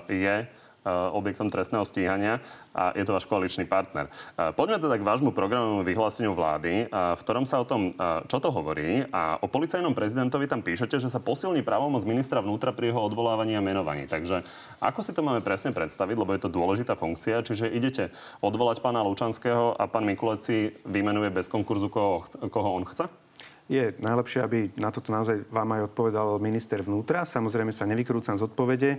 je 0.08 0.36
Eh, 0.46 0.65
objektom 0.86 1.50
trestného 1.50 1.82
stíhania 1.82 2.38
a 2.70 2.94
je 2.94 3.02
to 3.02 3.14
váš 3.16 3.26
koaličný 3.26 3.66
partner. 3.66 4.06
Eh, 4.08 4.52
poďme 4.54 4.78
teda 4.78 4.96
k 4.96 5.06
vášmu 5.06 5.30
programovému 5.34 5.82
vyhláseniu 5.82 6.32
vlády, 6.32 6.86
eh, 6.86 6.88
v 6.90 7.20
ktorom 7.20 7.44
sa 7.44 7.62
o 7.62 7.68
tom, 7.68 7.98
čo 8.26 8.38
to 8.38 8.50
hovorí 8.52 9.06
a 9.10 9.40
o 9.42 9.46
policajnom 9.50 9.94
prezidentovi 9.96 10.46
tam 10.46 10.62
píšete, 10.62 11.00
že 11.02 11.10
sa 11.10 11.22
posilní 11.22 11.62
právomoc 11.66 12.02
ministra 12.06 12.42
vnútra 12.42 12.70
pri 12.70 12.92
jeho 12.92 13.02
odvolávaní 13.02 13.58
a 13.58 13.64
menovaní. 13.64 14.06
Takže 14.06 14.46
ako 14.78 15.00
si 15.02 15.12
to 15.16 15.24
máme 15.24 15.42
presne 15.42 15.74
predstaviť, 15.74 16.16
lebo 16.16 16.30
je 16.34 16.42
to 16.42 16.50
dôležitá 16.52 16.94
funkcia, 16.94 17.42
čiže 17.42 17.72
idete 17.72 18.14
odvolať 18.44 18.84
pána 18.84 19.02
Lučanského 19.02 19.74
a 19.74 19.84
pán 19.90 20.06
Mikulec 20.06 20.40
si 20.44 20.70
vymenuje 20.86 21.32
bez 21.32 21.50
konkurzu, 21.50 21.90
koho, 21.90 22.22
koho 22.50 22.68
on 22.78 22.84
chce? 22.86 23.25
Je 23.66 23.98
najlepšie, 23.98 24.46
aby 24.46 24.70
na 24.78 24.94
toto 24.94 25.10
naozaj 25.10 25.50
vám 25.50 25.74
aj 25.74 25.90
odpovedal 25.90 26.38
minister 26.38 26.86
vnútra. 26.86 27.26
Samozrejme 27.26 27.74
sa 27.74 27.82
nevykrúcam 27.82 28.38
z 28.38 28.46
odpovede. 28.46 28.90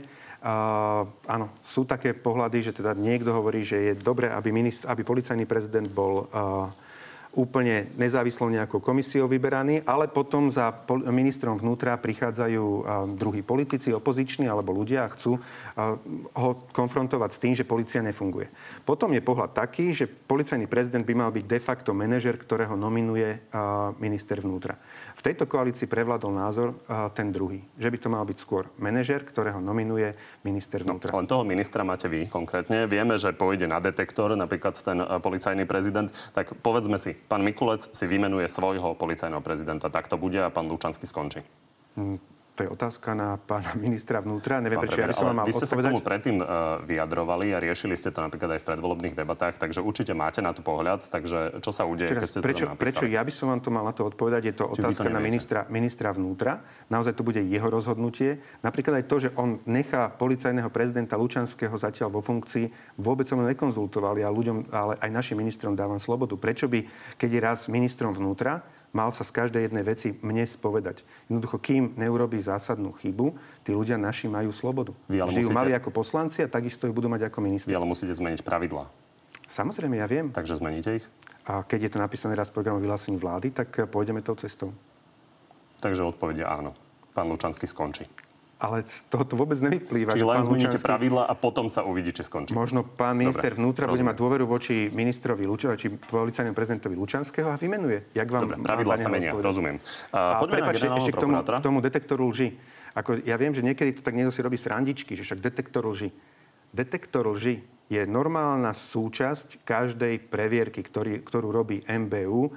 Uh, 0.44 1.08
áno, 1.24 1.56
sú 1.64 1.88
také 1.88 2.12
pohľady, 2.12 2.68
že 2.68 2.76
teda 2.76 2.92
niekto 2.92 3.32
hovorí, 3.32 3.64
že 3.64 3.80
je 3.80 3.94
dobré, 3.96 4.28
aby, 4.28 4.52
ministr, 4.52 4.92
aby 4.92 5.08
policajný 5.08 5.48
prezident 5.48 5.88
bol 5.88 6.28
uh, 6.28 6.68
úplne 7.38 7.94
nezávislou 8.02 8.50
nejakou 8.50 8.82
komisiou 8.82 9.30
vyberaný, 9.30 9.86
ale 9.86 10.10
potom 10.10 10.50
za 10.50 10.74
ministrom 11.06 11.54
vnútra 11.54 11.94
prichádzajú 12.02 12.66
druhí 13.14 13.46
politici, 13.46 13.94
opoziční 13.94 14.50
alebo 14.50 14.74
ľudia 14.74 15.06
a 15.06 15.14
chcú 15.14 15.38
ho 16.34 16.50
konfrontovať 16.74 17.30
s 17.38 17.42
tým, 17.46 17.54
že 17.54 17.62
policia 17.62 18.02
nefunguje. 18.02 18.50
Potom 18.82 19.14
je 19.14 19.22
pohľad 19.22 19.54
taký, 19.54 19.94
že 19.94 20.10
policajný 20.10 20.66
prezident 20.66 21.06
by 21.06 21.14
mal 21.14 21.30
byť 21.30 21.46
de 21.46 21.60
facto 21.62 21.94
manažer, 21.94 22.42
ktorého 22.42 22.74
nominuje 22.74 23.38
minister 24.02 24.42
vnútra. 24.42 24.82
V 25.18 25.22
tejto 25.22 25.46
koalícii 25.46 25.86
prevládol 25.86 26.34
názor 26.34 26.68
ten 27.14 27.30
druhý, 27.30 27.62
že 27.78 27.94
by 27.94 27.98
to 28.02 28.10
mal 28.10 28.26
byť 28.26 28.38
skôr 28.42 28.70
manažer, 28.82 29.22
ktorého 29.22 29.62
nominuje 29.62 30.14
minister 30.42 30.82
no, 30.82 30.98
vnútra. 30.98 31.14
No, 31.14 31.22
len 31.22 31.30
toho 31.30 31.46
ministra 31.46 31.86
máte 31.86 32.10
vy 32.10 32.26
konkrétne. 32.26 32.90
Vieme, 32.90 33.22
že 33.22 33.30
pôjde 33.34 33.70
na 33.70 33.78
detektor, 33.78 34.34
napríklad 34.34 34.74
ten 34.82 34.98
policajný 35.22 35.70
prezident. 35.70 36.10
Tak 36.34 36.58
povedzme 36.66 36.98
si, 36.98 37.14
pán 37.28 37.44
Mikulec 37.44 37.90
si 37.92 38.08
vymenuje 38.08 38.50
svojho 38.50 38.96
policajného 38.96 39.42
prezidenta. 39.42 39.90
Tak 39.90 40.08
to 40.08 40.18
bude 40.18 40.44
a 40.44 40.50
pán 40.50 40.68
Lučanský 40.68 41.08
skončí. 41.08 41.44
To 42.58 42.66
je 42.66 42.74
otázka 42.74 43.14
na 43.14 43.38
pána 43.38 43.78
ministra 43.78 44.18
vnútra. 44.18 44.58
Neviem, 44.58 44.82
prečo 44.82 44.98
ja 44.98 45.06
by 45.06 45.14
som 45.14 45.30
vám 45.30 45.38
mal 45.40 45.46
Vy 45.46 45.54
ste 45.54 45.70
odpovedať. 45.70 45.78
sa 45.78 45.78
k 45.78 45.90
tomu 45.94 46.02
predtým 46.02 46.38
uh, 46.42 46.82
vyjadrovali 46.82 47.54
a 47.54 47.62
riešili 47.62 47.94
ste 47.94 48.10
to 48.10 48.18
napríklad 48.18 48.58
aj 48.58 48.66
v 48.66 48.68
predvolebných 48.74 49.14
debatách, 49.14 49.62
takže 49.62 49.86
určite 49.86 50.18
máte 50.18 50.42
na 50.42 50.58
to 50.58 50.66
pohľad. 50.66 51.06
Takže 51.06 51.62
čo 51.62 51.70
sa 51.70 51.86
udeje, 51.86 52.18
keď 52.18 52.26
ste 52.26 52.42
prečo, 52.42 52.66
to 52.66 52.74
prečo 52.74 53.06
ja 53.06 53.22
by 53.22 53.30
som 53.30 53.54
vám 53.54 53.62
to 53.62 53.70
mal 53.70 53.86
na 53.86 53.94
to 53.94 54.10
odpovedať? 54.10 54.42
Je 54.42 54.56
to 54.58 54.74
Či 54.74 54.82
otázka 54.82 55.06
to 55.06 55.14
na 55.14 55.22
ministra, 55.22 55.70
ministra 55.70 56.10
vnútra. 56.10 56.66
Naozaj 56.90 57.14
to 57.14 57.22
bude 57.22 57.38
jeho 57.38 57.70
rozhodnutie. 57.70 58.42
Napríklad 58.66 59.00
aj 59.00 59.06
to, 59.06 59.16
že 59.22 59.30
on 59.38 59.62
nechá 59.70 60.10
policajného 60.18 60.74
prezidenta 60.74 61.14
Lučanského 61.14 61.78
zatiaľ 61.78 62.10
vo 62.10 62.26
funkcii, 62.26 62.98
vôbec 62.98 63.30
som 63.30 63.38
ho 63.38 63.46
nekonzultovali, 63.46 64.26
a 64.26 64.34
ľuďom, 64.34 64.74
ale 64.74 64.98
aj 64.98 65.14
našim 65.14 65.38
ministrom 65.38 65.78
dávam 65.78 66.02
slobodu. 66.02 66.34
Prečo 66.34 66.66
by, 66.66 66.90
keď 67.22 67.30
je 67.30 67.40
raz 67.40 67.60
ministrom 67.70 68.18
vnútra, 68.18 68.66
mal 68.96 69.12
sa 69.12 69.24
z 69.24 69.32
každej 69.36 69.70
jednej 69.70 69.84
veci 69.84 70.16
mne 70.24 70.48
spovedať. 70.48 71.04
Jednoducho, 71.28 71.58
kým 71.60 71.94
neurobí 72.00 72.40
zásadnú 72.40 72.96
chybu, 72.98 73.36
tí 73.64 73.72
ľudia 73.76 74.00
naši 74.00 74.32
majú 74.32 74.50
slobodu. 74.56 74.92
Vy 75.12 75.22
ale 75.22 75.32
musíte... 75.36 75.54
mali 75.54 75.72
ako 75.76 75.90
poslanci 75.92 76.44
a 76.44 76.48
takisto 76.48 76.88
ju 76.88 76.94
budú 76.96 77.12
mať 77.12 77.30
ako 77.30 77.40
ministri. 77.44 77.72
Vy 77.72 77.78
ale 77.78 77.88
musíte 77.88 78.14
zmeniť 78.16 78.42
pravidlá. 78.42 78.88
Samozrejme, 79.48 79.96
ja 79.96 80.08
viem. 80.08 80.28
Takže 80.32 80.60
zmeníte 80.60 81.00
ich? 81.00 81.06
A 81.48 81.64
keď 81.64 81.88
je 81.88 81.92
to 81.96 82.04
napísané 82.04 82.36
raz 82.36 82.52
v 82.52 82.60
programu 82.60 82.84
vyhlásení 82.84 83.16
vlády, 83.16 83.56
tak 83.56 83.88
pôjdeme 83.88 84.20
tou 84.20 84.36
cestou. 84.36 84.76
Takže 85.80 86.04
odpovedia 86.04 86.52
áno. 86.52 86.76
Pán 87.16 87.32
Lučanský 87.32 87.64
skončí. 87.64 88.04
Ale 88.58 88.82
z 88.82 89.06
toho 89.14 89.22
to 89.22 89.38
vôbec 89.38 89.54
nevyplýva. 89.62 90.18
Čiže 90.18 90.26
len 90.26 90.42
zmeníte 90.42 90.82
Lučanský... 90.82 90.90
pravidla 90.90 91.30
a 91.30 91.34
potom 91.38 91.70
sa 91.70 91.86
uvidí, 91.86 92.10
či 92.10 92.26
skončí. 92.26 92.58
Možno 92.58 92.82
pán 92.82 93.14
minister 93.14 93.54
Dobre, 93.54 93.62
vnútra 93.62 93.86
rozumiem. 93.86 93.94
bude 93.94 94.04
mať 94.10 94.18
dôveru 94.18 94.46
voči 94.50 94.90
ministrovi 94.90 95.46
Luča, 95.46 95.78
či 95.78 95.94
policajnému 95.94 96.58
prezidentovi 96.58 96.98
Lučanského 96.98 97.54
a 97.54 97.56
vymenuje. 97.62 98.10
Jak 98.18 98.28
vám 98.34 98.50
Dobre, 98.50 98.66
pravidla 98.66 98.98
sa 98.98 99.14
menia, 99.14 99.38
odpovedať. 99.38 99.46
rozumiem. 99.46 99.76
A, 100.10 100.42
a 100.42 100.50
prepáčte, 100.50 100.90
ešte 100.90 101.14
k 101.14 101.22
tomu, 101.22 101.36
k 101.46 101.62
tomu 101.62 101.78
detektoru 101.86 102.34
lži. 102.34 102.58
Ako, 102.98 103.22
ja 103.22 103.38
viem, 103.38 103.54
že 103.54 103.62
niekedy 103.62 103.94
to 103.94 104.02
tak 104.02 104.18
niekto 104.18 104.34
si 104.34 104.42
robí 104.42 104.58
srandičky, 104.58 105.14
že 105.14 105.22
však 105.22 105.38
detektor 105.38 105.86
lži. 105.86 106.10
Detektor 106.74 107.30
lži 107.30 107.62
je 107.88 108.02
normálna 108.10 108.74
súčasť 108.74 109.64
každej 109.64 110.28
previerky, 110.34 110.82
ktorý, 110.82 111.22
ktorú 111.24 111.54
robí 111.54 111.86
MBU 111.86 112.52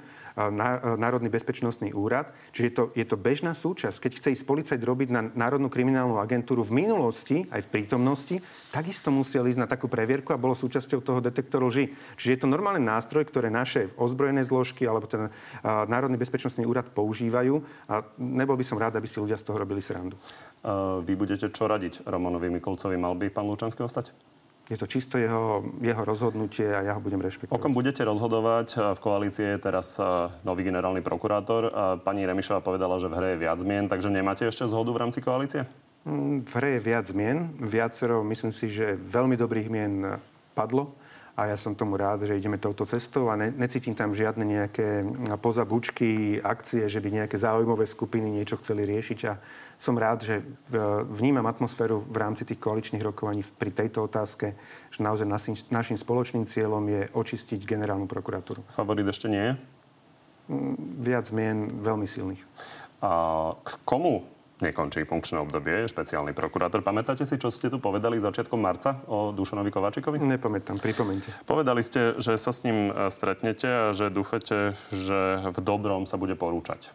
Národný 0.97 1.27
bezpečnostný 1.27 1.91
úrad. 1.91 2.31
Čiže 2.55 2.65
je 2.65 2.73
to, 2.73 2.83
je 2.95 3.05
to 3.07 3.17
bežná 3.19 3.51
súčasť. 3.51 3.97
Keď 4.07 4.11
chce 4.17 4.29
ísť 4.39 4.45
policajt 4.47 4.81
robiť 4.81 5.09
na 5.11 5.21
Národnú 5.35 5.67
kriminálnu 5.67 6.19
agentúru 6.21 6.63
v 6.63 6.85
minulosti, 6.85 7.49
aj 7.51 7.67
v 7.67 7.71
prítomnosti, 7.71 8.35
takisto 8.71 9.11
musel 9.11 9.47
ísť 9.47 9.59
na 9.59 9.67
takú 9.67 9.91
previerku 9.91 10.31
a 10.31 10.39
bolo 10.39 10.55
súčasťou 10.55 10.99
toho 11.03 11.19
detektoru 11.19 11.67
lži. 11.67 11.91
Čiže 12.15 12.31
je 12.31 12.39
to 12.39 12.47
normálny 12.47 12.79
nástroj, 12.83 13.27
ktoré 13.27 13.51
naše 13.51 13.91
ozbrojené 13.99 14.47
zložky 14.47 14.87
alebo 14.87 15.09
ten 15.09 15.27
Národný 15.65 16.15
bezpečnostný 16.15 16.63
úrad 16.63 16.87
používajú 16.95 17.59
a 17.91 18.05
nebol 18.15 18.55
by 18.55 18.63
som 18.63 18.79
rád, 18.79 18.95
aby 18.95 19.11
si 19.11 19.19
ľudia 19.19 19.35
z 19.35 19.45
toho 19.45 19.59
robili 19.59 19.83
srandu. 19.83 20.15
Vy 21.03 21.13
budete 21.19 21.51
čo 21.51 21.67
radiť 21.67 22.07
Romanovi 22.07 22.47
Mikulcovi? 22.47 22.95
Mal 22.95 23.17
by 23.19 23.27
pán 23.33 23.49
Lučanský 23.49 23.83
ostať? 23.83 24.30
Je 24.71 24.79
to 24.79 24.87
čisto 24.87 25.19
jeho, 25.19 25.67
jeho 25.83 25.99
rozhodnutie 25.99 26.63
a 26.71 26.79
ja 26.79 26.95
ho 26.95 27.03
budem 27.03 27.19
O 27.19 27.27
rešpektovať. 27.27 27.59
kom 27.59 27.75
budete 27.75 28.07
rozhodovať? 28.07 28.95
V 28.95 28.99
koalícii 29.03 29.43
je 29.43 29.59
teraz 29.59 29.99
eh, 29.99 30.07
nový 30.47 30.63
generálny 30.63 31.03
prokurátor. 31.03 31.61
A 31.67 31.83
Pani 31.99 32.23
Remišová 32.23 32.63
povedala, 32.63 32.95
že 32.95 33.11
v 33.11 33.15
hre 33.19 33.27
je 33.35 33.41
viac 33.43 33.59
zmien, 33.59 33.91
takže 33.91 34.07
nemáte 34.07 34.47
ešte 34.47 34.63
zhodu 34.63 34.87
v 34.95 35.01
rámci 35.03 35.19
koalície? 35.19 35.67
Mm, 36.07 36.47
V 36.47 36.53
hre 36.55 36.79
je 36.79 36.81
viac 36.87 37.03
zmien. 37.03 37.51
Viacero, 37.59 38.23
myslím 38.23 38.55
si, 38.55 38.71
že 38.71 38.95
veľmi 38.95 39.35
dobrých 39.35 39.67
mien 39.67 40.23
padlo. 40.55 40.95
A 41.35 41.47
ja 41.47 41.55
som 41.59 41.75
tomu 41.75 41.95
rád, 41.99 42.27
že 42.27 42.35
ideme 42.39 42.59
touto 42.59 42.83
cestou 42.87 43.31
a 43.31 43.39
ne, 43.39 43.51
necítim 43.55 43.95
tam 43.95 44.11
žiadne 44.15 44.43
nejaké 44.43 45.03
pozabučky, 45.39 46.39
akcie, 46.43 46.87
že 46.91 46.99
by 46.99 47.23
nejaké 47.23 47.35
záujmové 47.39 47.87
skupiny 47.87 48.27
niečo 48.39 48.59
chceli 48.59 48.83
riešiť. 48.87 49.19
A 49.31 49.33
som 49.81 49.97
rád, 49.97 50.21
že 50.21 50.35
e, 50.37 50.43
vnímam 51.09 51.49
atmosféru 51.49 52.05
v 52.05 52.17
rámci 52.21 52.45
tých 52.45 52.61
koaličných 52.61 53.01
rokovaní 53.01 53.41
pri 53.57 53.73
tejto 53.73 54.05
otázke, 54.05 54.53
že 54.93 54.99
naozaj 55.01 55.25
našim, 55.25 55.57
našim 55.73 55.97
spoločným 55.97 56.45
cieľom 56.45 56.85
je 56.85 57.01
očistiť 57.09 57.65
generálnu 57.65 58.05
prokuratúru. 58.05 58.61
Favorit 58.69 59.09
ešte 59.09 59.25
nie 59.25 59.41
je? 59.41 59.53
Viac 61.01 61.33
zmien 61.33 61.81
veľmi 61.81 62.05
silných. 62.05 62.45
A 63.01 63.09
k 63.57 63.69
komu 63.81 64.21
nekončí 64.61 65.01
funkčné 65.01 65.41
obdobie 65.41 65.89
špeciálny 65.89 66.37
prokurátor? 66.37 66.85
Pamätáte 66.85 67.25
si, 67.25 67.41
čo 67.41 67.49
ste 67.49 67.73
tu 67.73 67.81
povedali 67.81 68.21
začiatkom 68.21 68.61
marca 68.61 69.01
o 69.09 69.33
Dušanovi 69.33 69.73
Kovačikovi? 69.73 70.21
Nepamätám, 70.21 70.77
pripomente. 70.77 71.33
Povedali 71.49 71.81
ste, 71.81 72.21
že 72.21 72.37
sa 72.37 72.53
s 72.53 72.61
ním 72.61 72.93
e, 72.93 73.09
stretnete 73.09 73.65
a 73.65 73.97
že 73.97 74.13
dúfate, 74.13 74.77
že 74.93 75.41
v 75.49 75.57
dobrom 75.57 76.05
sa 76.05 76.21
bude 76.21 76.37
porúčať. 76.37 76.93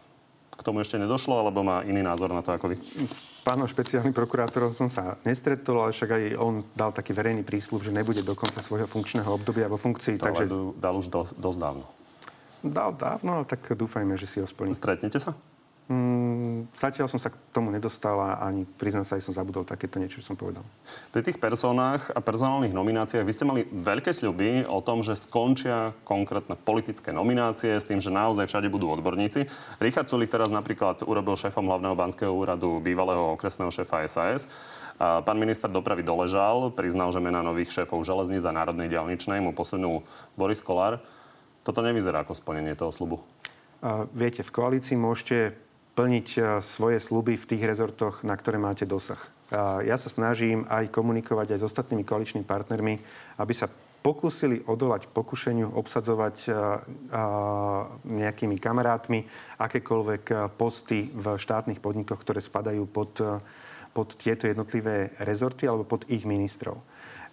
Tomu 0.67 0.83
ešte 0.83 0.99
nedošlo, 0.99 1.31
alebo 1.31 1.63
má 1.63 1.79
iný 1.87 2.03
názor 2.03 2.27
na 2.27 2.43
to 2.43 2.51
ako 2.51 2.75
vy? 2.75 2.77
S 3.07 3.23
pánom 3.47 3.63
špeciálnym 3.63 4.11
prokurátorom 4.11 4.75
som 4.75 4.91
sa 4.91 5.15
nestretol, 5.23 5.79
ale 5.79 5.95
však 5.95 6.09
aj 6.11 6.23
on 6.35 6.59
dal 6.75 6.91
taký 6.91 7.15
verejný 7.15 7.47
prísľub, 7.47 7.87
že 7.87 7.95
nebude 7.95 8.19
do 8.19 8.35
konca 8.35 8.59
svojho 8.59 8.83
funkčného 8.83 9.31
obdobia 9.31 9.71
vo 9.71 9.79
funkcii. 9.79 10.19
To 10.19 10.27
takže 10.27 10.43
ale 10.43 10.75
dal 10.75 10.99
už 10.99 11.07
dosť, 11.07 11.39
dosť 11.39 11.59
dávno. 11.63 11.85
dal 12.59 12.91
dávno, 12.99 13.47
tak 13.47 13.63
dúfajme, 13.63 14.19
že 14.19 14.27
si 14.27 14.43
ho 14.43 14.47
splní. 14.49 14.75
Stretnete 14.75 15.23
sa? 15.23 15.39
Mm, 15.87 16.67
zatiaľ 16.75 17.07
som 17.07 17.15
sa 17.15 17.31
k 17.31 17.39
tomu 17.55 17.71
nedostal 17.71 18.19
a 18.19 18.43
ani 18.43 18.67
priznám 18.67 19.07
sa, 19.07 19.15
aj 19.15 19.23
som 19.23 19.31
zabudol 19.31 19.63
takéto 19.63 20.03
niečo, 20.03 20.19
čo 20.19 20.35
som 20.35 20.35
povedal. 20.35 20.59
Pri 21.15 21.23
tých 21.23 21.39
personách 21.39 22.11
a 22.11 22.19
personálnych 22.19 22.75
nomináciách 22.75 23.23
vy 23.23 23.31
ste 23.31 23.47
mali 23.47 23.63
veľké 23.71 24.11
sľuby 24.11 24.67
o 24.67 24.83
tom, 24.83 24.99
že 24.99 25.15
skončia 25.15 25.95
konkrétne 26.03 26.59
politické 26.59 27.15
nominácie 27.15 27.71
s 27.71 27.87
tým, 27.87 28.03
že 28.03 28.11
naozaj 28.11 28.51
všade 28.51 28.67
budú 28.67 28.91
odborníci. 28.91 29.47
Richard 29.79 30.11
Sulik 30.11 30.27
teraz 30.27 30.51
napríklad 30.51 31.07
urobil 31.07 31.39
šéfom 31.39 31.63
hlavného 31.63 31.95
banského 31.95 32.35
úradu 32.35 32.83
bývalého 32.83 33.39
okresného 33.39 33.71
šéfa 33.71 34.03
SAS. 34.11 34.51
A 34.99 35.23
pán 35.23 35.39
minister 35.39 35.71
dopravy 35.71 36.03
doležal, 36.03 36.75
priznal, 36.75 37.15
že 37.15 37.23
mena 37.23 37.39
nových 37.39 37.71
šéfov 37.71 38.03
železníc 38.03 38.43
a 38.43 38.51
národnej 38.51 38.91
diálničnej 38.91 39.39
mu 39.39 39.55
posunul 39.55 40.03
Boris 40.35 40.59
Kolár. 40.59 40.99
Toto 41.63 41.79
nevyzerá 41.79 42.27
ako 42.27 42.35
splnenie 42.35 42.75
toho 42.75 42.91
slubu. 42.91 43.23
A 43.79 44.03
viete, 44.11 44.43
v 44.43 44.51
koalícii 44.51 44.97
môžete 44.97 45.66
plniť 45.97 46.27
a, 46.37 46.41
svoje 46.61 47.01
sluby 47.01 47.33
v 47.33 47.49
tých 47.49 47.63
rezortoch, 47.65 48.21
na 48.21 48.37
ktoré 48.37 48.61
máte 48.61 48.85
dosah. 48.85 49.19
Ja 49.81 49.95
sa 49.95 50.11
snažím 50.11 50.67
aj 50.67 50.91
komunikovať 50.91 51.55
aj 51.55 51.59
s 51.63 51.67
ostatnými 51.71 52.03
koaličnými 52.03 52.43
partnermi, 52.43 52.99
aby 53.39 53.53
sa 53.55 53.71
pokúsili 54.03 54.59
odolať 54.67 55.09
pokušeniu 55.09 55.73
obsadzovať 55.73 56.35
a, 56.47 56.51
a, 56.53 56.61
nejakými 58.05 58.61
kamarátmi 58.61 59.25
akékoľvek 59.57 60.53
posty 60.59 61.09
v 61.09 61.25
štátnych 61.39 61.81
podnikoch, 61.81 62.21
ktoré 62.21 62.43
spadajú 62.43 62.85
pod, 62.85 63.17
pod 63.95 64.07
tieto 64.19 64.45
jednotlivé 64.45 65.17
rezorty 65.23 65.65
alebo 65.65 65.87
pod 65.87 66.05
ich 66.11 66.27
ministrov. 66.27 66.77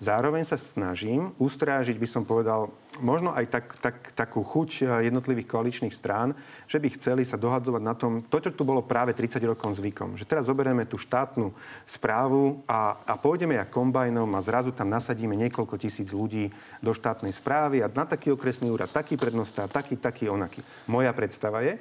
Zároveň 0.02 0.42
sa 0.42 0.58
snažím 0.58 1.30
ustrážiť, 1.38 1.94
by 1.94 2.08
som 2.08 2.22
povedal, 2.26 2.74
možno 3.02 3.34
aj 3.34 3.46
tak, 3.50 3.66
tak, 3.78 3.96
takú 4.14 4.42
chuť 4.42 4.70
eh, 4.82 5.10
jednotlivých 5.10 5.50
koaličných 5.50 5.94
strán, 5.94 6.34
že 6.70 6.78
by 6.78 6.88
chceli 6.98 7.22
sa 7.26 7.38
dohadovať 7.38 7.82
na 7.82 7.94
tom, 7.94 8.22
to, 8.22 8.38
čo 8.38 8.50
tu 8.54 8.62
bolo 8.62 8.82
práve 8.82 9.14
30 9.14 9.42
rokov 9.46 9.78
zvykom. 9.78 10.18
Že 10.18 10.28
teraz 10.28 10.46
zoberieme 10.46 10.86
tú 10.86 10.98
štátnu 10.98 11.54
správu 11.86 12.62
a, 12.66 12.98
a 13.02 13.14
pôjdeme 13.18 13.58
ja 13.58 13.66
kombajnom 13.66 14.30
a 14.34 14.44
zrazu 14.44 14.70
tam 14.74 14.90
nasadíme 14.90 15.34
niekoľko 15.46 15.78
tisíc 15.78 16.10
ľudí 16.10 16.50
do 16.82 16.92
štátnej 16.94 17.34
správy 17.34 17.82
a 17.82 17.90
na 17.90 18.06
taký 18.06 18.34
okresný 18.34 18.70
úrad, 18.70 18.90
taký 18.90 19.18
prednostár, 19.18 19.70
taký, 19.70 19.98
taký, 19.98 20.30
onaký. 20.30 20.62
Moja 20.86 21.10
predstava 21.14 21.62
je 21.62 21.78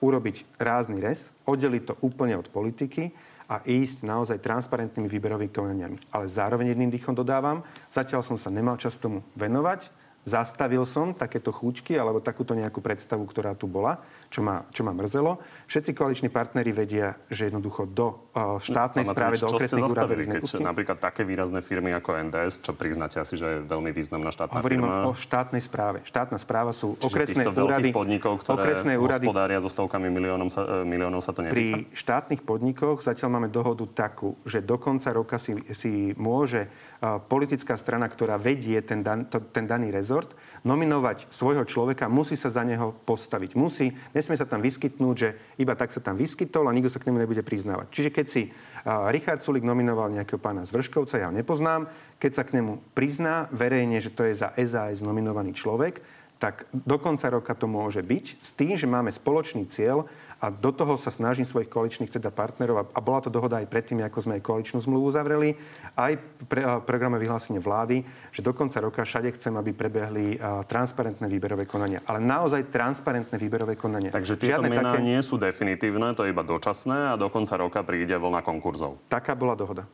urobiť 0.00 0.60
rázny 0.60 1.00
rez, 1.00 1.32
oddeliť 1.48 1.82
to 1.88 1.94
úplne 2.04 2.36
od 2.36 2.48
politiky 2.52 3.16
a 3.46 3.62
ísť 3.62 4.02
naozaj 4.02 4.42
transparentnými 4.42 5.06
výberovými 5.06 5.52
konaniami. 5.54 5.96
Ale 6.10 6.26
zároveň 6.26 6.74
jedným 6.74 6.90
dýchom 6.90 7.14
dodávam, 7.14 7.62
zatiaľ 7.86 8.26
som 8.26 8.34
sa 8.34 8.50
nemal 8.50 8.74
čas 8.78 8.98
tomu 8.98 9.22
venovať, 9.38 9.90
zastavil 10.26 10.82
som 10.82 11.14
takéto 11.14 11.54
chúčky 11.54 11.94
alebo 11.94 12.18
takúto 12.18 12.58
nejakú 12.58 12.82
predstavu, 12.82 13.22
ktorá 13.30 13.54
tu 13.54 13.70
bola, 13.70 14.02
čo 14.36 14.44
ma, 14.44 14.68
čo 14.68 14.84
ma 14.84 14.92
mrzelo. 14.92 15.40
Všetci 15.64 15.96
koaliční 15.96 16.28
partnery 16.28 16.68
vedia, 16.76 17.16
že 17.32 17.48
jednoducho 17.48 17.88
do 17.88 18.28
uh, 18.36 18.60
štátnej 18.60 19.08
Pán 19.08 19.16
správy, 19.16 19.34
do 19.40 19.48
okresných 19.48 19.88
úradov 19.88 20.18
nepustím. 20.28 20.68
napríklad 20.68 21.00
také 21.00 21.24
výrazné 21.24 21.64
firmy 21.64 21.96
ako 21.96 22.20
NDS, 22.28 22.60
čo 22.60 22.76
priznáte 22.76 23.16
asi, 23.16 23.32
že 23.32 23.46
je 23.48 23.58
veľmi 23.64 23.96
významná 23.96 24.28
štátna 24.28 24.60
Hovorím 24.60 24.84
firma. 24.84 25.08
o 25.08 25.16
štátnej 25.16 25.64
správe. 25.64 26.04
Štátna 26.04 26.36
správa 26.36 26.76
sú 26.76 27.00
Čiže 27.00 27.08
okresné 27.08 27.42
úrady. 27.48 27.96
podnikov, 27.96 28.44
ktoré 28.44 28.60
okresné 28.60 28.92
úrady 29.00 29.24
hospodária 29.24 29.58
so 29.64 29.72
stovkami 29.72 30.12
miliónov 30.12 30.52
sa, 30.52 30.62
e, 30.68 30.84
miliónov 30.84 31.24
sa 31.24 31.32
to 31.32 31.40
netýka? 31.40 31.56
Pri 31.56 31.96
štátnych 31.96 32.42
podnikoch 32.44 33.00
zatiaľ 33.00 33.40
máme 33.40 33.48
dohodu 33.48 33.88
takú, 33.88 34.36
že 34.44 34.60
do 34.60 34.76
konca 34.76 35.16
roka 35.16 35.40
si, 35.40 35.56
si 35.72 36.12
môže 36.20 36.68
uh, 36.68 37.24
politická 37.24 37.80
strana, 37.80 38.04
ktorá 38.04 38.36
vedie 38.36 38.84
ten, 38.84 39.00
dan, 39.00 39.24
to, 39.32 39.40
ten 39.40 39.64
daný 39.64 39.88
rezort, 39.88 40.36
nominovať 40.66 41.30
svojho 41.30 41.62
človeka, 41.62 42.10
musí 42.10 42.34
sa 42.34 42.50
za 42.50 42.66
neho 42.66 42.90
postaviť. 43.06 43.54
Musí, 43.54 43.94
nesmie 44.10 44.34
sa 44.34 44.50
tam 44.50 44.58
vyskytnúť, 44.58 45.14
že 45.14 45.28
iba 45.62 45.78
tak 45.78 45.94
sa 45.94 46.02
tam 46.02 46.18
vyskytol 46.18 46.66
a 46.66 46.74
nikto 46.74 46.90
sa 46.90 46.98
k 46.98 47.06
nemu 47.06 47.22
nebude 47.22 47.46
priznávať. 47.46 47.86
Čiže 47.94 48.10
keď 48.10 48.26
si 48.26 48.42
uh, 48.50 49.06
Richard 49.14 49.46
Sulik 49.46 49.62
nominoval 49.62 50.10
nejakého 50.10 50.42
pána 50.42 50.66
z 50.66 50.74
Vrškovca, 50.74 51.22
ja 51.22 51.30
ho 51.30 51.34
nepoznám, 51.34 51.86
keď 52.18 52.32
sa 52.34 52.42
k 52.42 52.58
nemu 52.58 52.82
prizná 52.98 53.46
verejne, 53.54 54.02
že 54.02 54.10
to 54.10 54.26
je 54.26 54.34
za 54.34 54.50
SAS 54.58 55.06
nominovaný 55.06 55.54
človek, 55.54 56.02
tak 56.36 56.68
do 56.74 57.00
konca 57.00 57.32
roka 57.32 57.56
to 57.56 57.64
môže 57.64 58.04
byť 58.04 58.24
s 58.44 58.50
tým, 58.52 58.76
že 58.76 58.84
máme 58.84 59.08
spoločný 59.08 59.64
cieľ 59.72 60.04
a 60.36 60.52
do 60.52 60.68
toho 60.68 61.00
sa 61.00 61.08
snažím 61.08 61.48
svojich 61.48 61.72
koaličných 61.72 62.12
teda 62.12 62.28
partnerov 62.28 62.92
a, 62.92 63.00
bola 63.00 63.24
to 63.24 63.32
dohoda 63.32 63.56
aj 63.56 63.72
predtým, 63.72 64.04
ako 64.04 64.28
sme 64.28 64.32
aj 64.36 64.42
koaličnú 64.44 64.84
zmluvu 64.84 65.08
uzavreli, 65.08 65.56
aj 65.96 66.12
pre, 66.44 66.60
programe 66.84 67.16
vyhlásenie 67.16 67.56
vlády, 67.56 68.04
že 68.36 68.44
do 68.44 68.52
konca 68.52 68.84
roka 68.84 69.00
všade 69.00 69.32
chcem, 69.40 69.56
aby 69.56 69.72
prebehli 69.72 70.36
transparentné 70.68 71.24
výberové 71.24 71.64
konania. 71.64 72.04
Ale 72.04 72.20
naozaj 72.20 72.68
transparentné 72.68 73.40
výberové 73.40 73.80
konania. 73.80 74.12
Takže 74.12 74.36
tieto 74.36 74.60
Žiadne 74.60 74.68
mená 74.68 74.92
také- 74.92 75.08
nie 75.08 75.20
sú 75.24 75.40
definitívne, 75.40 76.12
to 76.12 76.28
je 76.28 76.36
iba 76.36 76.44
dočasné 76.44 77.12
a 77.12 77.18
do 77.18 77.32
konca 77.32 77.56
roka 77.56 77.80
príde 77.80 78.12
vlna 78.12 78.44
konkurzov. 78.44 79.00
Taká 79.08 79.32
bola 79.32 79.56
dohoda. 79.56 79.88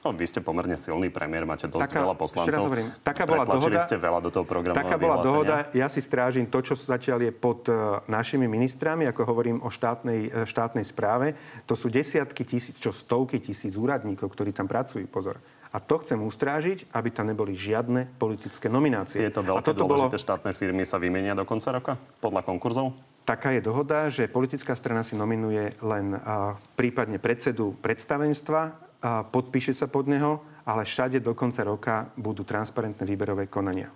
No, 0.00 0.16
vy 0.16 0.24
ste 0.24 0.40
pomerne 0.40 0.80
silný 0.80 1.12
premiér, 1.12 1.44
máte 1.44 1.68
dosť 1.68 1.92
Taká- 1.92 2.00
veľa 2.08 2.16
poslancov. 2.16 2.72
hovorím, 2.72 2.88
taká 3.04 3.28
bola 3.28 3.44
dohoda- 3.44 3.84
ste 3.84 4.00
veľa 4.00 4.20
do 4.24 4.30
toho 4.32 4.48
programového 4.48 4.80
Taká 4.80 4.96
bola 4.96 5.20
dohoda. 5.20 5.68
Ja 5.76 5.92
si 5.92 6.00
strážim 6.00 6.48
to, 6.48 6.64
čo 6.64 6.72
zatiaľ 6.72 7.28
je 7.28 7.32
pod 7.36 7.68
e, 7.68 8.00
našimi 8.08 8.48
ministrami, 8.48 9.04
ako 9.12 9.28
hovorím 9.28 9.60
o 9.60 9.68
štátnej, 9.68 10.20
e, 10.32 10.48
štátnej 10.48 10.88
správe. 10.88 11.36
To 11.68 11.76
sú 11.76 11.92
desiatky 11.92 12.48
tisíc, 12.48 12.80
čo 12.80 12.96
stovky 12.96 13.44
tisíc 13.44 13.76
úradníkov, 13.76 14.32
ktorí 14.32 14.56
tam 14.56 14.64
pracujú. 14.64 15.04
Pozor. 15.04 15.36
A 15.70 15.78
to 15.78 16.00
chcem 16.02 16.18
ustrážiť, 16.18 16.90
aby 16.96 17.12
tam 17.12 17.28
neboli 17.28 17.52
žiadne 17.52 18.16
politické 18.16 18.72
nominácie. 18.72 19.20
Tieto 19.20 19.44
A 19.44 19.54
veľké 19.54 19.68
toto 19.68 19.84
dôležité 19.84 20.16
štátne 20.16 20.50
firmy 20.56 20.82
sa 20.82 20.96
vymenia 20.96 21.36
do 21.36 21.44
konca 21.44 21.76
roka 21.76 21.92
podľa 22.24 22.42
konkurzov? 22.42 22.96
Taká 23.28 23.54
je 23.54 23.62
dohoda, 23.62 24.10
že 24.10 24.26
politická 24.26 24.74
strana 24.74 25.06
si 25.06 25.14
nominuje 25.14 25.70
len 25.84 26.16
a, 26.18 26.58
prípadne 26.74 27.22
predsedu 27.22 27.78
predstavenstva, 27.78 28.89
a 28.89 28.89
podpíše 29.04 29.72
sa 29.72 29.88
pod 29.88 30.06
neho, 30.06 30.44
ale 30.68 30.84
všade 30.84 31.18
do 31.24 31.32
konca 31.32 31.64
roka 31.64 32.12
budú 32.14 32.44
transparentné 32.44 33.02
výberové 33.08 33.48
konania. 33.48 33.90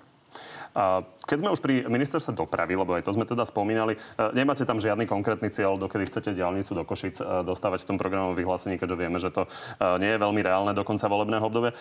Keď 1.24 1.38
sme 1.38 1.54
už 1.54 1.62
pri 1.62 1.86
ministerstve 1.86 2.34
dopravy, 2.34 2.74
lebo 2.74 2.98
aj 2.98 3.06
to 3.06 3.14
sme 3.14 3.22
teda 3.22 3.46
spomínali, 3.46 3.94
e, 3.94 3.98
nemáte 4.34 4.66
tam 4.66 4.82
žiadny 4.82 5.06
konkrétny 5.06 5.46
cieľ, 5.46 5.78
dokedy 5.78 6.10
chcete 6.10 6.34
diálnicu 6.34 6.74
do 6.74 6.82
Košic 6.82 7.22
e, 7.22 7.24
dostávať 7.46 7.86
v 7.86 7.88
tom 7.94 7.96
programovom 7.96 8.34
vyhlásení, 8.34 8.74
keďže 8.74 8.98
vieme, 8.98 9.22
že 9.22 9.30
to 9.30 9.46
e, 9.46 9.48
nie 10.02 10.10
je 10.10 10.18
veľmi 10.18 10.42
reálne 10.42 10.74
do 10.74 10.82
konca 10.82 11.06
volebného 11.06 11.46
obdobia. 11.46 11.72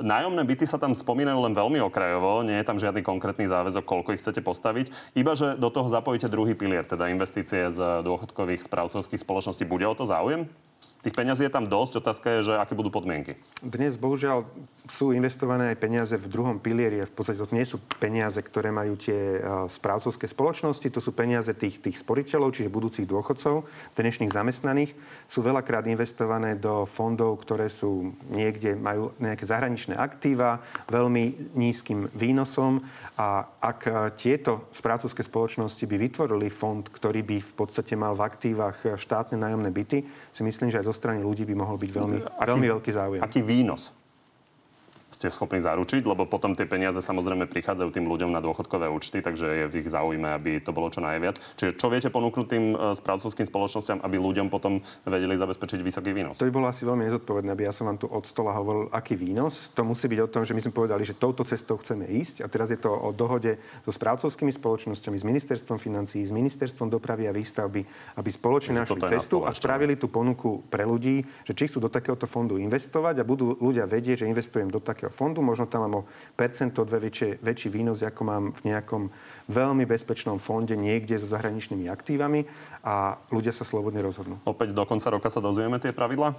Nájomné 0.00 0.42
byty 0.48 0.64
sa 0.64 0.80
tam 0.80 0.96
spomínajú 0.96 1.36
len 1.36 1.52
veľmi 1.52 1.84
okrajovo, 1.84 2.40
nie 2.40 2.56
je 2.56 2.66
tam 2.66 2.80
žiadny 2.80 3.04
konkrétny 3.04 3.44
záväzok, 3.44 3.84
koľko 3.84 4.16
ich 4.16 4.24
chcete 4.24 4.40
postaviť, 4.40 5.14
iba 5.20 5.36
že 5.36 5.60
do 5.60 5.68
toho 5.68 5.92
zapojíte 5.92 6.32
druhý 6.32 6.56
pilier, 6.56 6.88
teda 6.88 7.12
investície 7.12 7.68
z 7.68 8.00
dôchodkových 8.00 8.64
správcovských 8.64 9.20
spoločností. 9.20 9.68
Bude 9.68 9.84
o 9.84 9.94
to 9.94 10.08
záujem? 10.08 10.48
Tých 11.00 11.16
peňazí 11.16 11.48
je 11.48 11.54
tam 11.56 11.64
dosť, 11.64 12.04
otázka 12.04 12.28
je, 12.28 12.52
že 12.52 12.60
aké 12.60 12.76
budú 12.76 12.92
podmienky. 12.92 13.40
Dnes 13.64 13.96
bohužiaľ 13.96 14.44
sú 14.84 15.16
investované 15.16 15.72
aj 15.72 15.80
peniaze 15.80 16.12
v 16.12 16.28
druhom 16.28 16.60
pilieri. 16.60 17.00
V 17.08 17.14
podstate 17.16 17.40
to 17.40 17.56
nie 17.56 17.64
sú 17.64 17.80
peniaze, 17.96 18.36
ktoré 18.36 18.68
majú 18.68 19.00
tie 19.00 19.40
uh, 19.40 19.64
správcovské 19.64 20.28
spoločnosti, 20.28 20.84
to 20.92 21.00
sú 21.00 21.16
peniaze 21.16 21.48
tých, 21.56 21.80
tých 21.80 21.96
sporiteľov, 21.96 22.52
čiže 22.52 22.68
budúcich 22.68 23.08
dôchodcov, 23.08 23.64
dnešných 23.96 24.28
zamestnaných. 24.28 24.92
Sú 25.24 25.40
veľakrát 25.40 25.88
investované 25.88 26.58
do 26.60 26.84
fondov, 26.84 27.40
ktoré 27.48 27.72
sú 27.72 28.12
niekde, 28.28 28.76
majú 28.76 29.16
nejaké 29.16 29.48
zahraničné 29.48 29.96
aktíva, 29.96 30.60
veľmi 30.92 31.56
nízkym 31.56 32.12
výnosom 32.12 32.84
a 33.16 33.48
ak 33.56 33.80
uh, 33.88 34.12
tieto 34.12 34.68
správcovské 34.76 35.24
spoločnosti 35.24 35.80
by 35.88 35.96
vytvorili 35.96 36.52
fond, 36.52 36.84
ktorý 36.84 37.24
by 37.24 37.40
v 37.40 37.52
podstate 37.56 37.96
mal 37.96 38.12
v 38.12 38.26
aktívach 38.26 38.76
štátne 39.00 39.40
nájomné 39.40 39.72
byty, 39.72 40.04
si 40.34 40.42
myslím, 40.44 40.68
že 40.68 40.82
aj 40.82 40.89
zo 40.90 40.94
strany 40.98 41.22
ľudí 41.22 41.46
by 41.46 41.54
mohol 41.54 41.78
byť 41.78 41.90
veľmi, 41.94 42.18
aký, 42.26 42.48
veľmi 42.50 42.66
veľký 42.74 42.90
záujem. 42.90 43.20
Aký 43.22 43.40
výnos 43.46 43.94
ste 45.10 45.26
schopní 45.28 45.58
zaručiť, 45.58 46.06
lebo 46.06 46.24
potom 46.24 46.54
tie 46.54 46.70
peniaze 46.70 47.02
samozrejme 47.02 47.50
prichádzajú 47.50 47.90
tým 47.90 48.06
ľuďom 48.06 48.30
na 48.30 48.38
dôchodkové 48.38 48.86
účty, 48.86 49.18
takže 49.20 49.46
je 49.46 49.64
v 49.66 49.74
ich 49.82 49.88
záujme, 49.90 50.30
aby 50.34 50.62
to 50.62 50.70
bolo 50.70 50.88
čo 50.88 51.02
najviac. 51.02 51.38
Čiže 51.58 51.74
čo 51.76 51.86
viete 51.90 52.08
ponúknuť 52.08 52.46
tým 52.46 52.64
e, 52.72 52.76
správcovským 52.98 53.46
spoločnosťam, 53.46 54.02
aby 54.02 54.16
ľuďom 54.18 54.46
potom 54.50 54.82
vedeli 55.06 55.38
zabezpečiť 55.38 55.80
vysoký 55.82 56.10
výnos? 56.14 56.38
To 56.38 56.46
by 56.46 56.54
bolo 56.54 56.66
asi 56.70 56.86
veľmi 56.86 57.06
nezodpovedné, 57.06 57.50
aby 57.50 57.66
ja 57.66 57.74
som 57.74 57.90
vám 57.90 57.98
tu 57.98 58.06
od 58.10 58.24
stola 58.26 58.54
hovoril, 58.54 58.90
aký 58.94 59.14
výnos. 59.14 59.70
To 59.78 59.82
musí 59.86 60.10
byť 60.10 60.20
o 60.26 60.28
tom, 60.28 60.42
že 60.44 60.54
my 60.54 60.60
sme 60.62 60.72
povedali, 60.76 61.02
že 61.06 61.16
touto 61.16 61.42
cestou 61.42 61.78
chceme 61.80 62.06
ísť 62.06 62.44
a 62.44 62.50
teraz 62.50 62.70
je 62.70 62.78
to 62.78 62.90
o 62.90 63.10
dohode 63.14 63.56
so 63.86 63.90
správcovskými 63.94 64.52
spoločnosťami, 64.52 65.16
s 65.16 65.24
ministerstvom 65.24 65.78
financií, 65.80 66.22
s 66.22 66.34
ministerstvom 66.34 66.92
dopravy 66.92 67.26
a 67.26 67.32
výstavby, 67.32 67.80
aby 68.20 68.28
spoločne 68.28 68.82
našli 68.82 69.00
cestu 69.08 69.42
a 69.42 69.50
spravili 69.50 69.96
tú 69.96 70.12
ponuku 70.12 70.62
pre 70.68 70.84
ľudí, 70.84 71.24
že 71.48 71.56
či 71.56 71.72
chcú 71.72 71.88
do 71.88 71.90
takéhoto 71.90 72.28
fondu 72.28 72.60
investovať 72.60 73.22
a 73.22 73.24
budú 73.24 73.56
ľudia 73.56 73.88
vedieť, 73.88 74.24
že 74.24 74.30
investujem 74.30 74.68
do 74.68 74.82
takého 74.82 74.99
takého 75.00 75.16
fondu, 75.16 75.40
možno 75.40 75.64
tam 75.64 75.88
mám 75.88 76.04
o 76.04 76.06
percento, 76.36 76.84
dve 76.84 77.08
väčšie, 77.08 77.40
väčší 77.40 77.72
výnos, 77.72 78.04
ako 78.04 78.20
mám 78.20 78.44
v 78.52 78.68
nejakom 78.68 79.08
veľmi 79.48 79.88
bezpečnom 79.88 80.36
fonde 80.36 80.76
niekde 80.76 81.16
so 81.16 81.24
zahraničnými 81.24 81.88
aktívami 81.88 82.44
a 82.84 83.16
ľudia 83.32 83.56
sa 83.56 83.64
slobodne 83.64 84.04
rozhodnú. 84.04 84.36
Opäť 84.44 84.76
do 84.76 84.84
konca 84.84 85.08
roka 85.08 85.32
sa 85.32 85.40
dozvieme 85.40 85.80
tie 85.80 85.96
pravidla? 85.96 86.36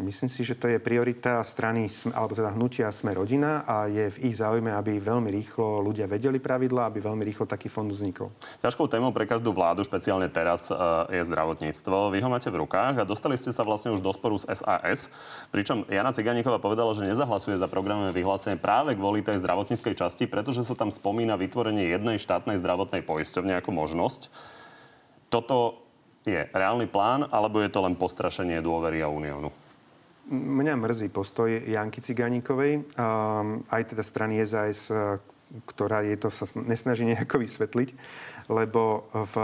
Myslím 0.00 0.32
si, 0.32 0.40
že 0.40 0.56
to 0.56 0.72
je 0.72 0.80
priorita 0.80 1.44
strany, 1.44 1.84
alebo 2.16 2.32
teda 2.32 2.56
hnutia 2.56 2.88
Sme 2.96 3.12
rodina 3.12 3.60
a 3.68 3.92
je 3.92 4.08
v 4.08 4.32
ich 4.32 4.40
záujme, 4.40 4.72
aby 4.72 4.96
veľmi 4.96 5.28
rýchlo 5.28 5.84
ľudia 5.84 6.08
vedeli 6.08 6.40
pravidla, 6.40 6.88
aby 6.88 7.04
veľmi 7.04 7.20
rýchlo 7.28 7.44
taký 7.44 7.68
fond 7.68 7.84
vznikol. 7.84 8.32
Ťažkou 8.64 8.88
témou 8.88 9.12
pre 9.12 9.28
každú 9.28 9.52
vládu, 9.52 9.84
špeciálne 9.84 10.32
teraz, 10.32 10.72
e, 10.72 10.74
je 11.12 11.28
zdravotníctvo. 11.28 12.08
Vy 12.08 12.18
ho 12.24 12.32
máte 12.32 12.48
v 12.48 12.56
rukách 12.64 13.04
a 13.04 13.08
dostali 13.08 13.36
ste 13.36 13.52
sa 13.52 13.60
vlastne 13.60 13.92
už 13.92 14.00
do 14.00 14.08
sporu 14.16 14.40
s 14.40 14.48
SAS, 14.48 15.12
pričom 15.52 15.84
Jana 15.92 16.16
Ciganíková 16.16 16.56
povedala, 16.56 16.96
že 16.96 17.04
nezahlasuje 17.04 17.60
za 17.60 17.68
programové 17.68 18.16
vyhlásenie 18.16 18.56
práve 18.56 18.96
kvôli 18.96 19.20
tej 19.20 19.44
zdravotníckej 19.44 19.92
časti, 19.92 20.24
pretože 20.24 20.64
sa 20.64 20.72
tam 20.72 20.88
spomína 20.88 21.36
vytvorenie 21.36 21.92
jednej 21.92 22.16
štátnej 22.16 22.56
zdravotnej 22.56 23.04
poisťovne 23.04 23.60
ako 23.60 23.76
možnosť. 23.76 24.32
Toto 25.28 25.89
je 26.24 26.40
reálny 26.52 26.86
plán, 26.86 27.28
alebo 27.28 27.60
je 27.64 27.70
to 27.72 27.80
len 27.84 27.96
postrašenie 27.96 28.60
dôvery 28.60 29.00
a 29.00 29.08
uniónu? 29.08 29.48
Mňa 30.30 30.78
mrzí 30.78 31.08
postoj 31.10 31.50
Janky 31.50 32.04
Cigánikovej, 32.04 32.86
aj 33.66 33.82
teda 33.90 34.02
strany 34.04 34.38
SAS, 34.46 34.92
ktorá 35.66 36.06
je 36.06 36.14
to 36.14 36.30
sa 36.30 36.46
nesnaží 36.54 37.02
nejako 37.02 37.40
vysvetliť, 37.44 37.88
lebo 38.46 39.10
v 39.10 39.34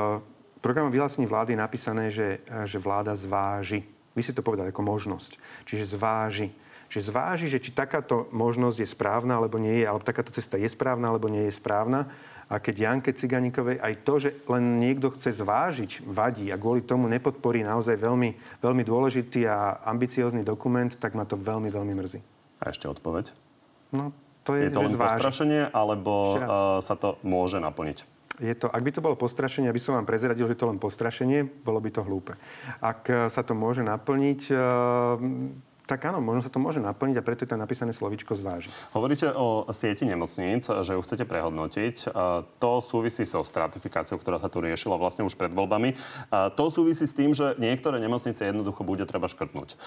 programu 0.62 0.94
vyhlásení 0.94 1.26
vlády 1.26 1.54
je 1.54 1.62
napísané, 1.62 2.04
že, 2.10 2.42
že 2.66 2.78
vláda 2.78 3.14
zváži. 3.18 3.82
Vy 4.14 4.22
si 4.22 4.32
to 4.32 4.46
povedali 4.46 4.70
ako 4.70 4.82
možnosť. 4.86 5.36
Čiže 5.68 5.98
zváži. 5.98 6.48
Čiže 6.86 7.10
zváži, 7.10 7.46
že 7.50 7.58
či 7.58 7.74
takáto 7.74 8.30
možnosť 8.30 8.78
je 8.78 8.88
správna 8.88 9.42
alebo 9.42 9.58
nie 9.58 9.82
je, 9.82 9.86
alebo 9.90 10.06
takáto 10.06 10.30
cesta 10.30 10.54
je 10.54 10.70
správna 10.70 11.10
alebo 11.10 11.26
nie 11.26 11.50
je 11.50 11.58
správna. 11.58 12.06
A 12.46 12.62
keď 12.62 12.74
Janke 12.78 13.10
Ciganíkovej 13.10 13.82
aj 13.82 13.94
to, 14.06 14.14
že 14.22 14.30
len 14.46 14.78
niekto 14.78 15.10
chce 15.10 15.42
zvážiť, 15.42 16.06
vadí 16.06 16.46
a 16.54 16.56
kvôli 16.56 16.78
tomu 16.86 17.10
nepodporí 17.10 17.66
naozaj 17.66 17.98
veľmi, 17.98 18.62
veľmi 18.62 18.82
dôležitý 18.86 19.50
a 19.50 19.82
ambiciózny 19.82 20.46
dokument, 20.46 20.94
tak 20.94 21.18
ma 21.18 21.26
to 21.26 21.34
veľmi, 21.34 21.66
veľmi 21.74 21.94
mrzí. 21.98 22.20
A 22.62 22.70
ešte 22.70 22.86
odpoveď? 22.86 23.34
No, 23.90 24.14
to 24.46 24.54
je, 24.54 24.70
je 24.70 24.78
to 24.78 24.86
len 24.86 24.94
zváži. 24.94 25.18
postrašenie, 25.18 25.62
alebo 25.74 26.12
uh, 26.38 26.40
sa 26.78 26.94
to 26.94 27.18
môže 27.26 27.58
naplniť? 27.58 28.06
Je 28.38 28.54
to, 28.54 28.70
ak 28.70 28.84
by 28.84 28.90
to 28.92 29.00
bolo 29.00 29.16
postrašenie, 29.18 29.66
aby 29.66 29.80
som 29.80 29.96
vám 29.98 30.06
prezradil, 30.06 30.46
že 30.46 30.60
to 30.60 30.68
len 30.68 30.78
postrašenie, 30.78 31.42
bolo 31.66 31.80
by 31.80 31.88
to 31.88 32.04
hlúpe. 32.04 32.36
Ak 32.84 33.08
sa 33.32 33.40
to 33.40 33.56
môže 33.56 33.80
naplniť, 33.80 34.52
tak 35.86 36.02
áno, 36.10 36.18
možno 36.18 36.42
sa 36.42 36.50
to 36.50 36.58
môže 36.58 36.82
naplniť 36.82 37.16
a 37.16 37.22
preto 37.22 37.46
je 37.46 37.50
tam 37.54 37.62
napísané 37.62 37.94
slovičko 37.94 38.34
zváži. 38.34 38.74
Hovoríte 38.90 39.30
o 39.30 39.64
sieti 39.70 40.02
nemocníc, 40.02 40.66
že 40.66 40.98
ju 40.98 41.00
chcete 41.00 41.22
prehodnotiť. 41.22 42.10
To 42.58 42.72
súvisí 42.82 43.22
so 43.22 43.46
stratifikáciou, 43.46 44.18
ktorá 44.18 44.42
sa 44.42 44.50
tu 44.50 44.58
riešila 44.58 44.98
vlastne 44.98 45.22
už 45.22 45.38
pred 45.38 45.54
voľbami. 45.54 45.94
To 46.58 46.64
súvisí 46.74 47.06
s 47.06 47.14
tým, 47.14 47.30
že 47.30 47.54
niektoré 47.62 48.02
nemocnice 48.02 48.42
jednoducho 48.42 48.82
bude 48.82 49.06
treba 49.06 49.30
škrtnúť. 49.30 49.78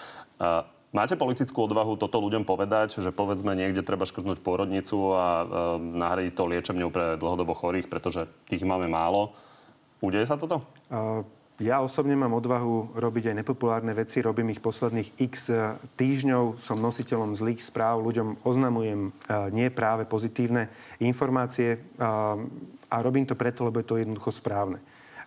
Máte 0.89 1.13
politickú 1.19 1.69
odvahu 1.69 1.99
toto 1.99 2.17
ľuďom 2.17 2.47
povedať, 2.47 2.97
že 2.97 3.13
povedzme 3.13 3.53
niekde 3.53 3.83
treba 3.85 4.07
škrtnúť 4.09 4.41
pôrodnicu 4.41 5.13
a 5.13 5.45
nahradiť 5.77 6.33
to 6.33 6.49
liečebňou 6.49 6.89
pre 6.89 7.19
dlhodobo 7.19 7.53
chorých, 7.53 7.91
pretože 7.91 8.25
tých 8.49 8.63
máme 8.65 8.89
málo. 8.89 9.35
Udeje 9.99 10.25
sa 10.25 10.39
toto? 10.39 10.63
Uh... 10.87 11.27
Ja 11.59 11.83
osobne 11.83 12.15
mám 12.15 12.31
odvahu 12.39 12.95
robiť 12.95 13.35
aj 13.35 13.43
nepopulárne 13.43 13.91
veci, 13.91 14.23
robím 14.23 14.55
ich 14.55 14.63
posledných 14.63 15.19
x 15.19 15.51
týždňov, 15.99 16.55
som 16.55 16.79
nositeľom 16.79 17.35
zlých 17.35 17.59
správ, 17.59 17.99
ľuďom 17.99 18.47
oznamujem 18.47 19.11
nie 19.51 19.67
práve 19.67 20.07
pozitívne 20.07 20.71
informácie 21.03 21.83
a 21.99 22.95
robím 23.03 23.27
to 23.27 23.35
preto, 23.35 23.67
lebo 23.67 23.83
je 23.83 23.87
to 23.91 23.99
jednoducho 23.99 24.31
správne. 24.31 24.79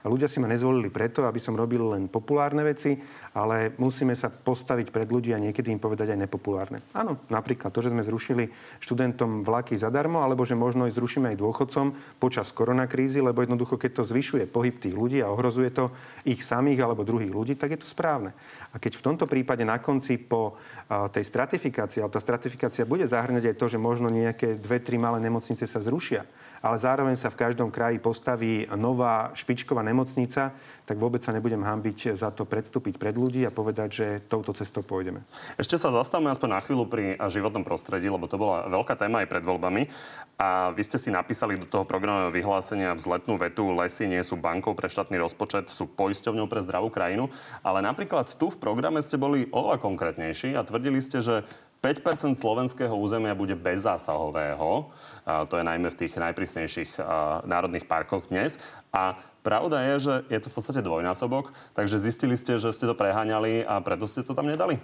Ľudia 0.03 0.27
si 0.27 0.43
ma 0.43 0.51
nezvolili 0.51 0.91
preto, 0.91 1.23
aby 1.31 1.39
som 1.39 1.55
robil 1.55 1.79
len 1.95 2.11
populárne 2.11 2.67
veci, 2.67 2.99
ale 3.39 3.71
musíme 3.79 4.19
sa 4.19 4.35
postaviť 4.35 4.91
pred 4.91 5.07
ľudí 5.07 5.31
a 5.31 5.39
niekedy 5.39 5.71
im 5.71 5.79
povedať 5.79 6.11
aj 6.13 6.27
nepopulárne. 6.27 6.83
Áno, 6.91 7.23
napríklad 7.31 7.71
to, 7.71 7.87
že 7.87 7.95
sme 7.95 8.03
zrušili 8.03 8.51
študentom 8.83 9.47
vlaky 9.47 9.79
zadarmo, 9.79 10.27
alebo 10.27 10.43
že 10.43 10.59
možno 10.59 10.91
ich 10.91 10.99
zrušíme 10.99 11.31
aj 11.33 11.41
dôchodcom 11.41 11.87
počas 12.19 12.51
koronakrízy, 12.51 13.23
lebo 13.23 13.47
jednoducho, 13.47 13.79
keď 13.79 14.03
to 14.03 14.09
zvyšuje 14.11 14.51
pohyb 14.51 14.75
tých 14.83 14.99
ľudí 14.99 15.23
a 15.23 15.31
ohrozuje 15.31 15.71
to 15.71 15.95
ich 16.27 16.43
samých 16.43 16.83
alebo 16.83 17.07
druhých 17.07 17.31
ľudí, 17.31 17.55
tak 17.55 17.79
je 17.79 17.81
to 17.81 17.89
správne. 17.89 18.35
A 18.75 18.83
keď 18.83 18.99
v 18.99 19.07
tomto 19.07 19.31
prípade 19.31 19.63
na 19.63 19.79
konci 19.79 20.19
po 20.19 20.59
tej 20.91 21.25
stratifikácii, 21.25 22.03
ale 22.03 22.13
tá 22.13 22.21
stratifikácia 22.21 22.89
bude 22.89 23.07
zahrňať 23.07 23.55
aj 23.55 23.57
to, 23.57 23.67
že 23.71 23.79
možno 23.79 24.11
nejaké 24.13 24.59
dve, 24.59 24.83
tri 24.83 24.99
malé 24.99 25.23
nemocnice 25.23 25.65
sa 25.65 25.81
zrušia, 25.81 26.27
ale 26.63 26.79
zároveň 26.79 27.19
sa 27.19 27.29
v 27.29 27.41
každom 27.43 27.75
kraji 27.75 27.99
postaví 27.99 28.71
nová 28.79 29.35
špičková 29.35 29.83
nemocnica, 29.83 30.55
tak 30.87 30.97
vôbec 30.99 31.23
sa 31.23 31.35
nebudem 31.35 31.63
hambiť 31.63 32.15
za 32.15 32.31
to 32.31 32.47
predstúpiť 32.47 32.99
pred 32.99 33.15
ľudí 33.19 33.43
a 33.43 33.55
povedať, 33.55 33.89
že 33.91 34.07
touto 34.31 34.55
cestou 34.55 34.87
pôjdeme. 34.87 35.27
Ešte 35.59 35.75
sa 35.75 35.91
zastavme 35.91 36.31
aspoň 36.31 36.49
na 36.55 36.61
chvíľu 36.63 36.87
pri 36.87 37.19
životnom 37.31 37.67
prostredí, 37.67 38.07
lebo 38.07 38.31
to 38.31 38.39
bola 38.39 38.71
veľká 38.71 38.95
téma 38.95 39.27
aj 39.27 39.31
pred 39.31 39.43
voľbami. 39.43 39.91
A 40.39 40.71
vy 40.75 40.83
ste 40.87 40.99
si 40.99 41.11
napísali 41.11 41.59
do 41.59 41.67
toho 41.67 41.83
programového 41.83 42.35
vyhlásenia 42.35 42.95
vzletnú 42.95 43.39
vetu, 43.39 43.71
lesy 43.75 44.07
nie 44.07 44.23
sú 44.23 44.39
bankou 44.39 44.75
pre 44.79 44.91
štátny 44.91 45.19
rozpočet, 45.19 45.71
sú 45.71 45.91
poisťovňou 45.91 46.47
pre 46.47 46.63
zdravú 46.63 46.91
krajinu. 46.91 47.31
Ale 47.67 47.83
napríklad 47.83 48.31
tu 48.39 48.51
v 48.51 48.59
programe 48.59 49.03
ste 49.03 49.19
boli 49.19 49.51
oveľa 49.51 49.83
konkrétnejší 49.83 50.55
a 50.55 50.67
tvrdili 50.67 51.03
ste, 51.03 51.23
že 51.23 51.43
5% 51.83 52.39
slovenského 52.39 52.95
územia 52.95 53.35
bude 53.35 53.59
bezzásahového. 53.59 54.95
A 55.27 55.43
to 55.51 55.59
je 55.59 55.67
najmä 55.67 55.91
v 55.91 55.99
tých 56.07 56.15
najprísnejších 56.15 57.03
národných 57.43 57.91
parkoch 57.91 58.31
dnes. 58.31 58.63
A 58.95 59.19
pravda 59.43 59.83
je, 59.91 59.95
že 59.99 60.15
je 60.31 60.39
to 60.39 60.47
v 60.47 60.55
podstate 60.55 60.81
dvojnásobok, 60.87 61.51
takže 61.75 61.99
zistili 61.99 62.39
ste, 62.39 62.55
že 62.63 62.71
ste 62.71 62.87
to 62.87 62.95
preháňali 62.95 63.67
a 63.67 63.83
preto 63.83 64.07
ste 64.07 64.23
to 64.23 64.31
tam 64.31 64.47
nedali? 64.47 64.79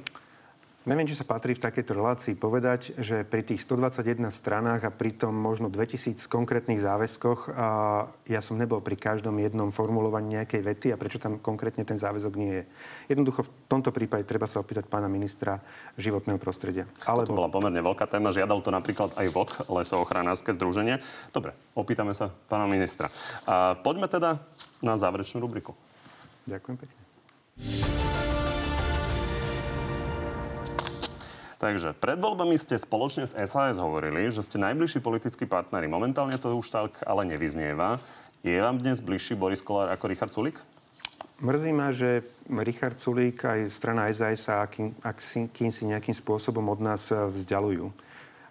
Neviem, 0.86 1.10
či 1.10 1.18
sa 1.18 1.26
patrí 1.26 1.52
v 1.52 1.60
takejto 1.60 1.92
relácii 1.92 2.32
povedať, 2.38 2.96
že 3.02 3.26
pri 3.26 3.42
tých 3.44 3.60
121 3.66 4.30
stranách 4.30 4.86
a 4.86 4.94
pri 4.94 5.10
tom 5.10 5.34
možno 5.34 5.66
2000 5.68 6.30
konkrétnych 6.30 6.80
záväzkoch 6.80 7.50
a 7.50 7.68
ja 8.24 8.40
som 8.40 8.56
nebol 8.56 8.78
pri 8.78 8.94
každom 8.94 9.36
jednom 9.42 9.68
formulovaní 9.68 10.38
nejakej 10.38 10.62
vety 10.64 10.86
a 10.94 10.96
prečo 10.96 11.20
tam 11.20 11.42
konkrétne 11.42 11.84
ten 11.84 12.00
záväzok 12.00 12.32
nie 12.40 12.62
je. 12.62 12.64
Jednoducho 13.10 13.44
v 13.44 13.50
tomto 13.68 13.92
prípade 13.92 14.24
treba 14.24 14.48
sa 14.48 14.64
opýtať 14.64 14.88
pána 14.88 15.12
ministra 15.12 15.60
životného 16.00 16.40
prostredia. 16.40 16.88
Ale 17.04 17.28
To 17.28 17.36
bola 17.36 17.52
pomerne 17.52 17.84
veľká 17.84 18.08
téma. 18.08 18.32
Žiadal 18.32 18.62
to 18.64 18.70
napríklad 18.72 19.12
aj 19.18 19.28
VOK, 19.28 19.50
Lesoochranárske 19.68 20.56
združenie. 20.56 21.02
Dobre, 21.34 21.58
opýtame 21.74 22.16
sa 22.16 22.32
pána 22.48 22.70
ministra. 22.70 23.12
A 23.44 23.76
poďme 23.76 24.08
teda 24.08 24.40
na 24.80 24.94
záverečnú 24.96 25.42
rubriku. 25.42 25.76
Ďakujem 26.48 26.76
pekne. 26.80 27.00
Takže 31.58 31.90
pred 31.98 32.22
voľbami 32.22 32.54
ste 32.54 32.78
spoločne 32.78 33.26
s 33.26 33.34
SAS 33.34 33.82
hovorili, 33.82 34.30
že 34.30 34.46
ste 34.46 34.62
najbližší 34.62 35.02
politickí 35.02 35.42
partneri. 35.42 35.90
Momentálne 35.90 36.38
to 36.38 36.54
už 36.54 36.70
tak 36.70 37.02
ale 37.02 37.26
nevyznieva. 37.26 37.98
Je 38.46 38.54
vám 38.54 38.78
dnes 38.78 39.02
bližší 39.02 39.34
Boris 39.34 39.58
Kolár 39.58 39.90
ako 39.90 40.06
Richard 40.06 40.30
Sulik? 40.30 40.62
Mrzí 41.38 41.70
ma, 41.70 41.94
že 41.94 42.26
Richard 42.50 42.98
Sulík 42.98 43.42
aj 43.46 43.70
strana 43.70 44.10
SAS 44.10 44.46
sa 44.46 44.66
akým, 44.66 44.90
akým 45.02 45.70
si 45.70 45.82
nejakým 45.86 46.14
spôsobom 46.14 46.66
od 46.66 46.82
nás 46.82 47.10
eh, 47.14 47.18
vzdialujú. 47.18 47.90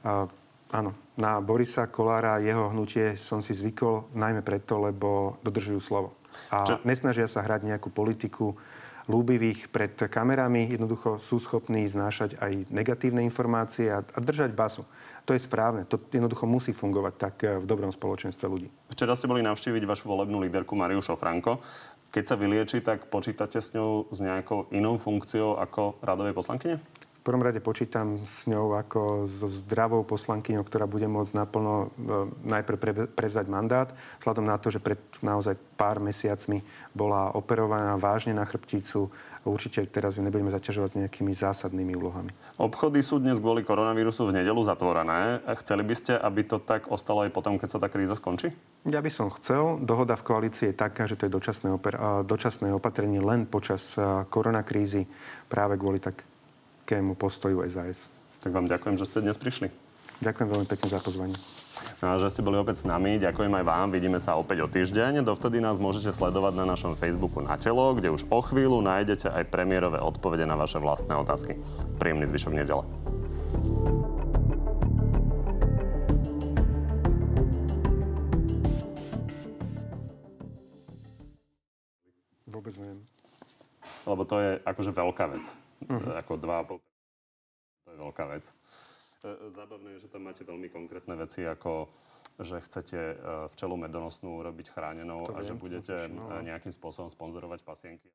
Uh, 0.07 0.27
áno, 0.71 0.95
na 1.19 1.43
Borisa 1.43 1.83
Kolára 1.87 2.39
a 2.39 2.43
jeho 2.43 2.71
hnutie 2.71 3.19
som 3.19 3.43
si 3.43 3.51
zvykol 3.51 4.07
najmä 4.15 4.39
preto, 4.39 4.79
lebo 4.79 5.35
dodržujú 5.43 5.79
slovo. 5.83 6.15
A 6.47 6.63
Čo? 6.63 6.79
nesnažia 6.87 7.27
sa 7.27 7.43
hrať 7.43 7.67
nejakú 7.67 7.91
politiku 7.91 8.55
lúbivých 9.07 9.71
pred 9.71 9.95
kamerami. 9.95 10.67
Jednoducho 10.69 11.17
sú 11.19 11.39
schopní 11.39 11.87
znášať 11.87 12.37
aj 12.37 12.67
negatívne 12.71 13.23
informácie 13.23 13.89
a, 13.91 14.03
a 14.03 14.19
držať 14.19 14.51
basu. 14.53 14.83
To 15.27 15.35
je 15.35 15.43
správne. 15.43 15.83
To 15.91 15.99
jednoducho 15.99 16.47
musí 16.47 16.71
fungovať 16.71 17.13
tak 17.19 17.35
eh, 17.43 17.59
v 17.59 17.65
dobrom 17.67 17.91
spoločenstve 17.91 18.45
ľudí. 18.47 18.71
Včera 18.87 19.11
ste 19.15 19.27
boli 19.27 19.43
navštíviť 19.43 19.83
vašu 19.83 20.07
volebnú 20.07 20.39
líderku 20.39 20.71
Mariu 20.75 21.03
Šofranko. 21.03 21.59
Keď 22.07 22.23
sa 22.23 22.39
vylieči, 22.39 22.79
tak 22.79 23.11
počítate 23.11 23.59
s 23.59 23.75
ňou 23.75 24.07
s 24.07 24.23
nejakou 24.23 24.71
inou 24.71 24.95
funkciou 24.95 25.59
ako 25.59 25.99
radovej 25.99 26.31
poslankyne? 26.31 26.79
Prvom 27.28 27.43
rade 27.43 27.59
počítam 27.59 28.23
s 28.23 28.47
ňou 28.47 28.80
ako 28.80 29.28
so 29.28 29.51
zdravou 29.51 30.07
poslankyňou, 30.07 30.63
ktorá 30.63 30.88
bude 30.88 31.11
môcť 31.11 31.36
naplno 31.36 31.75
e, 31.75 31.88
najprv 32.47 33.11
prevzať 33.11 33.51
mandát, 33.51 33.91
vzhľadom 34.23 34.47
na 34.47 34.55
to, 34.55 34.71
že 34.71 34.80
pred 34.80 34.95
naozaj 35.19 35.59
pár 35.75 35.99
mesiacmi 35.99 36.63
bola 36.95 37.36
operovaná 37.36 37.99
vážne 37.99 38.32
na 38.32 38.47
chrbticu, 38.47 39.11
určite 39.43 39.84
teraz 39.91 40.15
ju 40.15 40.23
nebudeme 40.23 40.55
zaťažovať 40.55 40.88
s 40.88 40.99
nejakými 41.03 41.36
zásadnými 41.36 41.99
úlohami. 41.99 42.32
Obchody 42.63 43.03
sú 43.03 43.19
dnes 43.19 43.43
kvôli 43.43 43.67
koronavírusu 43.67 44.32
v 44.32 44.39
nedelu 44.39 44.63
zatvorené. 44.63 45.43
Chceli 45.59 45.84
by 45.84 45.95
ste, 45.99 46.15
aby 46.15 46.47
to 46.47 46.63
tak 46.63 46.88
ostalo 46.88 47.28
aj 47.28 47.36
potom, 47.36 47.59
keď 47.59 47.75
sa 47.75 47.80
tá 47.84 47.91
kríza 47.91 48.15
skončí? 48.15 48.55
Ja 48.88 49.03
by 49.03 49.11
som 49.11 49.28
chcel. 49.36 49.84
Dohoda 49.84 50.15
v 50.15 50.23
koalícii 50.32 50.71
je 50.71 50.80
taká, 50.80 51.03
že 51.03 51.19
to 51.19 51.28
je 51.28 51.36
dočasné, 51.36 51.75
oper- 51.75 52.23
dočasné 52.23 52.71
opatrenie 52.71 53.19
len 53.19 53.43
počas 53.43 53.99
koronakrízy 54.32 55.11
práve 55.51 55.75
kvôli 55.75 55.99
takému 56.88 57.19
postoju 57.19 57.67
SAS. 57.67 58.07
Tak 58.39 58.55
vám 58.55 58.71
ďakujem, 58.71 58.95
že 58.95 59.03
ste 59.03 59.19
dnes 59.19 59.35
prišli. 59.35 59.67
Ďakujem 60.23 60.47
veľmi 60.47 60.67
pekne 60.71 60.88
za 60.88 61.03
pozvanie. 61.03 61.35
No 61.99 62.15
že 62.15 62.31
ste 62.31 62.39
boli 62.39 62.55
opäť 62.55 62.79
s 62.79 62.88
nami. 62.88 63.19
Ďakujem 63.19 63.51
aj 63.59 63.65
vám. 63.67 63.91
Vidíme 63.91 64.23
sa 64.23 64.39
opäť 64.39 64.63
o 64.63 64.71
týždeň. 64.71 65.19
Dovtedy 65.27 65.59
nás 65.59 65.83
môžete 65.83 66.15
sledovať 66.15 66.55
na 66.55 66.63
našom 66.63 66.95
Facebooku 66.95 67.43
na 67.43 67.59
telo, 67.59 67.91
kde 67.91 68.15
už 68.15 68.23
o 68.31 68.39
chvíľu 68.39 68.79
nájdete 68.79 69.27
aj 69.27 69.51
premiérové 69.51 69.99
odpovede 69.99 70.47
na 70.47 70.55
vaše 70.55 70.79
vlastné 70.79 71.11
otázky. 71.19 71.59
Príjemný 71.99 72.23
zvyšok 72.31 72.55
nedele. 72.55 72.88
Vôbec 82.47 82.71
neviem. 82.79 83.03
Lebo 84.07 84.23
to 84.23 84.39
je 84.39 84.49
akože 84.63 84.95
veľká 84.95 85.27
vec. 85.35 85.66
Uh-huh. 85.86 86.17
Ako 86.17 86.41
2,5 86.41 86.82
to 87.88 87.95
je 87.95 87.97
veľká 88.03 88.25
vec. 88.28 88.51
E, 89.23 89.32
zábavné 89.55 89.89
je, 89.97 90.03
že 90.03 90.11
tam 90.11 90.28
máte 90.28 90.43
veľmi 90.43 90.67
konkrétne 90.67 91.15
veci, 91.15 91.47
ako 91.47 91.88
že 92.38 92.61
chcete 92.67 92.99
e, 92.99 93.15
včelu 93.49 93.75
medonosnú 93.80 94.43
robiť 94.43 94.75
chránenou 94.75 95.25
to 95.25 95.34
a 95.34 95.39
viem, 95.41 95.47
že 95.47 95.53
budete 95.55 95.95
no. 96.11 96.43
nejakým 96.43 96.69
spôsobom 96.75 97.07
sponzorovať 97.09 97.63
pasienky. 97.63 98.11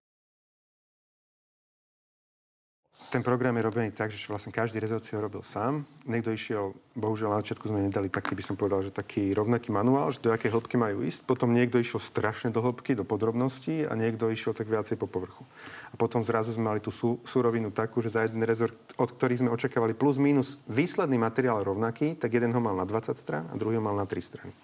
Ten 3.12 3.20
program 3.20 3.52
je 3.60 3.68
robený 3.68 3.92
tak, 3.92 4.08
že 4.08 4.24
vlastne 4.24 4.56
každý 4.56 4.80
rezort 4.80 5.04
si 5.04 5.12
ho 5.12 5.20
robil 5.20 5.44
sám. 5.44 5.84
Niekto 6.08 6.32
išiel, 6.32 6.72
bohužiaľ 6.96 7.36
na 7.36 7.40
začiatku 7.44 7.68
sme 7.68 7.84
nedali 7.84 8.08
taký, 8.08 8.32
by 8.32 8.40
som 8.40 8.56
povedal, 8.56 8.80
že 8.80 8.88
taký 8.88 9.36
rovnaký 9.36 9.68
manuál, 9.68 10.08
že 10.16 10.24
do 10.24 10.32
akej 10.32 10.48
hĺbky 10.48 10.80
majú 10.80 11.04
ísť. 11.04 11.28
Potom 11.28 11.52
niekto 11.52 11.76
išiel 11.76 12.00
strašne 12.00 12.48
do 12.48 12.64
hĺbky, 12.64 12.96
do 12.96 13.04
podrobností 13.04 13.84
a 13.84 13.92
niekto 13.92 14.32
išiel 14.32 14.56
tak 14.56 14.64
viacej 14.64 14.96
po 14.96 15.04
povrchu. 15.04 15.44
A 15.92 15.94
potom 16.00 16.24
zrazu 16.24 16.56
sme 16.56 16.72
mali 16.72 16.80
tú 16.80 16.88
sú, 16.88 17.20
súrovinu 17.28 17.68
takú, 17.68 18.00
že 18.00 18.16
za 18.16 18.24
jeden 18.24 18.40
rezort, 18.48 18.80
od 18.96 19.12
ktorých 19.12 19.44
sme 19.44 19.52
očakávali 19.52 19.92
plus 19.92 20.16
minus 20.16 20.56
výsledný 20.64 21.20
materiál 21.20 21.60
rovnaký, 21.68 22.16
tak 22.16 22.32
jeden 22.32 22.56
ho 22.56 22.64
mal 22.64 22.80
na 22.80 22.88
20 22.88 23.12
strán 23.12 23.44
a 23.52 23.60
druhý 23.60 23.76
ho 23.76 23.84
mal 23.84 23.92
na 23.92 24.08
3 24.08 24.24
strany. 24.24 24.56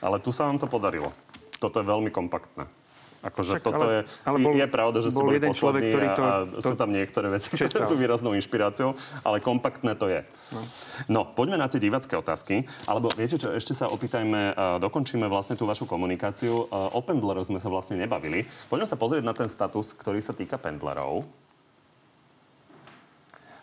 Ale 0.00 0.24
tu 0.24 0.32
sa 0.32 0.48
vám 0.48 0.56
to 0.56 0.64
podarilo. 0.64 1.12
Toto 1.60 1.80
je 1.80 1.84
veľmi 1.84 2.08
kompaktné. 2.08 2.83
Akože 3.24 3.56
Však, 3.56 3.64
toto 3.64 3.84
ale, 3.88 3.92
je, 3.92 4.00
ale 4.28 4.36
bol, 4.44 4.52
je 4.52 4.68
pravda, 4.68 4.98
že 5.00 5.08
ste 5.08 5.24
boli 5.24 5.40
jeden 5.40 5.56
človek, 5.56 5.82
ktorý 5.88 6.06
to, 6.12 6.22
a, 6.22 6.32
to, 6.44 6.60
sú 6.60 6.74
tam 6.76 6.92
niektoré 6.92 7.32
veci, 7.32 7.48
ktoré 7.56 7.88
sú 7.88 7.96
výraznou 7.96 8.36
inšpiráciou, 8.36 8.92
ale 9.24 9.40
kompaktné 9.40 9.96
to 9.96 10.12
je. 10.12 10.20
No. 10.52 10.60
no, 11.08 11.20
poďme 11.32 11.56
na 11.56 11.72
tie 11.72 11.80
divacké 11.80 12.20
otázky. 12.20 12.68
Alebo 12.84 13.08
viete 13.16 13.40
čo, 13.40 13.48
ešte 13.48 13.72
sa 13.72 13.88
opýtajme, 13.88 14.52
uh, 14.52 14.76
dokončíme 14.76 15.24
vlastne 15.24 15.56
tú 15.56 15.64
vašu 15.64 15.88
komunikáciu. 15.88 16.68
Uh, 16.68 16.92
o 16.92 17.00
pendleroch 17.00 17.48
sme 17.48 17.56
sa 17.56 17.72
vlastne 17.72 17.96
nebavili. 17.96 18.44
Poďme 18.68 18.84
sa 18.84 19.00
pozrieť 19.00 19.24
na 19.24 19.32
ten 19.32 19.48
status, 19.48 19.96
ktorý 19.96 20.20
sa 20.20 20.36
týka 20.36 20.60
pendlerov. 20.60 21.24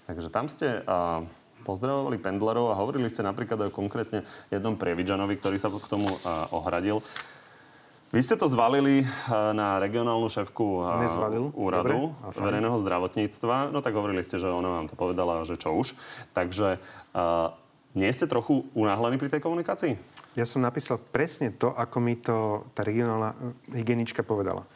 Takže 0.09 0.33
tam 0.33 0.49
ste... 0.49 0.81
Uh, 0.89 1.21
pozdravovali 1.61 2.17
pendlerov 2.17 2.73
a 2.73 2.79
hovorili 2.81 3.05
ste 3.05 3.21
napríklad 3.21 3.69
o 3.69 3.73
konkrétne 3.73 4.25
jednom 4.49 4.73
Prievidžanovi, 4.73 5.37
ktorý 5.37 5.61
sa 5.61 5.69
k 5.69 5.85
tomu 5.85 6.09
uh, 6.09 6.49
ohradil. 6.49 7.05
Vy 8.11 8.19
ste 8.27 8.35
to 8.35 8.51
zvalili 8.51 9.07
eh, 9.07 9.07
na 9.55 9.79
regionálnu 9.79 10.27
šéfku 10.27 10.83
eh, 10.83 11.07
Nezvalil. 11.07 11.47
úradu 11.55 12.11
Dobre. 12.19 12.43
verejného 12.43 12.75
zdravotníctva. 12.83 13.71
No 13.71 13.79
tak 13.79 13.95
hovorili 13.95 14.19
ste, 14.19 14.35
že 14.35 14.51
ona 14.51 14.67
vám 14.67 14.91
to 14.91 14.99
povedala, 14.99 15.47
že 15.47 15.55
čo 15.55 15.71
už. 15.71 15.95
Takže 16.35 16.75
uh, 17.15 17.55
nie 17.95 18.11
ste 18.11 18.27
trochu 18.27 18.67
unáhlení 18.75 19.15
pri 19.15 19.31
tej 19.31 19.39
komunikácii? 19.39 19.95
Ja 20.35 20.43
som 20.43 20.59
napísal 20.59 20.99
presne 20.99 21.55
to, 21.55 21.71
ako 21.71 21.97
mi 22.03 22.19
to 22.19 22.67
tá 22.75 22.83
regionálna 22.83 23.31
hygienička 23.71 24.27
povedala. 24.27 24.67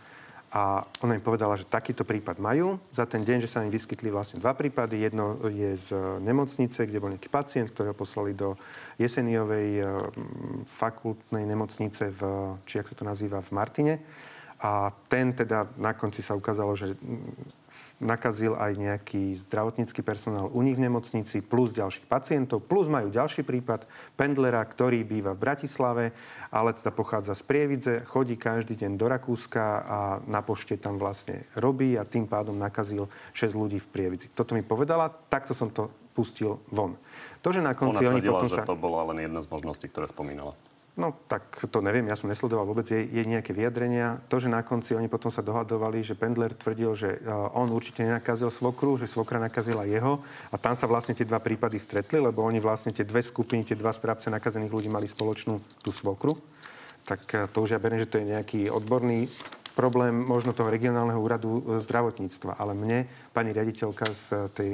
A 0.55 0.87
ona 1.03 1.19
im 1.19 1.23
povedala, 1.23 1.59
že 1.59 1.67
takýto 1.67 2.07
prípad 2.07 2.39
majú. 2.39 2.79
Za 2.95 3.03
ten 3.03 3.27
deň, 3.27 3.43
že 3.43 3.51
sa 3.51 3.67
im 3.67 3.71
vyskytli 3.71 4.07
vlastne 4.07 4.39
dva 4.39 4.55
prípady. 4.55 5.03
Jedno 5.03 5.43
je 5.51 5.75
z 5.75 5.91
nemocnice, 6.23 6.87
kde 6.87 7.03
bol 7.03 7.11
nejaký 7.11 7.27
pacient, 7.27 7.75
ktorého 7.75 7.91
poslali 7.91 8.31
do 8.31 8.55
Jeseniovej 8.95 9.69
eh, 9.79 9.87
fakultnej 10.67 11.43
nemocnice 11.43 12.11
v, 12.11 12.21
či 12.63 12.79
ak 12.79 12.89
sa 12.91 12.95
to 12.95 13.03
nazýva, 13.03 13.43
v 13.43 13.51
Martine. 13.51 13.95
A 14.55 14.87
ten 15.11 15.35
teda 15.35 15.67
na 15.75 15.91
konci 15.91 16.23
sa 16.23 16.33
ukázalo, 16.33 16.73
že 16.79 16.95
nakazil 17.99 18.55
aj 18.55 18.71
nejaký 18.79 19.35
zdravotnícky 19.45 19.99
personál 19.99 20.47
u 20.47 20.63
nich 20.63 20.79
v 20.79 20.87
nemocnici, 20.87 21.43
plus 21.43 21.75
ďalších 21.75 22.07
pacientov, 22.07 22.63
plus 22.63 22.87
majú 22.87 23.11
ďalší 23.11 23.43
prípad 23.43 23.83
pendlera, 24.15 24.63
ktorý 24.63 25.03
býva 25.03 25.35
v 25.35 25.43
Bratislave, 25.43 26.05
ale 26.49 26.71
teda 26.71 26.95
pochádza 26.95 27.35
z 27.35 27.43
Prievidze, 27.43 27.93
chodí 28.07 28.39
každý 28.39 28.79
deň 28.79 28.95
do 28.95 29.05
Rakúska 29.11 29.63
a 29.83 29.99
na 30.23 30.39
pošte 30.39 30.79
tam 30.79 30.95
vlastne 30.95 31.43
robí 31.59 31.99
a 31.99 32.07
tým 32.07 32.23
pádom 32.23 32.55
nakazil 32.55 33.11
6 33.35 33.59
ľudí 33.59 33.83
v 33.83 33.91
Prievidzi. 33.91 34.31
Toto 34.31 34.55
mi 34.55 34.63
povedala, 34.63 35.11
takto 35.11 35.51
som 35.51 35.67
to 35.67 35.91
pustil 36.15 36.63
von. 36.71 36.95
To, 37.45 37.53
že 37.53 37.61
na 37.61 37.77
konci 37.77 38.01
Ona 38.01 38.17
tvrdila, 38.17 38.41
oni 38.41 38.41
potom 38.41 38.49
že 38.49 38.57
sa... 38.57 38.65
to 38.65 38.73
bola 38.73 39.05
len 39.13 39.29
jedna 39.29 39.37
z 39.37 39.47
možností, 39.53 39.85
ktoré 39.85 40.09
spomínala. 40.09 40.57
No 40.95 41.11
tak 41.27 41.59
to 41.69 41.83
neviem, 41.83 42.07
ja 42.07 42.15
som 42.15 42.31
nesledoval 42.31 42.63
vôbec 42.65 42.87
jej, 42.87 43.03
jej 43.03 43.27
nejaké 43.27 43.51
vyjadrenia. 43.51 44.23
To, 44.31 44.39
že 44.39 44.47
na 44.47 44.63
konci 44.63 44.95
oni 44.95 45.11
potom 45.11 45.27
sa 45.27 45.43
dohadovali, 45.43 45.99
že 45.99 46.15
Pendler 46.15 46.55
tvrdil, 46.55 46.95
že 46.95 47.19
uh, 47.19 47.51
on 47.51 47.67
určite 47.69 48.01
nenakazil 48.01 48.47
svokru, 48.47 48.95
že 48.95 49.05
svokra 49.05 49.35
nakazila 49.37 49.83
jeho 49.83 50.23
a 50.49 50.55
tam 50.55 50.71
sa 50.71 50.87
vlastne 50.87 51.11
tie 51.11 51.27
dva 51.27 51.43
prípady 51.43 51.77
stretli, 51.77 52.23
lebo 52.23 52.47
oni 52.47 52.63
vlastne 52.63 52.95
tie 52.95 53.03
dve 53.03 53.19
skupiny, 53.19 53.67
tie 53.67 53.75
dva 53.75 53.91
strapce 53.91 54.31
nakazených 54.31 54.71
ľudí 54.71 54.87
mali 54.87 55.05
spoločnú 55.05 55.59
tú 55.83 55.91
svokru. 55.91 56.39
Tak 57.03 57.21
uh, 57.35 57.37
to 57.51 57.67
už 57.67 57.75
ja 57.75 57.79
beriem, 57.83 57.99
že 57.99 58.09
to 58.09 58.23
je 58.23 58.31
nejaký 58.31 58.71
odborný 58.71 59.27
problém 59.75 60.15
možno 60.15 60.55
toho 60.55 60.71
regionálneho 60.71 61.19
úradu 61.19 61.59
uh, 61.59 61.83
zdravotníctva. 61.83 62.55
Ale 62.55 62.73
mne 62.73 63.05
pani 63.35 63.51
riaditeľka 63.51 64.05
z 64.15 64.25
tej 64.55 64.69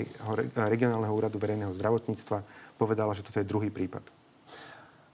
regionálneho 0.55 1.11
úradu 1.11 1.41
verejného 1.41 1.73
zdravotníctva 1.73 2.45
povedala, 2.77 3.17
že 3.17 3.25
toto 3.25 3.41
je 3.41 3.49
druhý 3.49 3.73
prípad. 3.73 4.05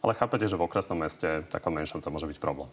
Ale 0.04 0.14
chápete, 0.14 0.46
že 0.46 0.60
v 0.60 0.68
okresnom 0.68 1.00
meste, 1.00 1.48
takom 1.50 1.74
menšom, 1.74 2.04
to 2.04 2.14
môže 2.14 2.30
byť 2.30 2.38
problém? 2.38 2.70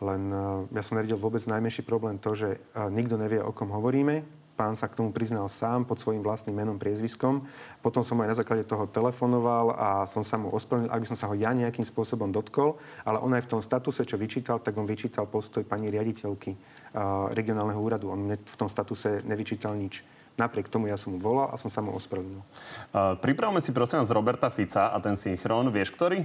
Len 0.00 0.22
uh, 0.30 0.64
ja 0.72 0.82
som 0.86 0.96
nevidel 0.96 1.18
vôbec 1.18 1.42
najmenší 1.44 1.82
problém 1.82 2.16
to, 2.16 2.32
že 2.38 2.58
nikto 2.90 3.18
nevie, 3.18 3.42
o 3.42 3.50
kom 3.50 3.74
hovoríme. 3.74 4.41
Pán 4.62 4.78
sa 4.78 4.86
k 4.86 4.94
tomu 4.94 5.10
priznal 5.10 5.50
sám 5.50 5.82
pod 5.82 5.98
svojím 5.98 6.22
vlastným 6.22 6.54
menom, 6.54 6.78
priezviskom. 6.78 7.42
Potom 7.82 8.06
som 8.06 8.14
aj 8.22 8.30
na 8.30 8.38
základe 8.38 8.62
toho 8.62 8.86
telefonoval 8.86 9.74
a 9.74 10.06
som 10.06 10.22
sa 10.22 10.38
mu 10.38 10.54
ospravedlnil, 10.54 10.94
aby 10.94 11.02
som 11.02 11.18
sa 11.18 11.26
ho 11.26 11.34
ja 11.34 11.50
nejakým 11.50 11.82
spôsobom 11.82 12.30
dotkol. 12.30 12.78
Ale 13.02 13.18
on 13.18 13.34
aj 13.34 13.42
v 13.42 13.58
tom 13.58 13.58
statuse, 13.58 14.06
čo 14.06 14.14
vyčítal, 14.14 14.62
tak 14.62 14.78
on 14.78 14.86
vyčítal 14.86 15.26
postoj 15.26 15.66
pani 15.66 15.90
riaditeľky 15.90 16.54
uh, 16.54 17.26
regionálneho 17.34 17.82
úradu. 17.82 18.14
On 18.14 18.22
v 18.38 18.54
tom 18.54 18.70
statuse 18.70 19.26
nevyčítal 19.26 19.74
nič. 19.74 20.06
Napriek 20.38 20.70
tomu 20.70 20.86
ja 20.86 20.94
som 20.94 21.10
mu 21.10 21.18
volal 21.18 21.50
a 21.50 21.58
som 21.58 21.66
sa 21.66 21.82
mu 21.82 21.90
ospravedlnil. 21.98 22.46
Uh, 22.94 23.18
pripravme 23.18 23.58
si 23.58 23.74
prosím 23.74 23.98
vás 23.98 24.14
Roberta 24.14 24.46
Fica 24.46 24.94
a 24.94 24.98
ten 25.02 25.18
synchron. 25.18 25.74
Vieš, 25.74 25.90
ktorý? 25.90 26.22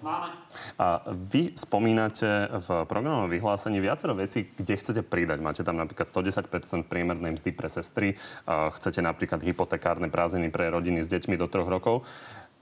Máme. 0.00 0.32
A 0.80 1.04
vy 1.12 1.52
spomínate 1.52 2.48
v 2.48 2.88
programovom 2.88 3.28
vyhlásení 3.28 3.84
viacero 3.84 4.16
vecí, 4.16 4.48
kde 4.56 4.80
chcete 4.80 5.04
pridať. 5.04 5.44
Máte 5.44 5.60
tam 5.60 5.76
napríklad 5.76 6.08
110 6.08 6.48
priemernej 6.88 7.36
mzdy 7.36 7.52
pre 7.52 7.68
sestry, 7.68 8.16
chcete 8.48 9.04
napríklad 9.04 9.44
hypotekárne 9.44 10.08
prázdniny 10.08 10.48
pre 10.48 10.72
rodiny 10.72 11.04
s 11.04 11.08
deťmi 11.12 11.36
do 11.36 11.44
troch 11.52 11.68
rokov. 11.68 12.08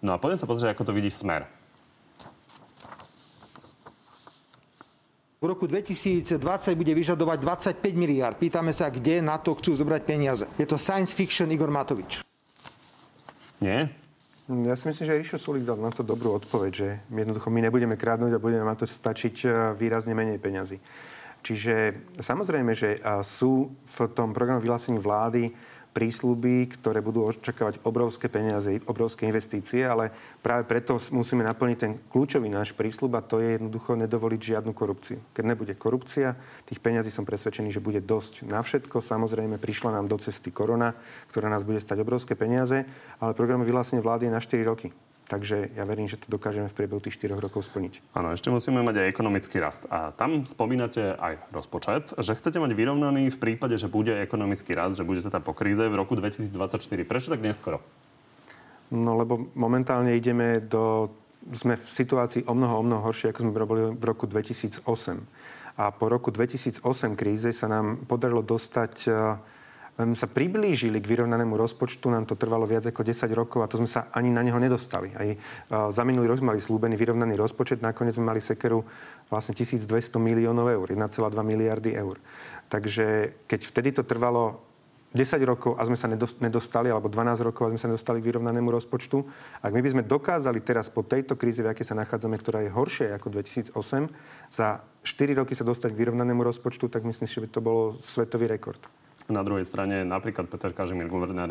No 0.03 0.15
a 0.15 0.19
poďme 0.19 0.39
sa 0.43 0.51
pozrieť, 0.51 0.75
ako 0.75 0.91
to 0.91 0.97
vidí 0.99 1.15
Smer. 1.15 1.47
V 5.39 5.47
roku 5.47 5.71
2020 5.71 6.35
bude 6.75 6.91
vyžadovať 6.99 7.39
25 7.79 7.95
miliard. 7.95 8.35
Pýtame 8.35 8.75
sa, 8.75 8.91
kde 8.91 9.23
na 9.23 9.39
to 9.39 9.55
chcú 9.55 9.79
zobrať 9.79 10.03
peniaze. 10.03 10.43
Je 10.59 10.67
to 10.67 10.75
science 10.75 11.15
fiction 11.15 11.47
Igor 11.55 11.71
Matovič. 11.71 12.27
Nie? 13.63 13.95
Ja 14.49 14.81
si 14.81 14.89
myslím, 14.89 15.05
že 15.05 15.19
Ríšo 15.21 15.37
Sulik 15.37 15.69
dal 15.69 15.77
na 15.77 15.93
to 15.93 16.01
dobrú 16.01 16.33
odpoveď, 16.41 16.73
že 16.73 16.89
my 17.13 17.21
jednoducho 17.21 17.53
my 17.53 17.61
nebudeme 17.69 18.01
kradnúť 18.01 18.33
a 18.33 18.41
budeme 18.41 18.65
na 18.65 18.73
to 18.73 18.89
stačiť 18.89 19.37
e, 19.45 19.49
výrazne 19.77 20.17
menej 20.17 20.41
peňazí. 20.41 20.81
Čiže 21.45 21.93
samozrejme, 22.17 22.73
že 22.73 22.97
sú 23.23 23.77
v 23.85 23.99
tom 24.17 24.33
programu 24.33 24.65
vyhlásení 24.65 24.97
vlády 24.97 25.53
prísľuby, 25.93 26.69
ktoré 26.79 27.03
budú 27.03 27.27
očakávať 27.27 27.83
obrovské 27.83 28.31
peniaze, 28.31 28.79
obrovské 28.87 29.27
investície, 29.27 29.83
ale 29.83 30.15
práve 30.45 30.69
preto 30.69 31.01
musíme 31.11 31.43
naplniť 31.43 31.79
ten 31.79 31.93
kľúčový 32.13 32.47
náš 32.47 32.77
prísľub 32.77 33.19
a 33.19 33.25
to 33.25 33.41
je 33.41 33.57
jednoducho 33.57 33.97
nedovoliť 33.99 34.41
žiadnu 34.55 34.73
korupciu. 34.77 35.19
Keď 35.33 35.45
nebude 35.45 35.75
korupcia, 35.75 36.39
tých 36.69 36.79
peňazí 36.79 37.11
som 37.11 37.27
presvedčený, 37.27 37.73
že 37.73 37.83
bude 37.83 37.99
dosť 38.05 38.47
na 38.47 38.61
všetko. 38.61 39.01
Samozrejme, 39.01 39.57
prišla 39.57 39.97
nám 39.97 40.07
do 40.07 40.21
cesty 40.21 40.53
korona, 40.53 40.95
ktorá 41.33 41.49
nás 41.51 41.65
bude 41.65 41.81
stať 41.81 42.05
obrovské 42.05 42.37
peniaze, 42.37 42.87
ale 43.19 43.33
program 43.35 43.65
vyhlásenia 43.65 44.05
vlády 44.05 44.29
je 44.29 44.35
na 44.37 44.41
4 44.45 44.71
roky. 44.71 44.93
Takže 45.29 45.77
ja 45.77 45.85
verím, 45.85 46.09
že 46.09 46.17
to 46.17 46.33
dokážeme 46.33 46.73
v 46.73 46.77
priebehu 46.77 47.05
tých 47.05 47.21
4 47.21 47.37
rokov 47.37 47.69
splniť. 47.69 48.01
Áno, 48.17 48.33
ešte 48.33 48.49
musíme 48.49 48.81
mať 48.81 49.05
aj 49.05 49.13
ekonomický 49.13 49.61
rast. 49.61 49.85
A 49.93 50.17
tam 50.17 50.49
spomínate 50.49 51.13
aj 51.21 51.53
rozpočet, 51.53 52.17
že 52.17 52.33
chcete 52.33 52.57
mať 52.57 52.73
vyrovnaný 52.73 53.29
v 53.29 53.37
prípade, 53.37 53.77
že 53.77 53.93
bude 53.93 54.17
ekonomický 54.25 54.73
rast, 54.73 54.97
že 54.97 55.05
bude 55.05 55.21
teda 55.21 55.45
po 55.45 55.53
kríze 55.53 55.85
v 55.85 55.93
roku 55.93 56.17
2024. 56.17 56.81
Prečo 57.05 57.29
tak 57.29 57.45
neskoro? 57.45 57.85
No 58.89 59.21
lebo 59.21 59.53
momentálne 59.53 60.17
ideme 60.17 60.65
do... 60.65 61.13
Sme 61.53 61.77
v 61.77 61.87
situácii 61.87 62.49
o 62.49 62.57
mnoho, 62.57 62.81
o 62.81 62.85
mnoho 62.85 63.05
horšie, 63.13 63.31
ako 63.31 63.41
sme 63.45 63.53
robili 63.53 63.83
v 63.93 64.05
roku 64.09 64.25
2008. 64.25 64.81
A 65.79 65.93
po 65.93 66.09
roku 66.09 66.33
2008 66.33 66.81
kríze 67.15 67.53
sa 67.53 67.69
nám 67.69 68.01
podarilo 68.09 68.41
dostať 68.41 69.13
sa 69.99 70.31
priblížili 70.31 71.03
k 71.03 71.11
vyrovnanému 71.11 71.59
rozpočtu, 71.59 72.07
nám 72.07 72.31
to 72.31 72.39
trvalo 72.39 72.63
viac 72.71 72.87
ako 72.87 73.03
10 73.03 73.35
rokov 73.35 73.67
a 73.67 73.71
to 73.71 73.83
sme 73.83 73.91
sa 73.91 74.07
ani 74.15 74.31
na 74.31 74.47
neho 74.47 74.55
nedostali. 74.63 75.11
Aj 75.11 75.29
za 75.91 76.03
minulý 76.07 76.31
rok 76.31 76.39
mali 76.39 76.63
slúbený 76.63 76.95
vyrovnaný 76.95 77.35
rozpočet, 77.35 77.83
nakoniec 77.83 78.15
sme 78.15 78.31
mali 78.31 78.39
sekeru 78.39 78.87
vlastne 79.27 79.59
1200 79.59 79.91
miliónov 80.23 80.71
eur, 80.71 80.87
1,2 80.87 81.03
miliardy 81.43 81.99
eur. 81.99 82.15
Takže 82.71 83.35
keď 83.51 83.61
vtedy 83.67 83.91
to 83.91 84.07
trvalo 84.07 84.63
10 85.17 85.41
rokov 85.49 85.75
a 85.81 85.89
sme 85.89 85.97
sa 85.97 86.07
nedostali, 86.39 86.93
alebo 86.93 87.09
12 87.11 87.41
rokov 87.41 87.67
a 87.67 87.73
sme 87.73 87.81
sa 87.81 87.89
nedostali 87.89 88.21
k 88.21 88.29
vyrovnanému 88.29 88.69
rozpočtu. 88.69 89.25
Ak 89.65 89.73
my 89.73 89.81
by 89.81 89.91
sme 89.97 90.03
dokázali 90.05 90.61
teraz 90.61 90.93
po 90.93 91.01
tejto 91.01 91.35
kríze, 91.35 91.65
v 91.65 91.73
akej 91.73 91.91
sa 91.91 91.97
nachádzame, 91.97 92.37
ktorá 92.37 92.61
je 92.63 92.71
horšia 92.71 93.17
ako 93.17 93.33
2008, 93.33 93.73
za 94.53 94.85
4 95.03 95.41
roky 95.41 95.57
sa 95.57 95.65
dostať 95.65 95.97
k 95.97 96.01
vyrovnanému 96.07 96.45
rozpočtu, 96.45 96.93
tak 96.93 97.09
myslím, 97.09 97.25
že 97.25 97.41
by 97.41 97.49
to 97.49 97.65
bolo 97.65 97.97
svetový 98.05 98.53
rekord. 98.53 98.79
Na 99.29 99.45
druhej 99.45 99.69
strane 99.69 100.09
napríklad 100.09 100.49
Peter 100.49 100.73
Kažimír, 100.73 101.05
guvernér 101.05 101.45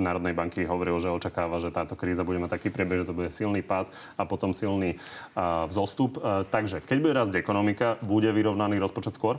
Národnej 0.00 0.32
banky, 0.32 0.64
hovoril, 0.64 0.96
že 0.96 1.12
očakáva, 1.12 1.60
že 1.60 1.68
táto 1.68 1.92
kríza 1.92 2.24
bude 2.24 2.40
mať 2.40 2.56
taký 2.56 2.72
priebeh, 2.72 3.04
že 3.04 3.08
to 3.12 3.12
bude 3.12 3.28
silný 3.28 3.60
pád 3.60 3.92
a 4.16 4.24
potom 4.24 4.56
silný 4.56 4.96
uh, 4.96 5.68
vzostup. 5.68 6.16
Uh, 6.16 6.48
takže 6.48 6.80
keď 6.80 6.96
bude 7.04 7.12
rásť 7.12 7.36
ekonomika, 7.36 8.00
bude 8.00 8.32
vyrovnaný 8.32 8.80
rozpočet 8.80 9.20
skôr? 9.20 9.36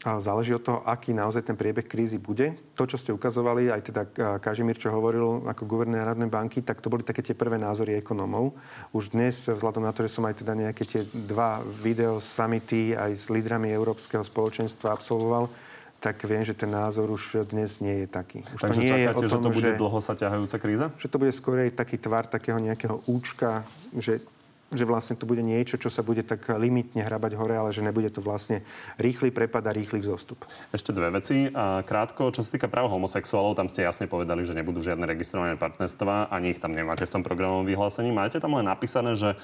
Záleží 0.00 0.56
od 0.56 0.64
toho, 0.64 0.80
aký 0.84 1.12
naozaj 1.12 1.44
ten 1.44 1.56
priebeh 1.56 1.84
krízy 1.84 2.16
bude. 2.16 2.56
To, 2.72 2.88
čo 2.88 2.96
ste 2.96 3.12
ukazovali, 3.12 3.68
aj 3.68 3.82
teda 3.84 4.02
Kažimír, 4.40 4.80
čo 4.80 4.88
hovoril 4.92 5.44
ako 5.44 5.68
guvernér 5.68 6.08
Národnej 6.08 6.32
banky, 6.32 6.64
tak 6.64 6.80
to 6.80 6.88
boli 6.88 7.04
také 7.04 7.20
tie 7.20 7.36
prvé 7.36 7.60
názory 7.60 8.00
ekonomov. 8.00 8.56
Už 8.96 9.12
dnes, 9.12 9.44
vzhľadom 9.44 9.84
na 9.84 9.92
to, 9.92 10.04
že 10.08 10.16
som 10.16 10.24
aj 10.24 10.40
teda 10.40 10.56
nejaké 10.56 10.88
tie 10.88 11.04
dva 11.04 11.60
video 11.64 12.16
summity 12.16 12.96
aj 12.96 13.12
s 13.12 13.28
lídrami 13.28 13.68
Európskeho 13.72 14.24
spoločenstva 14.24 14.96
absolvoval, 14.96 15.52
tak 16.00 16.24
viem, 16.24 16.40
že 16.40 16.56
ten 16.56 16.72
názor 16.72 17.12
už 17.12 17.44
dnes 17.44 17.78
nie 17.84 18.04
je 18.04 18.06
taký. 18.08 18.40
Už 18.56 18.60
Takže 18.64 18.80
to 18.80 18.82
nie 18.82 18.88
čakáte, 18.88 19.04
je 19.04 19.08
o 19.08 19.14
tom, 19.14 19.28
že 19.28 19.36
to 19.36 19.50
bude 19.52 19.70
že, 19.70 19.76
dlho 19.76 19.98
sa 20.00 20.12
ťahajúca 20.16 20.56
kríza? 20.56 20.86
Že 20.96 21.08
to 21.12 21.16
bude 21.20 21.32
skôr 21.36 21.56
taký 21.68 21.96
tvar 22.00 22.24
takého 22.24 22.56
nejakého 22.56 23.04
účka, 23.04 23.68
že 23.92 24.24
že 24.70 24.86
vlastne 24.86 25.18
to 25.18 25.26
bude 25.26 25.42
niečo, 25.42 25.74
čo 25.74 25.90
sa 25.90 26.06
bude 26.06 26.22
tak 26.22 26.46
limitne 26.54 27.02
hrabať 27.02 27.34
hore, 27.34 27.58
ale 27.58 27.74
že 27.74 27.82
nebude 27.82 28.06
to 28.06 28.22
vlastne 28.22 28.62
rýchly 29.02 29.34
prepad 29.34 29.66
a 29.66 29.74
rýchly 29.74 29.98
vzostup. 29.98 30.46
Ešte 30.70 30.94
dve 30.94 31.10
veci. 31.10 31.50
A 31.50 31.82
krátko, 31.82 32.30
čo 32.30 32.46
sa 32.46 32.54
týka 32.54 32.70
práv 32.70 32.86
homosexuálov, 32.86 33.58
tam 33.58 33.66
ste 33.66 33.82
jasne 33.82 34.06
povedali, 34.06 34.46
že 34.46 34.54
nebudú 34.54 34.78
žiadne 34.78 35.02
registrované 35.10 35.58
partnerstva, 35.58 36.30
ani 36.30 36.54
ich 36.54 36.62
tam 36.62 36.70
nemáte 36.70 37.02
v 37.02 37.14
tom 37.18 37.26
programovom 37.26 37.66
vyhlásení. 37.66 38.14
Máte 38.14 38.38
tam 38.38 38.54
len 38.54 38.70
napísané, 38.70 39.18
že 39.18 39.34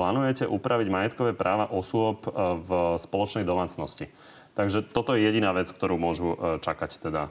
plánujete 0.00 0.48
upraviť 0.48 0.88
majetkové 0.88 1.36
práva 1.36 1.68
osôb 1.68 2.24
e, 2.24 2.32
v 2.56 2.96
spoločnej 2.96 3.44
domácnosti. 3.44 4.08
Takže 4.54 4.82
toto 4.90 5.14
je 5.14 5.22
jediná 5.22 5.54
vec, 5.54 5.70
ktorú 5.70 5.94
môžu 5.94 6.34
e, 6.34 6.36
čakať 6.58 6.90
teda 6.98 7.30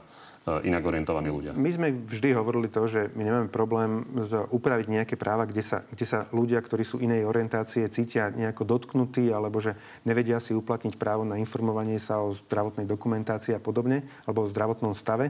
inak 0.66 0.82
orientovaní 0.82 1.28
ľudia. 1.28 1.52
My 1.52 1.68
sme 1.68 1.92
vždy 1.92 2.32
hovorili 2.32 2.72
to, 2.72 2.88
že 2.88 3.12
my 3.12 3.22
nemáme 3.22 3.48
problém 3.52 4.08
upraviť 4.48 4.86
nejaké 4.88 5.14
práva, 5.20 5.44
kde 5.44 5.60
sa, 5.60 5.84
kde 5.92 6.06
sa 6.08 6.26
ľudia, 6.32 6.64
ktorí 6.64 6.80
sú 6.80 6.96
inej 6.96 7.28
orientácie, 7.28 7.84
cítia 7.92 8.32
nejako 8.32 8.64
dotknutí 8.64 9.28
alebo 9.28 9.60
že 9.60 9.76
nevedia 10.08 10.40
si 10.40 10.56
uplatniť 10.56 10.96
právo 10.96 11.28
na 11.28 11.36
informovanie 11.36 12.00
sa 12.00 12.24
o 12.24 12.32
zdravotnej 12.32 12.88
dokumentácii 12.88 13.52
a 13.52 13.60
podobne, 13.60 14.08
alebo 14.24 14.48
o 14.48 14.50
zdravotnom 14.50 14.96
stave. 14.96 15.28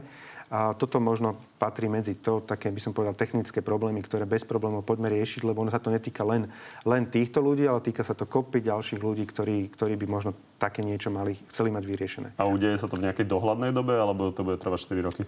A 0.51 0.75
toto 0.75 0.99
možno 0.99 1.39
patrí 1.55 1.87
medzi 1.87 2.19
to, 2.19 2.43
také 2.43 2.75
by 2.75 2.83
som 2.83 2.91
povedal, 2.91 3.15
technické 3.15 3.63
problémy, 3.63 4.03
ktoré 4.03 4.27
bez 4.27 4.43
problémov 4.43 4.83
poďme 4.83 5.07
riešiť, 5.07 5.47
lebo 5.47 5.63
ono 5.63 5.71
sa 5.71 5.79
to 5.79 5.87
netýka 5.87 6.27
len, 6.27 6.51
len 6.83 7.07
týchto 7.07 7.39
ľudí, 7.39 7.63
ale 7.63 7.79
týka 7.79 8.03
sa 8.03 8.11
to 8.11 8.27
kopy 8.27 8.59
ďalších 8.59 8.99
ľudí, 8.99 9.23
ktorí, 9.31 9.71
ktorí 9.71 9.95
by 9.95 10.05
možno 10.11 10.35
také 10.59 10.83
niečo 10.83 11.07
mali, 11.07 11.39
chceli 11.47 11.71
mať 11.71 11.83
vyriešené. 11.87 12.29
A 12.35 12.43
udeje 12.51 12.75
sa 12.83 12.91
to 12.91 12.99
v 12.99 13.07
nejakej 13.07 13.31
dohľadnej 13.31 13.71
dobe, 13.71 13.95
alebo 13.95 14.35
to 14.35 14.43
bude 14.43 14.59
trvať 14.59 14.91
4 14.91 15.07
roky? 15.07 15.23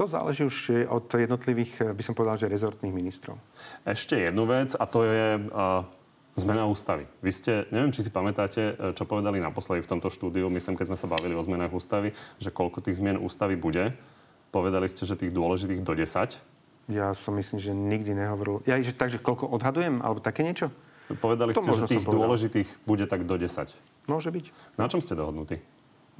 To 0.00 0.08
záleží 0.08 0.48
už 0.48 0.88
od 0.88 1.12
jednotlivých, 1.12 1.92
by 1.92 2.02
som 2.02 2.16
povedal, 2.16 2.40
že 2.40 2.48
rezortných 2.48 2.90
ministrov. 2.90 3.36
Ešte 3.84 4.16
jednu 4.16 4.48
vec, 4.48 4.72
a 4.74 4.84
to 4.88 5.06
je 5.06 5.38
uh, 5.38 5.86
zmena 6.34 6.66
ústavy. 6.66 7.06
Vy 7.22 7.30
ste, 7.30 7.52
neviem, 7.70 7.94
či 7.94 8.02
si 8.02 8.10
pamätáte, 8.10 8.74
čo 8.98 9.06
povedali 9.06 9.38
naposledy 9.38 9.86
v 9.86 9.90
tomto 9.92 10.10
štúdiu, 10.10 10.50
myslím, 10.50 10.74
keď 10.74 10.90
sme 10.90 10.98
sa 10.98 11.06
bavili 11.06 11.38
o 11.38 11.42
zmenách 11.42 11.70
ústavy, 11.70 12.10
že 12.42 12.50
koľko 12.50 12.82
tých 12.82 12.98
zmien 12.98 13.22
ústavy 13.22 13.54
bude. 13.54 13.94
Povedali 14.54 14.86
ste, 14.86 15.02
že 15.02 15.18
tých 15.18 15.34
dôležitých 15.34 15.82
do 15.82 15.98
10. 15.98 16.38
Ja 16.94 17.10
som 17.18 17.34
myslím, 17.34 17.58
že 17.58 17.74
nikdy 17.74 18.14
nehovoril. 18.14 18.62
Ja, 18.70 18.78
že, 18.78 18.94
takže 18.94 19.18
koľko 19.18 19.50
odhadujem, 19.50 19.98
alebo 19.98 20.22
také 20.22 20.46
niečo? 20.46 20.70
Povedali 21.18 21.50
to 21.50 21.66
ste, 21.66 21.74
že 21.74 21.90
tých 21.98 22.06
dôležitých 22.06 22.68
bude 22.86 23.10
tak 23.10 23.26
do 23.26 23.34
10. 23.34 23.74
Môže 24.06 24.30
byť. 24.30 24.78
Na 24.78 24.86
čom 24.86 25.02
ste 25.02 25.18
dohodnutí? 25.18 25.58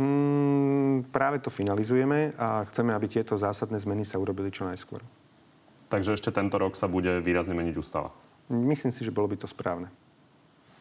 Mm, 0.02 1.06
práve 1.14 1.38
to 1.38 1.54
finalizujeme 1.54 2.34
a 2.34 2.66
chceme, 2.66 2.90
aby 2.90 3.06
tieto 3.06 3.38
zásadné 3.38 3.78
zmeny 3.78 4.02
sa 4.02 4.18
urobili 4.18 4.50
čo 4.50 4.66
najskôr. 4.66 4.98
Takže 5.86 6.18
ešte 6.18 6.34
tento 6.34 6.58
rok 6.58 6.74
sa 6.74 6.90
bude 6.90 7.22
výrazne 7.22 7.54
meniť 7.54 7.78
ústava? 7.78 8.10
Myslím 8.50 8.90
si, 8.90 9.06
že 9.06 9.14
bolo 9.14 9.30
by 9.30 9.38
to 9.38 9.46
správne. 9.46 9.86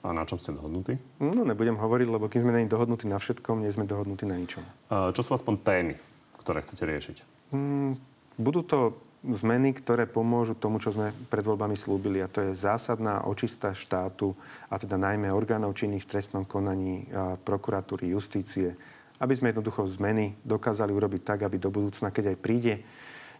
A 0.01 0.09
na 0.09 0.25
čom 0.25 0.41
ste 0.41 0.51
dohodnutí? 0.51 0.97
No, 1.21 1.45
nebudem 1.45 1.77
hovoriť, 1.77 2.07
lebo 2.09 2.25
kým 2.27 2.43
sme 2.43 2.57
není 2.57 2.67
dohodnutí 2.67 3.05
na 3.05 3.21
všetkom, 3.21 3.61
nie 3.61 3.71
sme 3.71 3.85
dohodnutí 3.85 4.25
na 4.25 4.35
ničom. 4.35 4.65
Čo 4.89 5.21
sú 5.21 5.31
aspoň 5.37 5.53
témy, 5.63 5.95
ktoré 6.41 6.59
chcete 6.59 6.83
riešiť? 6.83 7.32
Mm, 7.53 8.01
budú 8.41 8.65
to 8.65 8.97
zmeny, 9.23 9.71
ktoré 9.71 10.03
pomôžu 10.03 10.51
tomu, 10.51 10.83
čo 10.83 10.91
sme 10.91 11.15
pred 11.31 11.45
voľbami 11.45 11.79
slúbili. 11.79 12.19
A 12.19 12.27
to 12.27 12.43
je 12.43 12.59
zásadná 12.59 13.23
očista 13.23 13.71
štátu, 13.71 14.35
a 14.67 14.75
teda 14.75 14.99
najmä 14.99 15.31
orgánov 15.31 15.79
činných 15.79 16.03
v 16.03 16.11
trestnom 16.17 16.43
konaní, 16.43 17.07
prokuratúry, 17.47 18.11
justície, 18.11 18.75
aby 19.23 19.31
sme 19.37 19.55
jednoducho 19.55 19.87
zmeny 19.95 20.35
dokázali 20.43 20.91
urobiť 20.91 21.21
tak, 21.23 21.39
aby 21.47 21.55
do 21.55 21.71
budúcna, 21.71 22.11
keď 22.11 22.35
aj 22.35 22.37
príde 22.43 22.75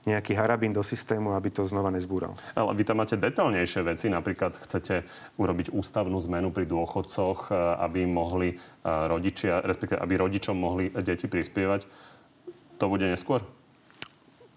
nejaký 0.03 0.35
harabín 0.35 0.75
do 0.75 0.83
systému, 0.83 1.35
aby 1.35 1.51
to 1.51 1.67
znova 1.67 1.87
nezbúral. 1.87 2.35
Ale 2.55 2.75
vy 2.75 2.83
tam 2.83 3.03
máte 3.03 3.15
detailnejšie 3.15 3.87
veci, 3.87 4.11
napríklad 4.11 4.59
chcete 4.59 5.03
urobiť 5.39 5.71
ústavnú 5.71 6.19
zmenu 6.27 6.51
pri 6.51 6.67
dôchodcoch, 6.67 7.51
aby 7.79 8.07
mohli 8.07 8.55
rodičia, 8.83 9.63
respektíve 9.63 9.99
aby 9.99 10.15
rodičom 10.15 10.55
mohli 10.55 10.91
deti 11.03 11.27
prispievať. 11.27 11.87
To 12.79 12.85
bude 12.87 13.07
neskôr? 13.07 13.43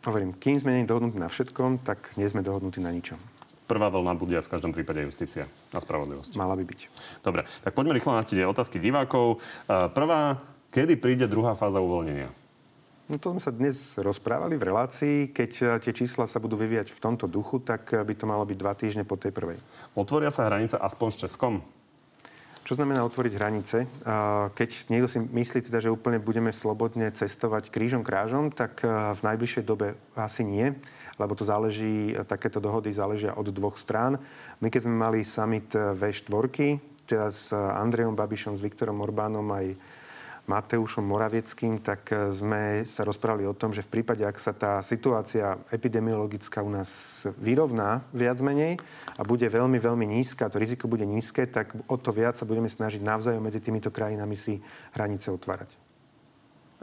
Hovorím, 0.06 0.38
kým 0.38 0.62
sme 0.62 0.70
nie 0.78 0.86
dohodnutí 0.86 1.18
na 1.18 1.26
všetkom, 1.26 1.82
tak 1.82 2.14
nie 2.14 2.30
sme 2.30 2.38
dohodnutí 2.38 2.78
na 2.78 2.94
ničom. 2.94 3.18
Prvá 3.66 3.90
vlna 3.90 4.14
bude 4.14 4.38
v 4.38 4.46
každom 4.46 4.70
prípade 4.70 5.02
justícia 5.02 5.50
a 5.74 5.82
spravodlivosť. 5.82 6.38
Mala 6.38 6.54
by 6.54 6.62
byť. 6.62 6.80
Dobre, 7.26 7.42
tak 7.66 7.74
poďme 7.74 7.98
rýchlo 7.98 8.14
na 8.14 8.22
tie 8.22 8.46
otázky 8.46 8.78
divákov. 8.78 9.42
E, 9.66 9.90
prvá, 9.90 10.38
kedy 10.70 10.94
príde 11.02 11.26
druhá 11.26 11.58
fáza 11.58 11.82
uvoľnenia? 11.82 12.30
No 13.10 13.18
to 13.18 13.34
sme 13.34 13.42
sa 13.42 13.50
dnes 13.50 13.98
rozprávali 13.98 14.54
v 14.54 14.70
relácii. 14.70 15.16
Keď 15.34 15.50
e, 15.58 15.64
tie 15.82 15.90
čísla 15.90 16.30
sa 16.30 16.38
budú 16.38 16.54
vyvíjať 16.54 16.94
v 16.94 17.02
tomto 17.02 17.26
duchu, 17.26 17.58
tak 17.58 17.90
by 17.90 18.14
to 18.14 18.30
malo 18.30 18.46
byť 18.46 18.58
dva 18.62 18.78
týždne 18.78 19.02
po 19.02 19.18
tej 19.18 19.34
prvej. 19.34 19.58
Otvoria 19.98 20.30
sa 20.30 20.46
hranice 20.46 20.78
aspoň 20.78 21.08
s 21.10 21.20
Českom? 21.26 21.66
Čo 22.66 22.82
znamená 22.82 23.06
otvoriť 23.06 23.32
hranice? 23.38 23.86
Keď 24.58 24.90
niekto 24.90 25.06
si 25.06 25.22
myslí 25.22 25.70
teda, 25.70 25.78
že 25.78 25.94
úplne 25.94 26.18
budeme 26.18 26.50
slobodne 26.50 27.14
cestovať 27.14 27.70
krížom 27.70 28.02
krážom, 28.02 28.50
tak 28.50 28.82
v 28.82 29.20
najbližšej 29.22 29.62
dobe 29.62 29.94
asi 30.18 30.42
nie, 30.42 30.74
lebo 31.14 31.38
to 31.38 31.46
záleží, 31.46 32.18
takéto 32.26 32.58
dohody 32.58 32.90
záležia 32.90 33.38
od 33.38 33.54
dvoch 33.54 33.78
strán. 33.78 34.18
My 34.58 34.66
keď 34.66 34.82
sme 34.82 34.98
mali 34.98 35.22
summit 35.22 35.70
V4, 35.70 37.06
teda 37.06 37.30
s 37.30 37.54
Andrejom 37.54 38.18
Babišom, 38.18 38.58
s 38.58 38.66
Viktorom 38.66 38.98
Orbánom 38.98 39.46
aj 39.54 39.78
Mateušom 40.46 41.02
Moravieckým, 41.02 41.82
tak 41.82 42.06
e, 42.14 42.30
sme 42.30 42.86
sa 42.86 43.02
rozprávali 43.02 43.42
o 43.50 43.54
tom, 43.54 43.74
že 43.74 43.82
v 43.82 43.98
prípade, 43.98 44.22
ak 44.22 44.38
sa 44.38 44.54
tá 44.54 44.78
situácia 44.78 45.58
epidemiologická 45.74 46.62
u 46.62 46.70
nás 46.70 47.22
vyrovná 47.34 48.06
viac 48.14 48.38
menej 48.38 48.78
a 49.18 49.22
bude 49.26 49.46
veľmi, 49.50 49.82
veľmi 49.82 50.06
nízka, 50.06 50.46
to 50.46 50.62
riziko 50.62 50.86
bude 50.86 51.02
nízke, 51.02 51.50
tak 51.50 51.74
o 51.90 51.96
to 51.98 52.14
viac 52.14 52.38
sa 52.38 52.46
budeme 52.46 52.70
snažiť 52.70 53.02
navzájom 53.02 53.42
medzi 53.42 53.58
týmito 53.58 53.90
krajinami 53.90 54.38
si 54.38 54.62
hranice 54.94 55.34
otvárať. 55.34 55.74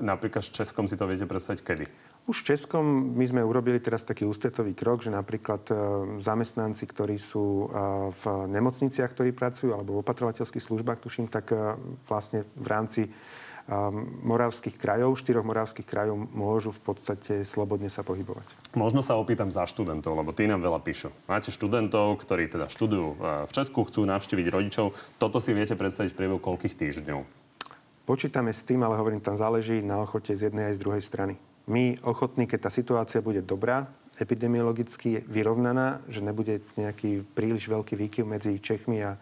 Napríklad 0.04 0.44
s 0.44 0.52
Českom 0.52 0.92
si 0.92 1.00
to 1.00 1.08
viete 1.08 1.24
predstaviť 1.24 1.62
kedy? 1.64 1.86
Už 2.24 2.44
v 2.44 2.56
Českom 2.56 3.16
my 3.16 3.26
sme 3.28 3.44
urobili 3.44 3.84
teraz 3.84 4.08
taký 4.08 4.24
ústretový 4.24 4.76
krok, 4.76 5.04
že 5.04 5.12
napríklad 5.12 5.64
e, 5.68 5.74
zamestnanci, 6.20 6.84
ktorí 6.88 7.16
sú 7.16 7.46
e, 7.46 7.66
v 8.12 8.24
nemocniciach, 8.48 9.12
ktorí 9.12 9.32
pracujú, 9.32 9.72
alebo 9.72 10.00
v 10.00 10.02
opatrovateľských 10.04 10.64
službách, 10.64 11.04
tuším, 11.04 11.32
tak 11.32 11.52
vlastne 12.08 12.44
v 12.60 12.68
rámci 12.68 13.02
moravských 14.24 14.76
krajov, 14.76 15.16
štyroch 15.16 15.48
moravských 15.48 15.88
krajov 15.88 16.20
môžu 16.36 16.76
v 16.76 16.82
podstate 16.84 17.34
slobodne 17.48 17.88
sa 17.88 18.04
pohybovať. 18.04 18.76
Možno 18.76 19.00
sa 19.00 19.16
opýtam 19.16 19.48
za 19.48 19.64
študentov, 19.64 20.20
lebo 20.20 20.36
tí 20.36 20.50
nám 20.50 20.60
veľa 20.60 20.84
píšu. 20.84 21.16
Máte 21.32 21.54
študentov, 21.54 22.20
ktorí 22.20 22.52
teda 22.52 22.68
študujú 22.68 23.08
v 23.48 23.52
Česku, 23.56 23.88
chcú 23.88 24.04
navštíviť 24.04 24.48
rodičov. 24.52 24.92
Toto 25.16 25.40
si 25.40 25.56
viete 25.56 25.80
predstaviť 25.80 26.12
v 26.12 26.18
priebehu 26.20 26.40
koľkých 26.44 26.76
týždňov? 26.76 27.24
Počítame 28.04 28.52
s 28.52 28.68
tým, 28.68 28.84
ale 28.84 29.00
hovorím, 29.00 29.24
tam 29.24 29.40
záleží 29.40 29.80
na 29.80 30.04
ochote 30.04 30.36
z 30.36 30.52
jednej 30.52 30.72
aj 30.72 30.76
z 30.76 30.84
druhej 30.84 31.04
strany 31.04 31.36
my 31.68 31.96
ochotní, 32.04 32.48
keď 32.48 32.68
tá 32.68 32.72
situácia 32.72 33.24
bude 33.24 33.40
dobrá, 33.40 33.88
epidemiologicky 34.20 35.26
vyrovnaná, 35.26 36.04
že 36.12 36.22
nebude 36.22 36.62
nejaký 36.78 37.26
príliš 37.34 37.66
veľký 37.72 37.96
výkyv 37.98 38.24
medzi 38.28 38.60
Čechmi 38.62 39.02
a, 39.02 39.16
a 39.16 39.18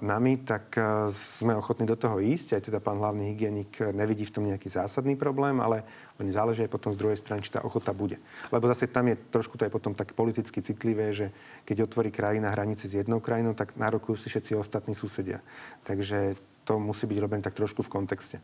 nami, 0.00 0.40
tak 0.40 0.72
e, 0.74 1.12
sme 1.12 1.52
ochotní 1.54 1.84
do 1.84 1.94
toho 1.94 2.18
ísť. 2.18 2.56
Aj 2.56 2.62
teda 2.64 2.80
pán 2.80 2.98
hlavný 2.98 3.34
hygienik 3.34 3.76
nevidí 3.92 4.24
v 4.24 4.34
tom 4.34 4.44
nejaký 4.48 4.66
zásadný 4.66 5.14
problém, 5.14 5.60
ale 5.60 5.84
oni 6.18 6.32
záleží 6.32 6.64
aj 6.64 6.72
potom 6.72 6.90
z 6.92 7.00
druhej 7.00 7.18
strany, 7.20 7.44
či 7.44 7.52
tá 7.52 7.60
ochota 7.62 7.92
bude. 7.92 8.18
Lebo 8.50 8.66
zase 8.72 8.88
tam 8.88 9.08
je 9.12 9.16
trošku 9.30 9.60
to 9.60 9.68
aj 9.68 9.72
potom 9.72 9.92
tak 9.92 10.16
politicky 10.16 10.64
citlivé, 10.64 11.12
že 11.12 11.30
keď 11.68 11.86
otvorí 11.86 12.10
krajina 12.10 12.50
hranice 12.50 12.88
s 12.88 12.96
jednou 12.96 13.20
krajinou, 13.20 13.52
tak 13.52 13.76
nárokujú 13.76 14.16
si 14.16 14.32
všetci 14.32 14.56
ostatní 14.56 14.96
susedia. 14.96 15.44
Takže 15.84 16.40
to 16.64 16.80
musí 16.80 17.08
byť 17.08 17.18
robené 17.20 17.42
tak 17.42 17.56
trošku 17.56 17.82
v 17.82 17.92
kontexte. 17.92 18.38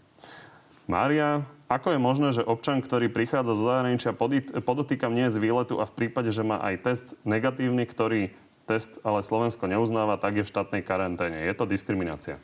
Mária, 0.86 1.42
ako 1.66 1.98
je 1.98 2.00
možné, 2.00 2.28
že 2.30 2.46
občan, 2.46 2.78
ktorý 2.78 3.10
prichádza 3.10 3.58
zo 3.58 3.66
zahraničia, 3.66 4.14
podotýkam 4.62 5.10
nie 5.10 5.26
z 5.26 5.42
výletu 5.42 5.82
a 5.82 5.84
v 5.84 5.96
prípade, 5.98 6.30
že 6.30 6.46
má 6.46 6.62
aj 6.62 6.74
test 6.86 7.06
negatívny, 7.26 7.82
ktorý 7.90 8.30
test 8.66 8.98
ale 9.06 9.22
Slovensko 9.22 9.70
neuznáva, 9.70 10.18
tak 10.18 10.42
je 10.42 10.44
v 10.44 10.50
štátnej 10.50 10.82
karanténe. 10.82 11.46
Je 11.46 11.54
to 11.54 11.64
diskriminácia? 11.64 12.42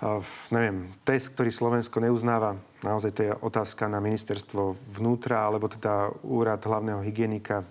Uh, 0.00 0.24
neviem, 0.48 0.88
test, 1.04 1.36
ktorý 1.36 1.52
Slovensko 1.52 2.00
neuznáva, 2.00 2.56
naozaj 2.80 3.10
to 3.12 3.20
je 3.20 3.32
otázka 3.36 3.84
na 3.84 4.00
ministerstvo 4.00 4.72
vnútra, 4.96 5.44
alebo 5.44 5.68
teda 5.68 6.08
úrad 6.24 6.64
hlavného 6.64 7.04
hygienika. 7.04 7.68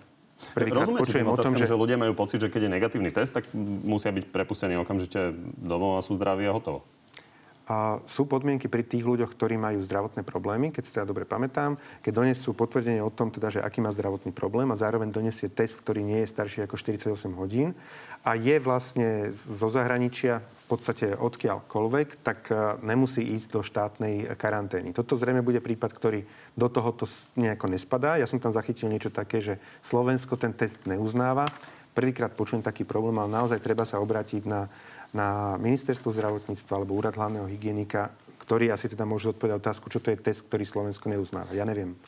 Prvýkrát 0.54 0.86
počujem 0.86 1.26
o 1.26 1.34
tom, 1.34 1.58
že... 1.58 1.66
že 1.66 1.74
ľudia 1.74 1.98
majú 1.98 2.14
pocit, 2.14 2.38
že 2.38 2.48
keď 2.48 2.70
je 2.70 2.74
negatívny 2.78 3.10
test, 3.10 3.34
tak 3.34 3.50
musia 3.82 4.14
byť 4.14 4.30
prepustení 4.30 4.78
okamžite 4.78 5.34
domov 5.58 5.98
a 5.98 6.06
sú 6.06 6.14
zdraví 6.14 6.46
a 6.46 6.54
hotovo. 6.54 6.86
A 7.70 8.02
sú 8.10 8.26
podmienky 8.26 8.66
pri 8.66 8.82
tých 8.82 9.06
ľuďoch, 9.06 9.30
ktorí 9.30 9.54
majú 9.54 9.78
zdravotné 9.78 10.26
problémy, 10.26 10.74
keď 10.74 10.82
si 10.82 10.90
teda 10.90 11.06
dobre 11.06 11.22
pamätám, 11.22 11.78
keď 12.02 12.12
donesú 12.18 12.50
potvrdenie 12.50 12.98
o 12.98 13.14
tom, 13.14 13.30
teda, 13.30 13.46
že 13.46 13.62
aký 13.62 13.78
má 13.78 13.94
zdravotný 13.94 14.34
problém 14.34 14.66
a 14.74 14.80
zároveň 14.80 15.14
donesie 15.14 15.46
test, 15.46 15.78
ktorý 15.78 16.02
nie 16.02 16.26
je 16.26 16.32
starší 16.34 16.66
ako 16.66 16.74
48 16.74 17.14
hodín 17.38 17.78
a 18.26 18.34
je 18.34 18.58
vlastne 18.58 19.30
zo 19.32 19.70
zahraničia 19.70 20.42
v 20.42 20.64
podstate 20.66 21.14
odkiaľkoľvek, 21.14 22.08
tak 22.26 22.50
e, 22.50 22.78
nemusí 22.82 23.22
ísť 23.22 23.48
do 23.54 23.60
štátnej 23.62 24.34
karantény. 24.34 24.90
Toto 24.90 25.14
zrejme 25.14 25.40
bude 25.40 25.62
prípad, 25.62 25.90
ktorý 25.94 26.26
do 26.58 26.68
tohoto 26.68 27.06
nejako 27.38 27.70
nespadá. 27.70 28.18
Ja 28.18 28.26
som 28.26 28.42
tam 28.42 28.50
zachytil 28.50 28.90
niečo 28.92 29.14
také, 29.14 29.38
že 29.38 29.62
Slovensko 29.82 30.34
ten 30.34 30.52
test 30.52 30.84
neuznáva. 30.84 31.46
Prvýkrát 31.90 32.30
počujem 32.34 32.62
taký 32.62 32.86
problém, 32.86 33.18
ale 33.18 33.34
naozaj 33.34 33.58
treba 33.62 33.82
sa 33.82 33.98
obrátiť 33.98 34.42
na 34.46 34.70
na 35.10 35.58
ministerstvo 35.58 36.14
zdravotníctva 36.14 36.72
alebo 36.78 36.98
úrad 36.98 37.18
hlavného 37.18 37.46
hygienika, 37.50 38.14
ktorý 38.42 38.70
asi 38.70 38.90
teda 38.90 39.06
môže 39.06 39.30
odpovedať 39.30 39.58
otázku, 39.58 39.90
čo 39.90 39.98
to 39.98 40.14
je 40.14 40.18
test, 40.18 40.46
ktorý 40.46 40.64
Slovensko 40.66 41.10
neuznáva. 41.10 41.50
Ja 41.54 41.66
neviem. 41.66 41.98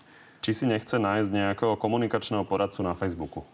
Či 0.43 0.63
si 0.63 0.65
nechce 0.67 0.99
nájsť 0.99 1.31
nejakého 1.31 1.75
komunikačného 1.79 2.43
poradcu 2.47 2.83
na 2.83 2.99
Facebooku? 2.99 3.47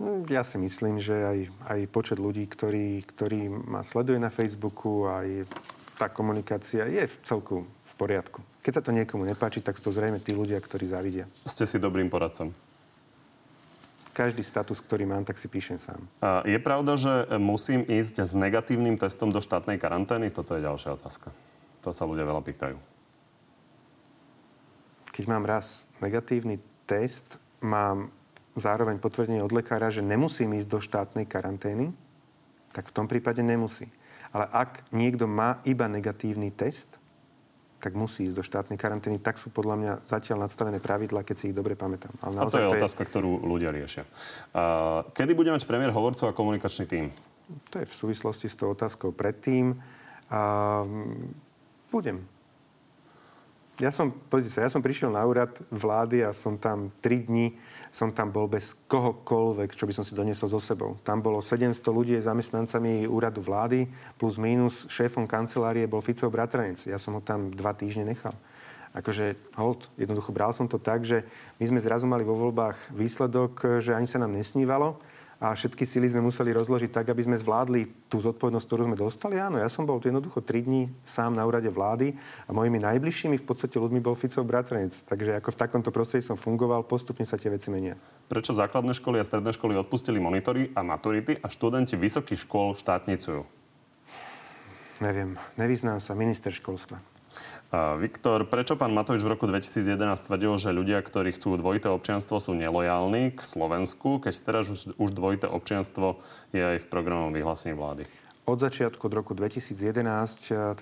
Hm, 0.00 0.28
ja 0.28 0.44
si 0.44 0.56
myslím, 0.56 1.00
že 1.00 1.12
aj, 1.12 1.38
aj 1.68 1.80
počet 1.92 2.18
ľudí, 2.20 2.48
ktorí, 2.48 3.04
ktorí 3.04 3.48
ma 3.48 3.84
sleduje 3.84 4.20
na 4.20 4.32
Facebooku, 4.32 5.08
aj 5.08 5.48
tá 5.96 6.08
komunikácia 6.12 6.84
je 6.88 7.04
v 7.04 7.16
celku 7.24 7.56
v 7.64 7.94
poriadku. 7.96 8.44
Keď 8.60 8.72
sa 8.80 8.84
to 8.84 8.92
niekomu 8.92 9.24
nepáči, 9.24 9.64
tak 9.64 9.80
to 9.80 9.88
zrejme 9.88 10.20
tí 10.20 10.36
ľudia, 10.36 10.60
ktorí 10.60 10.84
závidia. 10.88 11.24
Ste 11.48 11.64
si 11.64 11.80
dobrým 11.80 12.12
poradcom 12.12 12.65
každý 14.16 14.40
status, 14.40 14.80
ktorý 14.80 15.04
mám, 15.04 15.28
tak 15.28 15.36
si 15.36 15.44
píšem 15.44 15.76
sám. 15.76 16.08
A 16.24 16.40
je 16.48 16.56
pravda, 16.56 16.96
že 16.96 17.28
musím 17.36 17.84
ísť 17.84 18.24
s 18.24 18.32
negatívnym 18.32 18.96
testom 18.96 19.28
do 19.28 19.44
štátnej 19.44 19.76
karantény? 19.76 20.32
Toto 20.32 20.56
je 20.56 20.64
ďalšia 20.64 20.96
otázka. 20.96 21.28
To 21.84 21.92
sa 21.92 22.08
ľudia 22.08 22.24
veľa 22.24 22.40
pýtajú. 22.40 22.80
Keď 25.12 25.24
mám 25.28 25.44
raz 25.44 25.84
negatívny 26.00 26.56
test, 26.88 27.36
mám 27.60 28.08
zároveň 28.56 28.96
potvrdenie 28.96 29.44
od 29.44 29.52
lekára, 29.52 29.92
že 29.92 30.00
nemusím 30.00 30.56
ísť 30.56 30.68
do 30.72 30.80
štátnej 30.80 31.28
karantény, 31.28 31.92
tak 32.72 32.88
v 32.88 32.96
tom 32.96 33.04
prípade 33.04 33.44
nemusí. 33.44 33.92
Ale 34.32 34.48
ak 34.48 34.88
niekto 34.96 35.28
má 35.28 35.60
iba 35.68 35.88
negatívny 35.88 36.52
test, 36.52 37.00
tak 37.76 37.92
musí 37.92 38.26
ísť 38.26 38.36
do 38.36 38.44
štátnej 38.44 38.78
karantény. 38.80 39.20
Tak 39.20 39.36
sú 39.36 39.52
podľa 39.52 39.76
mňa 39.76 39.92
zatiaľ 40.08 40.48
nadstavené 40.48 40.80
pravidla, 40.80 41.22
keď 41.22 41.36
si 41.36 41.44
ich 41.52 41.56
dobre 41.56 41.76
pamätám. 41.76 42.12
Ale 42.24 42.34
a 42.40 42.48
to 42.48 42.58
je 42.58 42.68
to 42.68 42.76
otázka, 42.80 43.02
je... 43.04 43.08
ktorú 43.12 43.44
ľudia 43.44 43.70
riešia. 43.72 44.04
Uh, 44.52 45.04
kedy 45.12 45.36
bude 45.36 45.52
mať 45.52 45.68
premiér 45.68 45.92
hovorcov 45.92 46.28
a 46.28 46.36
komunikačný 46.36 46.84
tím? 46.88 47.12
To 47.70 47.78
je 47.78 47.86
v 47.86 47.94
súvislosti 47.94 48.50
s 48.50 48.56
tou 48.58 48.72
otázkou 48.72 49.14
predtým. 49.14 49.78
Uh, 50.26 50.84
budem. 51.92 52.35
Ja 53.76 53.92
som, 53.92 54.08
sa, 54.48 54.64
ja 54.64 54.70
som 54.72 54.80
prišiel 54.80 55.12
na 55.12 55.20
úrad 55.28 55.52
vlády 55.68 56.24
a 56.24 56.32
som 56.32 56.56
tam 56.56 56.88
3 57.04 57.28
dní 57.28 57.52
som 57.96 58.12
tam 58.12 58.28
bol 58.28 58.44
bez 58.44 58.76
kohokoľvek, 58.92 59.72
čo 59.72 59.88
by 59.88 59.92
som 59.96 60.04
si 60.04 60.12
doniesol 60.12 60.52
so 60.52 60.60
sebou. 60.60 61.00
Tam 61.00 61.24
bolo 61.24 61.40
700 61.40 61.80
ľudí 61.80 62.12
zamestnancami 62.20 63.08
úradu 63.08 63.40
vlády, 63.40 63.88
plus 64.20 64.36
mínus 64.36 64.84
šéfom 64.92 65.24
kancelárie 65.24 65.88
bol 65.88 66.04
Ficov 66.04 66.28
bratranec. 66.28 66.84
Ja 66.84 67.00
som 67.00 67.16
ho 67.16 67.24
tam 67.24 67.48
dva 67.48 67.72
týždne 67.72 68.04
nechal. 68.04 68.36
Akože, 68.92 69.40
hold, 69.56 69.88
jednoducho 69.96 70.28
bral 70.28 70.52
som 70.52 70.68
to 70.68 70.76
tak, 70.76 71.08
že 71.08 71.24
my 71.56 71.64
sme 71.72 71.80
zrazu 71.80 72.04
mali 72.04 72.20
vo 72.20 72.36
voľbách 72.36 72.92
výsledok, 72.92 73.80
že 73.80 73.96
ani 73.96 74.08
sa 74.08 74.20
nám 74.20 74.36
nesnívalo 74.36 75.00
a 75.36 75.52
všetky 75.52 75.84
sily 75.84 76.08
sme 76.08 76.24
museli 76.24 76.48
rozložiť 76.56 76.88
tak, 76.88 77.12
aby 77.12 77.20
sme 77.20 77.36
zvládli 77.36 78.08
tú 78.08 78.16
zodpovednosť, 78.24 78.64
ktorú 78.64 78.82
sme 78.88 78.96
dostali. 78.96 79.36
Áno, 79.36 79.60
ja 79.60 79.68
som 79.68 79.84
bol 79.84 80.00
jednoducho 80.00 80.40
3 80.40 80.64
dní 80.64 80.88
sám 81.04 81.36
na 81.36 81.44
úrade 81.44 81.68
vlády 81.68 82.16
a 82.48 82.56
mojimi 82.56 82.80
najbližšími 82.80 83.36
v 83.36 83.44
podstate 83.44 83.76
ľuďmi 83.76 84.00
bol 84.00 84.16
Ficov 84.16 84.48
bratranec. 84.48 84.96
Takže 85.04 85.36
ako 85.36 85.52
v 85.52 85.60
takomto 85.60 85.90
prostredí 85.92 86.24
som 86.24 86.40
fungoval, 86.40 86.88
postupne 86.88 87.28
sa 87.28 87.36
tie 87.36 87.52
veci 87.52 87.68
menia. 87.68 88.00
Prečo 88.32 88.56
základné 88.56 88.96
školy 88.96 89.20
a 89.20 89.28
stredné 89.28 89.52
školy 89.52 89.76
odpustili 89.76 90.16
monitory 90.16 90.72
a 90.72 90.80
maturity 90.80 91.36
a 91.36 91.52
študenti 91.52 92.00
vysokých 92.00 92.48
škôl 92.48 92.72
štátnicujú? 92.72 93.44
Neviem, 95.04 95.36
nevyznám 95.60 96.00
sa, 96.00 96.16
minister 96.16 96.48
školstva. 96.48 96.96
Viktor, 97.74 98.46
prečo 98.46 98.78
pán 98.78 98.94
Matovič 98.94 99.26
v 99.26 99.34
roku 99.34 99.50
2011 99.50 99.98
tvrdil, 99.98 100.54
že 100.54 100.70
ľudia, 100.70 101.02
ktorí 101.02 101.34
chcú 101.34 101.58
dvojité 101.58 101.90
občianstvo, 101.90 102.38
sú 102.38 102.54
nelojálni 102.54 103.34
k 103.34 103.40
Slovensku, 103.42 104.22
keď 104.22 104.32
teraz 104.38 104.70
už, 104.70 104.94
už 104.94 105.10
dvojité 105.10 105.50
občianstvo 105.50 106.22
je 106.54 106.62
aj 106.62 106.78
v 106.78 106.86
programovom 106.86 107.34
vyhlásení 107.34 107.74
vlády? 107.74 108.06
Od 108.46 108.62
začiatku 108.62 109.10
od 109.10 109.14
roku 109.18 109.34
2011, 109.34 109.74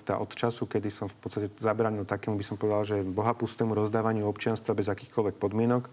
teda 0.05 0.21
od 0.21 0.29
času, 0.29 0.69
kedy 0.69 0.93
som 0.93 1.09
v 1.09 1.17
podstate 1.17 1.49
zabránil 1.57 2.05
takému, 2.05 2.37
by 2.37 2.45
som 2.45 2.61
povedal, 2.61 2.85
že 2.85 3.01
bohapustému 3.01 3.73
rozdávaniu 3.73 4.29
občianstva 4.29 4.77
bez 4.77 4.85
akýchkoľvek 4.85 5.41
podmienok, 5.41 5.89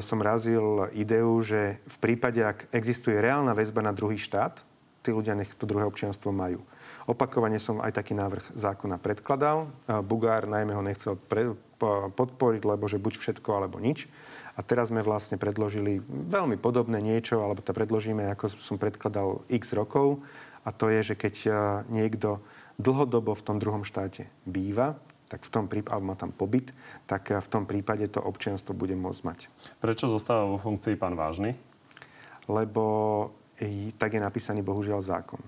som 0.00 0.18
razil 0.24 0.88
ideu, 0.96 1.28
že 1.44 1.84
v 1.84 1.96
prípade, 2.00 2.40
ak 2.40 2.72
existuje 2.72 3.20
reálna 3.20 3.52
väzba 3.52 3.84
na 3.84 3.92
druhý 3.92 4.16
štát, 4.16 4.64
tí 5.04 5.12
ľudia 5.12 5.36
nech 5.36 5.52
to 5.52 5.68
druhé 5.68 5.84
občianstvo 5.84 6.32
majú. 6.32 6.64
Opakovane 7.06 7.62
som 7.62 7.78
aj 7.78 8.02
taký 8.02 8.18
návrh 8.18 8.58
zákona 8.58 8.98
predkladal. 8.98 9.70
Bugár 10.02 10.50
najmä 10.50 10.74
ho 10.74 10.82
nechcel 10.82 11.14
pre, 11.14 11.54
podporiť, 12.12 12.62
lebo 12.66 12.90
že 12.90 12.98
buď 12.98 13.14
všetko, 13.14 13.48
alebo 13.54 13.78
nič. 13.78 14.10
A 14.58 14.64
teraz 14.66 14.90
sme 14.90 15.06
vlastne 15.06 15.38
predložili 15.38 16.02
veľmi 16.06 16.58
podobné 16.58 16.98
niečo, 16.98 17.46
alebo 17.46 17.62
to 17.62 17.70
predložíme, 17.70 18.26
ako 18.34 18.50
som 18.58 18.74
predkladal 18.74 19.46
x 19.46 19.70
rokov. 19.70 20.18
A 20.66 20.74
to 20.74 20.90
je, 20.90 21.12
že 21.12 21.14
keď 21.14 21.34
niekto 21.86 22.42
dlhodobo 22.74 23.38
v 23.38 23.44
tom 23.46 23.62
druhom 23.62 23.86
štáte 23.86 24.26
býva, 24.42 24.98
tak 25.30 25.46
v 25.46 25.50
tom 25.50 25.70
prípade, 25.70 25.94
alebo 25.94 26.10
má 26.10 26.16
tam 26.18 26.34
pobyt, 26.34 26.74
tak 27.06 27.30
v 27.30 27.48
tom 27.50 27.66
prípade 27.70 28.06
to 28.10 28.18
občianstvo 28.18 28.74
bude 28.74 28.98
môcť 28.98 29.22
mať. 29.22 29.38
Prečo 29.78 30.10
zostáva 30.10 30.46
vo 30.46 30.58
funkcii 30.58 30.98
pán 30.98 31.14
Vážny? 31.14 31.54
Lebo 32.50 32.82
tak 33.98 34.14
je 34.14 34.20
napísaný 34.22 34.62
bohužiaľ 34.62 35.02
zákon. 35.02 35.42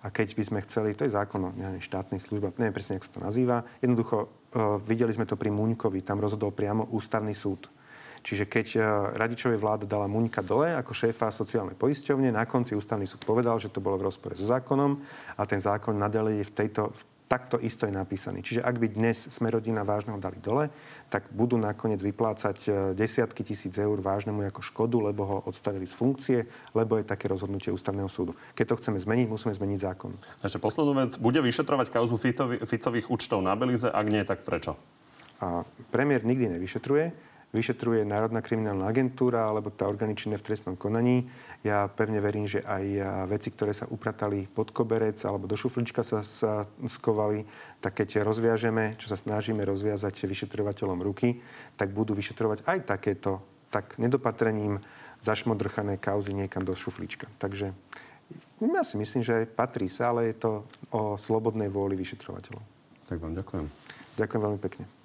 A 0.00 0.08
keď 0.08 0.32
by 0.32 0.42
sme 0.48 0.64
chceli, 0.64 0.96
to 0.96 1.04
je 1.04 1.12
zákon 1.12 1.40
o 1.44 1.50
štátnej 1.76 2.24
službe, 2.24 2.56
neviem 2.56 2.72
presne, 2.72 2.96
jak 2.96 3.04
sa 3.04 3.20
to 3.20 3.20
nazýva, 3.20 3.68
jednoducho 3.84 4.16
uh, 4.24 4.80
videli 4.80 5.12
sme 5.12 5.28
to 5.28 5.36
pri 5.36 5.52
Muňkovi, 5.52 6.00
tam 6.00 6.24
rozhodol 6.24 6.56
priamo 6.56 6.88
ústavný 6.88 7.36
súd. 7.36 7.68
Čiže 8.24 8.48
keď 8.48 8.66
uh, 8.76 8.84
Radičovej 9.20 9.60
vláda 9.60 9.84
dala 9.84 10.08
Muňka 10.08 10.40
dole 10.40 10.72
ako 10.72 10.96
šéfa 10.96 11.28
sociálnej 11.28 11.76
poisťovne, 11.76 12.32
na 12.32 12.48
konci 12.48 12.72
ústavný 12.72 13.04
súd 13.04 13.28
povedal, 13.28 13.60
že 13.60 13.68
to 13.68 13.84
bolo 13.84 14.00
v 14.00 14.08
rozpore 14.08 14.32
so 14.32 14.48
zákonom 14.48 15.04
a 15.36 15.42
ten 15.44 15.60
zákon 15.60 15.92
nadalej 15.92 16.44
je 16.44 16.48
v 16.48 16.52
tejto, 16.64 16.82
v 16.96 17.02
takto 17.30 17.62
isto 17.62 17.86
je 17.86 17.94
napísaný. 17.94 18.42
Čiže 18.42 18.66
ak 18.66 18.74
by 18.82 18.90
dnes 18.90 19.30
sme 19.30 19.54
rodina 19.54 19.86
vážneho 19.86 20.18
dali 20.18 20.42
dole, 20.42 20.66
tak 21.06 21.30
budú 21.30 21.54
nakoniec 21.54 22.02
vyplácať 22.02 22.58
e, 22.66 22.70
desiatky 22.98 23.46
tisíc 23.46 23.78
eur 23.78 24.02
vážnemu 24.02 24.50
ako 24.50 24.66
škodu, 24.66 24.98
lebo 24.98 25.22
ho 25.22 25.36
odstavili 25.46 25.86
z 25.86 25.94
funkcie, 25.94 26.38
lebo 26.74 26.98
je 26.98 27.06
také 27.06 27.30
rozhodnutie 27.30 27.70
ústavného 27.70 28.10
súdu. 28.10 28.34
Keď 28.58 28.74
to 28.74 28.78
chceme 28.82 28.98
zmeniť, 28.98 29.26
musíme 29.30 29.54
zmeniť 29.54 29.78
zákon. 29.78 30.18
Ešte 30.42 30.58
poslednú 30.58 30.98
vec. 30.98 31.14
Bude 31.22 31.38
vyšetrovať 31.38 31.94
kauzu 31.94 32.18
Ficovi, 32.18 32.58
Ficových 32.66 33.06
účtov 33.06 33.46
na 33.46 33.54
Belize? 33.54 33.86
Ak 33.86 34.10
nie, 34.10 34.26
tak 34.26 34.42
prečo? 34.42 34.74
A 35.38 35.62
premiér 35.94 36.26
nikdy 36.26 36.50
nevyšetruje 36.58 37.29
vyšetruje 37.50 38.06
Národná 38.06 38.38
kriminálna 38.42 38.86
agentúra 38.86 39.50
alebo 39.50 39.74
tá 39.74 39.90
organičné 39.90 40.38
v 40.38 40.46
trestnom 40.46 40.78
konaní. 40.78 41.26
Ja 41.66 41.90
pevne 41.90 42.22
verím, 42.22 42.46
že 42.46 42.62
aj 42.62 42.84
veci, 43.26 43.50
ktoré 43.50 43.74
sa 43.74 43.90
upratali 43.90 44.46
pod 44.46 44.70
koberec 44.70 45.18
alebo 45.26 45.50
do 45.50 45.58
šuflička 45.58 46.06
sa, 46.06 46.22
sa 46.22 46.62
skovali, 46.86 47.44
tak 47.82 48.00
keď 48.00 48.22
rozviažeme, 48.22 48.94
čo 48.96 49.10
sa 49.10 49.18
snažíme 49.18 49.66
rozviazať 49.66 50.30
vyšetrovateľom 50.30 51.02
ruky, 51.02 51.42
tak 51.74 51.90
budú 51.90 52.14
vyšetrovať 52.14 52.64
aj 52.64 52.78
takéto 52.86 53.42
tak 53.70 53.98
nedopatrením 53.98 54.78
zašmodrchané 55.20 55.98
kauzy 56.00 56.32
niekam 56.32 56.62
do 56.62 56.72
šuflička. 56.72 57.28
Takže 57.42 57.74
ja 58.62 58.82
si 58.86 58.94
myslím, 58.94 59.26
že 59.26 59.42
patrí 59.44 59.90
sa, 59.90 60.14
ale 60.14 60.30
je 60.30 60.36
to 60.38 60.50
o 60.94 61.18
slobodnej 61.18 61.66
vôli 61.66 61.98
vyšetrovateľov. 61.98 62.62
Tak 63.10 63.18
vám 63.18 63.34
ďakujem. 63.34 63.66
Ďakujem 64.16 64.42
veľmi 64.42 64.60
pekne. 64.62 64.99